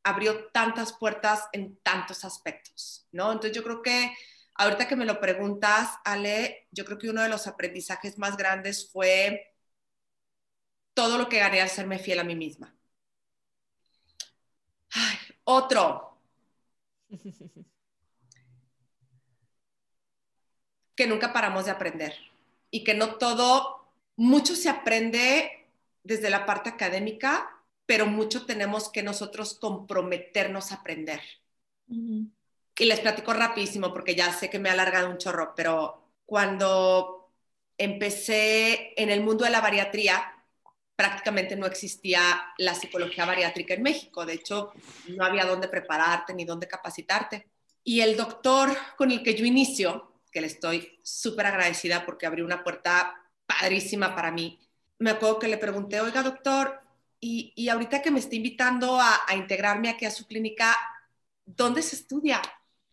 abrió 0.04 0.48
tantas 0.50 0.94
puertas 0.94 1.50
en 1.52 1.78
tantos 1.82 2.24
aspectos, 2.24 3.08
¿no? 3.12 3.32
Entonces 3.32 3.52
yo 3.52 3.64
creo 3.64 3.82
que 3.82 4.16
ahorita 4.56 4.88
que 4.88 4.96
me 4.96 5.06
lo 5.06 5.20
preguntas, 5.20 5.90
Ale, 6.06 6.68
yo 6.72 6.86
creo 6.86 6.98
que 6.98 7.10
uno 7.10 7.22
de 7.22 7.30
los 7.30 7.48
aprendizajes 7.48 8.18
más 8.18 8.38
grandes 8.38 8.90
fue 8.92 9.57
todo 10.98 11.20
lo 11.20 11.30
que 11.30 11.38
gané 11.38 11.62
al 11.62 11.70
serme 11.70 12.00
fiel 12.00 12.18
a 12.18 12.24
mí 12.24 12.36
misma. 12.36 12.76
Ay, 14.90 15.18
otro. 15.44 16.18
que 20.96 21.06
nunca 21.06 21.32
paramos 21.32 21.66
de 21.66 21.72
aprender 21.72 22.16
y 22.72 22.84
que 22.84 22.96
no 22.96 23.18
todo, 23.18 23.92
mucho 24.16 24.56
se 24.56 24.70
aprende 24.70 25.68
desde 26.02 26.32
la 26.32 26.48
parte 26.48 26.70
académica, 26.70 27.62
pero 27.86 28.08
mucho 28.08 28.48
tenemos 28.48 28.90
que 28.90 29.04
nosotros 29.04 29.54
comprometernos 29.54 30.72
a 30.72 30.78
aprender. 30.78 31.22
Y 31.88 32.86
les 32.86 33.02
platico 33.02 33.34
rapidísimo 33.34 33.94
porque 33.94 34.16
ya 34.16 34.34
sé 34.34 34.50
que 34.50 34.58
me 34.58 34.70
ha 34.70 34.74
alargado 34.74 35.12
un 35.12 35.20
chorro, 35.20 35.54
pero 35.56 36.10
cuando 36.26 37.30
empecé 37.78 39.00
en 39.00 39.12
el 39.12 39.22
mundo 39.22 39.46
de 39.46 39.52
la 39.52 39.62
bariatría, 39.62 40.34
prácticamente 40.98 41.56
no 41.56 41.68
existía 41.68 42.54
la 42.58 42.74
psicología 42.74 43.24
bariátrica 43.24 43.76
en 43.76 43.84
México. 43.84 44.26
De 44.26 44.34
hecho, 44.34 44.74
no 45.10 45.24
había 45.24 45.46
dónde 45.46 45.68
prepararte 45.68 46.34
ni 46.34 46.44
dónde 46.44 46.68
capacitarte. 46.68 47.48
Y 47.84 48.02
el 48.02 48.18
doctor 48.18 48.76
con 48.98 49.12
el 49.12 49.22
que 49.22 49.36
yo 49.36 49.46
inicio, 49.46 50.22
que 50.32 50.42
le 50.42 50.48
estoy 50.48 51.00
súper 51.04 51.46
agradecida 51.46 52.04
porque 52.04 52.26
abrió 52.26 52.44
una 52.44 52.64
puerta 52.64 53.16
padrísima 53.46 54.16
para 54.16 54.32
mí, 54.32 54.60
me 54.98 55.12
acuerdo 55.12 55.38
que 55.38 55.48
le 55.48 55.58
pregunté, 55.58 56.02
oiga 56.02 56.24
doctor, 56.24 56.82
y, 57.20 57.70
ahorita 57.70 58.02
que 58.02 58.12
me 58.12 58.20
está 58.20 58.36
invitando 58.36 59.00
a, 59.00 59.20
integrarme 59.36 59.90
aquí 59.90 60.06
a 60.06 60.12
su 60.12 60.26
clínica, 60.26 60.76
¿dónde 61.46 61.84
se 61.84 61.96
estudia 61.96 62.42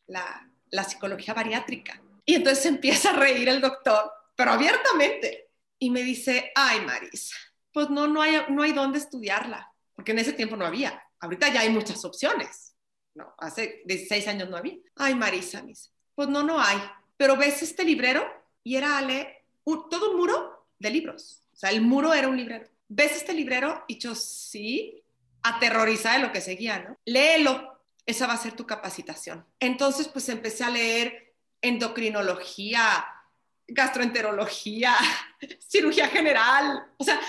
la, 0.06 0.46
la 0.70 0.84
psicología 0.84 1.32
bariátrica? 1.32 2.00
Y 2.26 2.34
entonces 2.34 2.66
empieza 2.66 3.10
a 3.10 3.16
reír 3.16 3.48
el 3.48 3.62
doctor, 3.62 4.12
pero 4.36 4.52
abiertamente, 4.52 5.50
y 5.78 5.90
me 5.90 6.02
dice, 6.02 6.52
ay 6.54 6.82
Marisa, 6.82 7.36
pues 7.74 7.90
no, 7.90 8.06
no 8.06 8.22
hay, 8.22 8.40
no 8.50 8.62
hay 8.62 8.72
dónde 8.72 8.98
estudiarla, 8.98 9.70
porque 9.96 10.12
en 10.12 10.20
ese 10.20 10.32
tiempo 10.32 10.56
no 10.56 10.64
había. 10.64 11.02
Ahorita 11.18 11.52
ya 11.52 11.60
hay 11.60 11.70
muchas 11.70 12.04
opciones. 12.04 12.76
No, 13.14 13.34
hace 13.36 13.82
16 13.84 14.28
años 14.28 14.48
no 14.48 14.56
había. 14.56 14.76
Ay, 14.94 15.16
Marisa, 15.16 15.60
mis. 15.62 15.90
Pues 16.14 16.28
no, 16.28 16.44
no 16.44 16.60
hay. 16.60 16.78
Pero 17.16 17.36
ves 17.36 17.62
este 17.62 17.82
librero 17.82 18.24
y 18.62 18.76
era 18.76 18.96
Ale, 18.96 19.44
todo 19.64 20.12
un 20.12 20.18
muro 20.18 20.68
de 20.78 20.90
libros. 20.90 21.42
O 21.52 21.56
sea, 21.56 21.70
el 21.70 21.82
muro 21.82 22.14
era 22.14 22.28
un 22.28 22.36
librero. 22.36 22.68
¿Ves 22.86 23.16
este 23.16 23.32
librero? 23.32 23.84
Y 23.88 23.98
yo, 23.98 24.14
sí, 24.14 25.02
aterrorizada 25.42 26.18
de 26.18 26.26
lo 26.26 26.32
que 26.32 26.40
seguía, 26.40 26.78
¿no? 26.78 26.96
Léelo, 27.04 27.80
esa 28.06 28.28
va 28.28 28.34
a 28.34 28.38
ser 28.38 28.52
tu 28.52 28.66
capacitación. 28.66 29.44
Entonces, 29.58 30.06
pues 30.06 30.28
empecé 30.28 30.62
a 30.62 30.70
leer 30.70 31.34
endocrinología, 31.60 33.04
gastroenterología, 33.66 34.94
cirugía 35.58 36.06
general, 36.08 36.84
o 36.98 37.04
sea, 37.04 37.20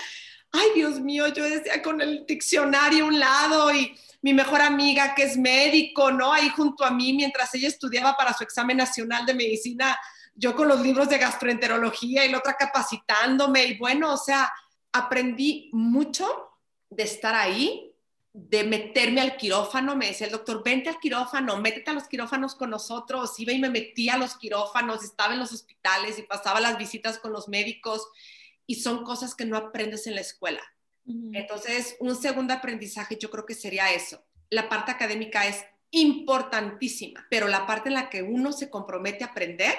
ay 0.56 0.70
Dios 0.74 1.00
mío, 1.00 1.28
yo 1.28 1.44
decía 1.44 1.82
con 1.82 2.00
el 2.00 2.24
diccionario 2.26 3.04
a 3.04 3.08
un 3.08 3.18
lado 3.20 3.72
y 3.72 3.96
mi 4.22 4.34
mejor 4.34 4.60
amiga 4.60 5.14
que 5.14 5.24
es 5.24 5.36
médico, 5.36 6.10
¿no? 6.10 6.32
Ahí 6.32 6.48
junto 6.48 6.84
a 6.84 6.90
mí 6.90 7.12
mientras 7.12 7.54
ella 7.54 7.68
estudiaba 7.68 8.16
para 8.16 8.32
su 8.32 8.42
examen 8.42 8.76
nacional 8.76 9.24
de 9.24 9.34
medicina, 9.34 9.96
yo 10.34 10.56
con 10.56 10.68
los 10.68 10.80
libros 10.80 11.08
de 11.08 11.18
gastroenterología 11.18 12.24
y 12.24 12.30
la 12.30 12.38
otra 12.38 12.54
capacitándome 12.54 13.64
y 13.64 13.78
bueno, 13.78 14.12
o 14.12 14.16
sea, 14.16 14.52
aprendí 14.92 15.70
mucho 15.72 16.26
de 16.90 17.04
estar 17.04 17.34
ahí, 17.34 17.92
de 18.32 18.64
meterme 18.64 19.22
al 19.22 19.36
quirófano, 19.36 19.96
me 19.96 20.08
decía 20.08 20.26
el 20.26 20.32
doctor, 20.32 20.62
vente 20.62 20.90
al 20.90 20.98
quirófano, 20.98 21.56
métete 21.58 21.90
a 21.90 21.94
los 21.94 22.06
quirófanos 22.06 22.54
con 22.54 22.70
nosotros, 22.70 23.38
iba 23.38 23.52
y 23.52 23.58
me 23.58 23.70
metía 23.70 24.14
a 24.14 24.18
los 24.18 24.36
quirófanos, 24.36 25.02
estaba 25.02 25.32
en 25.32 25.40
los 25.40 25.52
hospitales 25.52 26.18
y 26.18 26.22
pasaba 26.22 26.60
las 26.60 26.76
visitas 26.76 27.18
con 27.18 27.32
los 27.32 27.48
médicos 27.48 28.06
y 28.66 28.76
son 28.76 29.04
cosas 29.04 29.34
que 29.34 29.44
no 29.44 29.56
aprendes 29.56 30.06
en 30.06 30.14
la 30.14 30.20
escuela. 30.20 30.62
Entonces, 31.32 31.96
un 32.00 32.16
segundo 32.16 32.52
aprendizaje 32.52 33.16
yo 33.20 33.30
creo 33.30 33.46
que 33.46 33.54
sería 33.54 33.92
eso. 33.92 34.24
La 34.50 34.68
parte 34.68 34.90
académica 34.90 35.46
es 35.46 35.64
importantísima, 35.92 37.24
pero 37.30 37.46
la 37.46 37.64
parte 37.64 37.90
en 37.90 37.94
la 37.94 38.10
que 38.10 38.22
uno 38.22 38.50
se 38.50 38.70
compromete 38.70 39.22
a 39.22 39.28
aprender 39.28 39.74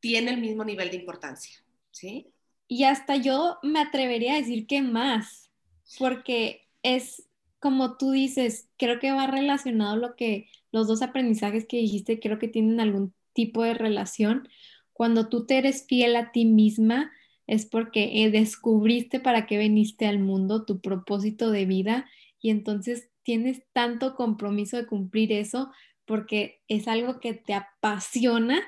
tiene 0.00 0.32
el 0.32 0.40
mismo 0.40 0.64
nivel 0.64 0.90
de 0.90 0.96
importancia, 0.96 1.62
¿sí? 1.92 2.32
Y 2.66 2.84
hasta 2.84 3.14
yo 3.16 3.58
me 3.62 3.80
atrevería 3.80 4.34
a 4.34 4.38
decir 4.38 4.66
que 4.66 4.82
más, 4.82 5.50
porque 5.98 6.68
es 6.82 7.28
como 7.62 7.96
tú 7.96 8.10
dices, 8.10 8.68
creo 8.76 8.98
que 8.98 9.12
va 9.12 9.28
relacionado 9.28 9.94
lo 9.94 10.16
que 10.16 10.48
los 10.72 10.88
dos 10.88 11.00
aprendizajes 11.00 11.64
que 11.64 11.76
dijiste, 11.76 12.18
creo 12.18 12.40
que 12.40 12.48
tienen 12.48 12.80
algún 12.80 13.14
tipo 13.34 13.62
de 13.62 13.74
relación. 13.74 14.48
Cuando 14.92 15.28
tú 15.28 15.46
te 15.46 15.58
eres 15.58 15.86
fiel 15.86 16.16
a 16.16 16.32
ti 16.32 16.44
misma, 16.44 17.12
es 17.52 17.66
porque 17.66 18.24
eh, 18.24 18.30
descubriste 18.30 19.20
para 19.20 19.44
qué 19.46 19.58
veniste 19.58 20.06
al 20.06 20.18
mundo, 20.18 20.64
tu 20.64 20.80
propósito 20.80 21.50
de 21.50 21.66
vida, 21.66 22.06
y 22.40 22.48
entonces 22.48 23.10
tienes 23.24 23.62
tanto 23.74 24.14
compromiso 24.14 24.78
de 24.78 24.86
cumplir 24.86 25.32
eso 25.32 25.70
porque 26.06 26.62
es 26.66 26.88
algo 26.88 27.20
que 27.20 27.34
te 27.34 27.52
apasiona, 27.52 28.62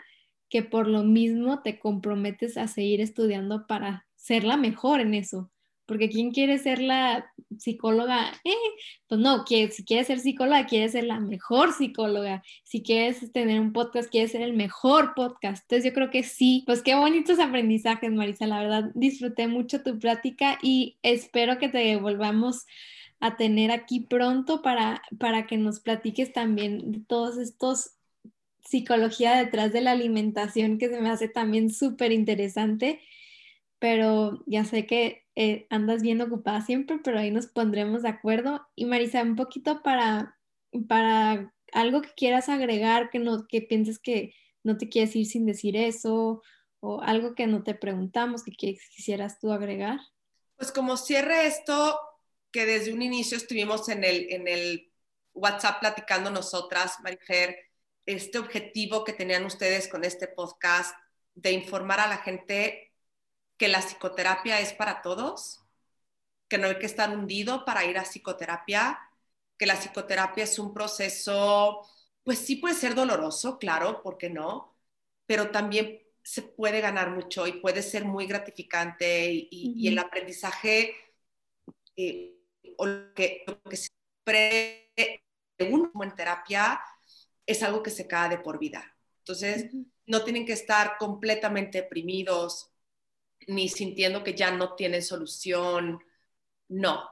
que 0.50 0.62
por 0.62 0.86
lo 0.86 1.02
mismo 1.02 1.62
te 1.62 1.78
comprometes 1.78 2.58
a 2.58 2.68
seguir 2.68 3.00
estudiando 3.00 3.66
para 3.66 4.06
ser 4.16 4.44
la 4.44 4.58
mejor 4.58 5.00
en 5.00 5.14
eso 5.14 5.50
porque 5.86 6.08
¿quién 6.08 6.30
quiere 6.30 6.58
ser 6.58 6.80
la 6.80 7.30
psicóloga? 7.58 8.32
Eh, 8.44 8.52
pues 9.08 9.20
no, 9.20 9.44
que, 9.44 9.70
si 9.70 9.84
quieres 9.84 10.06
ser 10.06 10.20
psicóloga, 10.20 10.66
quieres 10.66 10.92
ser 10.92 11.04
la 11.04 11.20
mejor 11.20 11.72
psicóloga. 11.72 12.42
Si 12.62 12.82
quieres 12.82 13.32
tener 13.32 13.60
un 13.60 13.72
podcast, 13.72 14.10
quieres 14.10 14.32
ser 14.32 14.42
el 14.42 14.54
mejor 14.54 15.14
podcast. 15.14 15.62
Entonces 15.64 15.84
yo 15.84 15.94
creo 15.94 16.10
que 16.10 16.22
sí, 16.22 16.62
pues 16.66 16.82
qué 16.82 16.94
bonitos 16.94 17.38
aprendizajes, 17.38 18.12
Marisa. 18.12 18.46
La 18.46 18.60
verdad, 18.60 18.90
disfruté 18.94 19.48
mucho 19.48 19.82
tu 19.82 19.98
plática 19.98 20.58
y 20.62 20.98
espero 21.02 21.58
que 21.58 21.68
te 21.68 21.96
volvamos 21.96 22.66
a 23.20 23.36
tener 23.36 23.70
aquí 23.70 24.00
pronto 24.00 24.62
para, 24.62 25.02
para 25.18 25.46
que 25.46 25.56
nos 25.56 25.80
platiques 25.80 26.32
también 26.32 26.92
de 26.92 27.00
todos 27.00 27.38
estos 27.38 27.92
psicología 28.64 29.36
detrás 29.36 29.72
de 29.72 29.82
la 29.82 29.92
alimentación 29.92 30.78
que 30.78 30.88
se 30.88 31.00
me 31.00 31.10
hace 31.10 31.28
también 31.28 31.70
súper 31.70 32.12
interesante 32.12 33.00
pero 33.84 34.42
ya 34.46 34.64
sé 34.64 34.86
que 34.86 35.23
eh, 35.36 35.66
andas 35.70 36.02
bien 36.02 36.20
ocupada 36.20 36.62
siempre, 36.62 36.98
pero 37.02 37.18
ahí 37.18 37.30
nos 37.30 37.46
pondremos 37.46 38.02
de 38.02 38.08
acuerdo. 38.08 38.66
Y 38.74 38.84
Marisa, 38.84 39.22
un 39.22 39.36
poquito 39.36 39.82
para, 39.82 40.38
para 40.88 41.52
algo 41.72 42.02
que 42.02 42.10
quieras 42.16 42.48
agregar, 42.48 43.10
que, 43.10 43.18
no, 43.18 43.46
que 43.48 43.60
pienses 43.62 43.98
que 43.98 44.34
no 44.62 44.78
te 44.78 44.88
quieres 44.88 45.14
ir 45.16 45.26
sin 45.26 45.44
decir 45.44 45.76
eso, 45.76 46.42
o 46.80 47.00
algo 47.00 47.34
que 47.34 47.46
no 47.46 47.62
te 47.62 47.74
preguntamos, 47.74 48.44
que 48.44 48.52
quisieras 48.52 49.38
tú 49.38 49.52
agregar. 49.52 49.98
Pues 50.56 50.70
como 50.70 50.96
cierre 50.96 51.46
esto, 51.46 51.98
que 52.52 52.66
desde 52.66 52.92
un 52.92 53.02
inicio 53.02 53.36
estuvimos 53.36 53.88
en 53.88 54.04
el, 54.04 54.26
en 54.30 54.46
el 54.46 54.92
WhatsApp 55.32 55.80
platicando 55.80 56.30
nosotras, 56.30 57.00
Marifer, 57.02 57.56
este 58.06 58.38
objetivo 58.38 59.02
que 59.02 59.12
tenían 59.12 59.44
ustedes 59.44 59.88
con 59.88 60.04
este 60.04 60.28
podcast 60.28 60.94
de 61.34 61.52
informar 61.52 62.00
a 62.00 62.06
la 62.06 62.18
gente 62.18 62.93
que 63.56 63.68
la 63.68 63.80
psicoterapia 63.80 64.60
es 64.60 64.72
para 64.72 65.02
todos, 65.02 65.64
que 66.48 66.58
no 66.58 66.68
hay 66.68 66.78
que 66.78 66.86
estar 66.86 67.10
hundido 67.10 67.64
para 67.64 67.84
ir 67.84 67.98
a 67.98 68.02
psicoterapia, 68.02 68.98
que 69.58 69.66
la 69.66 69.76
psicoterapia 69.76 70.44
es 70.44 70.58
un 70.58 70.74
proceso, 70.74 71.88
pues 72.22 72.38
sí 72.38 72.56
puede 72.56 72.74
ser 72.74 72.94
doloroso, 72.94 73.58
claro, 73.58 74.02
¿por 74.02 74.18
qué 74.18 74.30
no? 74.30 74.76
Pero 75.26 75.50
también 75.50 76.00
se 76.22 76.42
puede 76.42 76.80
ganar 76.80 77.10
mucho 77.10 77.46
y 77.46 77.60
puede 77.60 77.82
ser 77.82 78.04
muy 78.04 78.26
gratificante 78.26 79.30
y, 79.50 79.88
el 79.88 79.98
aprendizaje 79.98 80.94
eh, 81.96 82.34
o 82.78 82.86
lo 82.86 83.14
que, 83.14 83.44
lo 83.46 83.62
que 83.62 83.76
se 83.76 83.88
uno 85.70 85.90
en 86.02 86.14
terapia 86.14 86.80
es 87.46 87.62
algo 87.62 87.82
que 87.82 87.90
se 87.90 88.06
cae 88.06 88.30
de 88.30 88.38
por 88.38 88.58
vida. 88.58 88.96
Entonces, 89.18 89.70
no 90.06 90.24
tienen 90.24 90.46
que 90.46 90.52
estar 90.52 90.96
completamente 90.98 91.82
deprimidos 91.82 92.73
ni 93.48 93.68
sintiendo 93.68 94.24
que 94.24 94.34
ya 94.34 94.50
no 94.50 94.74
tienen 94.74 95.02
solución. 95.02 96.02
No. 96.68 97.10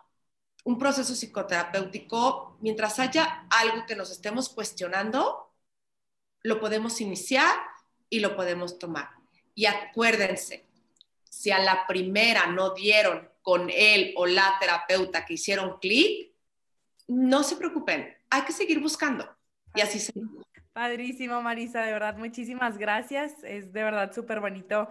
Un 0.64 0.78
proceso 0.78 1.14
psicoterapéutico, 1.14 2.58
mientras 2.60 2.98
haya 2.98 3.46
algo 3.50 3.84
que 3.86 3.96
nos 3.96 4.10
estemos 4.10 4.48
cuestionando, 4.48 5.52
lo 6.42 6.60
podemos 6.60 7.00
iniciar 7.00 7.56
y 8.08 8.20
lo 8.20 8.36
podemos 8.36 8.78
tomar. 8.78 9.10
Y 9.54 9.66
acuérdense, 9.66 10.66
si 11.28 11.50
a 11.50 11.58
la 11.58 11.86
primera 11.86 12.46
no 12.46 12.74
dieron 12.74 13.28
con 13.42 13.70
él 13.70 14.14
o 14.16 14.26
la 14.26 14.56
terapeuta 14.60 15.24
que 15.24 15.34
hicieron 15.34 15.78
clic, 15.78 16.32
no 17.08 17.42
se 17.42 17.56
preocupen, 17.56 18.16
hay 18.30 18.42
que 18.42 18.52
seguir 18.52 18.80
buscando. 18.80 19.28
Y 19.74 19.80
así 19.80 19.98
se. 19.98 20.12
Padrísimo, 20.72 21.42
Marisa, 21.42 21.82
de 21.82 21.92
verdad, 21.92 22.16
muchísimas 22.16 22.78
gracias. 22.78 23.44
Es 23.44 23.72
de 23.72 23.82
verdad 23.82 24.12
súper 24.12 24.40
bonito 24.40 24.88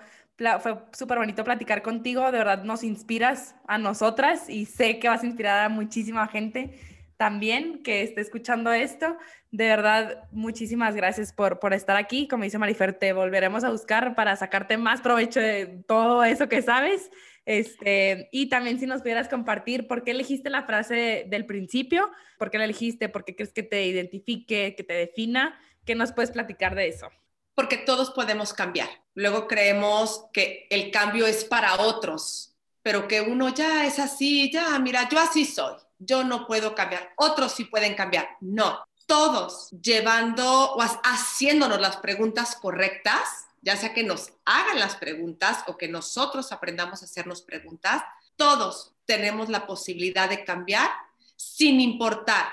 fue 0.60 0.76
súper 0.94 1.20
bonito 1.20 1.44
platicar 1.44 1.82
contigo, 1.82 2.32
de 2.32 2.40
verdad 2.40 2.64
nos 2.64 2.84
inspiras 2.84 3.56
a 3.68 3.78
nosotras 3.78 4.50
y 4.50 4.66
sé 4.66 5.00
que 5.00 5.08
vas 5.08 5.24
a 5.24 5.28
inspirar 5.28 5.66
a 5.66 5.70
muchísima 5.70 6.28
gente 6.28 6.80
también 7.18 7.84
que 7.84 8.02
esté 8.02 8.22
escuchando 8.22 8.72
esto. 8.72 9.16
De 9.52 9.66
verdad, 9.68 10.24
muchísimas 10.32 10.96
gracias 10.96 11.32
por, 11.34 11.60
por 11.60 11.74
estar 11.74 11.96
aquí. 11.96 12.28
Como 12.28 12.44
dice 12.44 12.58
Marifer, 12.58 12.94
te 12.94 13.14
volveremos 13.14 13.64
a 13.64 13.70
buscar 13.70 14.16
para 14.16 14.36
sacarte 14.36 14.78
más 14.78 15.02
provecho 15.02 15.40
de 15.40 15.84
todo 15.88 16.24
eso 16.24 16.50
que 16.50 16.64
sabes. 16.64 17.12
Este, 17.46 18.28
y 18.32 18.50
también 18.50 18.80
si 18.80 18.88
nos 18.88 19.02
pudieras 19.02 19.28
compartir 19.28 19.88
por 19.88 20.04
qué 20.04 20.12
elegiste 20.12 20.50
la 20.50 20.64
frase 20.64 21.26
del 21.30 21.46
principio, 21.46 22.10
por 22.40 22.50
qué 22.50 22.58
la 22.58 22.64
elegiste, 22.64 23.10
por 23.10 23.24
qué 23.24 23.36
crees 23.36 23.54
que 23.54 23.64
te 23.64 23.86
identifique, 23.86 24.74
que 24.76 24.84
te 24.84 24.94
defina, 24.94 25.60
¿qué 25.86 25.96
nos 25.96 26.12
puedes 26.12 26.32
platicar 26.32 26.76
de 26.76 26.88
eso? 26.88 27.10
porque 27.56 27.78
todos 27.78 28.12
podemos 28.12 28.54
cambiar. 28.54 28.90
Luego 29.14 29.48
creemos 29.48 30.26
que 30.34 30.68
el 30.70 30.92
cambio 30.92 31.28
es 31.28 31.44
para 31.44 31.82
otros, 31.82 32.56
pero 32.82 33.08
que 33.08 33.22
uno 33.22 33.50
ya 33.50 33.86
es 33.86 34.00
así, 34.00 34.52
ya, 34.52 34.78
mira, 34.80 35.08
yo 35.10 35.20
así 35.20 35.46
soy, 35.46 35.76
yo 36.00 36.24
no 36.24 36.48
puedo 36.48 36.74
cambiar, 36.74 37.14
otros 37.18 37.52
sí 37.52 37.66
pueden 37.66 37.96
cambiar. 37.96 38.30
No, 38.40 38.84
todos 39.06 39.70
llevando 39.72 40.74
o 40.74 40.82
haciéndonos 40.82 41.80
las 41.80 41.98
preguntas 41.98 42.56
correctas, 42.56 43.22
ya 43.62 43.76
sea 43.76 43.94
que 43.94 44.04
nos 44.04 44.32
hagan 44.46 44.80
las 44.80 44.96
preguntas 44.96 45.64
o 45.68 45.78
que 45.78 45.88
nosotros 45.88 46.52
aprendamos 46.52 47.02
a 47.02 47.06
hacernos 47.06 47.42
preguntas, 47.42 48.02
todos 48.38 48.94
tenemos 49.06 49.50
la 49.50 49.68
posibilidad 49.68 50.30
de 50.30 50.44
cambiar 50.44 50.90
sin 51.36 51.80
importar 51.80 52.48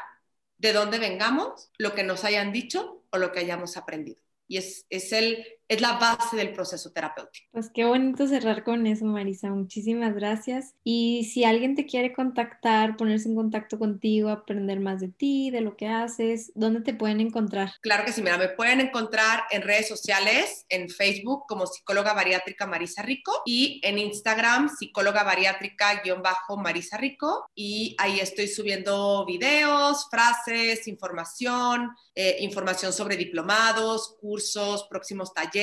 de 0.58 0.72
dónde 0.72 0.98
vengamos, 0.98 1.70
lo 1.78 1.94
que 1.94 2.02
nos 2.02 2.24
hayan 2.24 2.52
dicho 2.52 2.97
o 3.10 3.18
lo 3.18 3.32
que 3.32 3.40
hayamos 3.40 3.76
aprendido. 3.76 4.20
Y 4.46 4.56
es, 4.56 4.86
es 4.90 5.12
el 5.12 5.44
es 5.68 5.82
la 5.82 5.98
base 5.98 6.36
del 6.36 6.52
proceso 6.52 6.90
terapéutico. 6.90 7.46
Pues 7.52 7.70
qué 7.72 7.84
bonito 7.84 8.26
cerrar 8.26 8.64
con 8.64 8.86
eso, 8.86 9.04
Marisa. 9.04 9.50
Muchísimas 9.50 10.14
gracias. 10.14 10.74
Y 10.82 11.28
si 11.32 11.44
alguien 11.44 11.74
te 11.76 11.84
quiere 11.84 12.14
contactar, 12.14 12.96
ponerse 12.96 13.28
en 13.28 13.34
contacto 13.34 13.78
contigo, 13.78 14.30
aprender 14.30 14.80
más 14.80 15.00
de 15.00 15.08
ti, 15.08 15.50
de 15.50 15.60
lo 15.60 15.76
que 15.76 15.88
haces, 15.88 16.52
¿dónde 16.54 16.80
te 16.80 16.94
pueden 16.94 17.20
encontrar? 17.20 17.72
Claro 17.82 18.06
que 18.06 18.12
sí, 18.12 18.22
mira, 18.22 18.38
me 18.38 18.48
pueden 18.48 18.80
encontrar 18.80 19.42
en 19.50 19.60
redes 19.62 19.88
sociales, 19.88 20.64
en 20.70 20.88
Facebook 20.88 21.44
como 21.46 21.66
psicóloga 21.66 22.14
bariátrica 22.14 22.66
Marisa 22.66 23.02
Rico 23.02 23.42
y 23.44 23.80
en 23.84 23.98
Instagram 23.98 24.70
psicóloga 24.74 25.22
bariátrica-marisa 25.22 26.96
Rico 26.96 27.46
y 27.54 27.94
ahí 27.98 28.20
estoy 28.20 28.48
subiendo 28.48 29.26
videos, 29.26 30.08
frases, 30.10 30.88
información, 30.88 31.90
eh, 32.14 32.36
información 32.40 32.92
sobre 32.92 33.16
diplomados, 33.16 34.16
cursos, 34.20 34.86
próximos 34.88 35.34
talleres 35.34 35.57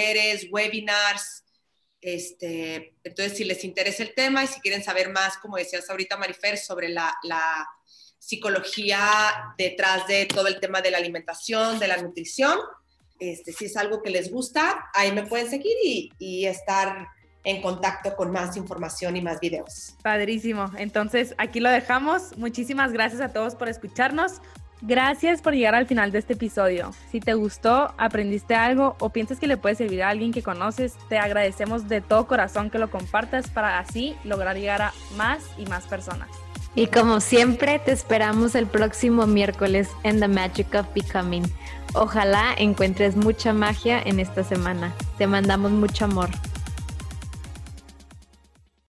webinars. 0.51 1.43
Este, 2.01 2.95
entonces, 3.03 3.37
si 3.37 3.43
les 3.43 3.63
interesa 3.63 4.03
el 4.03 4.13
tema 4.13 4.43
y 4.43 4.47
si 4.47 4.59
quieren 4.61 4.83
saber 4.83 5.09
más, 5.09 5.37
como 5.37 5.57
decías 5.57 5.89
ahorita, 5.89 6.17
Marifer, 6.17 6.57
sobre 6.57 6.89
la, 6.89 7.15
psicología 8.17 8.99
detrás 9.55 10.07
de 10.07 10.25
todo 10.25 10.47
el 10.47 10.59
tema 10.59 10.81
de 10.81 10.89
la 10.89 10.97
alimentación, 10.97 11.77
de 11.77 11.87
la 11.87 11.97
nutrición, 11.97 12.57
este, 13.19 13.53
si 13.53 13.65
es 13.65 13.77
algo 13.77 14.01
que 14.01 14.09
les 14.09 14.31
gusta, 14.31 14.89
ahí 14.95 15.11
me 15.11 15.27
pueden 15.27 15.47
seguir 15.47 15.75
y, 15.83 16.11
y 16.17 16.45
estar 16.47 17.07
en 17.43 17.61
contacto 17.61 18.15
con 18.15 18.31
más 18.31 18.57
información 18.57 19.15
y 19.15 19.21
más 19.21 19.39
videos. 19.39 19.95
Padrísimo. 20.01 20.71
Entonces, 20.77 21.35
aquí 21.37 21.59
lo 21.59 21.69
dejamos. 21.69 22.35
Muchísimas 22.37 22.91
gracias 22.91 23.21
a 23.21 23.31
todos 23.31 23.55
por 23.55 23.69
escucharnos. 23.69 24.41
Gracias 24.82 25.41
por 25.41 25.53
llegar 25.53 25.73
al 25.73 25.88
final 25.88 26.11
de 26.11 26.19
este 26.19 26.34
episodio. 26.34 26.91
Si 27.11 27.19
te 27.19 27.34
gustó, 27.34 27.93
aprendiste 27.97 28.55
algo 28.55 28.95
o 28.99 29.09
piensas 29.09 29.39
que 29.39 29.47
le 29.47 29.57
puede 29.57 29.76
servir 29.76 30.03
a 30.03 30.09
alguien 30.09 30.32
que 30.32 30.43
conoces, 30.43 30.97
te 31.09 31.17
agradecemos 31.17 31.88
de 31.88 32.01
todo 32.01 32.28
corazón 32.28 32.69
que 32.69 32.78
lo 32.78 32.89
compartas 32.89 33.49
para 33.49 33.80
así 33.80 34.15
lograr 34.23 34.57
llegar 34.57 34.82
a 34.82 34.93
más 35.17 35.43
y 35.57 35.65
más 35.65 35.86
personas. 35.88 36.30
Y 36.76 36.88
como 36.88 37.21
siempre, 37.21 37.80
te 37.80 37.93
esperamos 37.93 38.53
el 38.53 38.67
próximo 38.67 39.26
miércoles 39.28 39.89
en 40.03 40.19
The 40.19 40.28
Magic 40.28 40.76
of 40.76 40.88
Becoming. 40.93 41.45
Ojalá 41.93 42.53
encuentres 42.57 43.15
mucha 43.15 43.53
magia 43.53 44.01
en 44.01 44.19
esta 44.19 44.43
semana. 44.43 44.93
Te 45.17 45.26
mandamos 45.26 45.71
mucho 45.71 46.03
amor. 46.03 46.30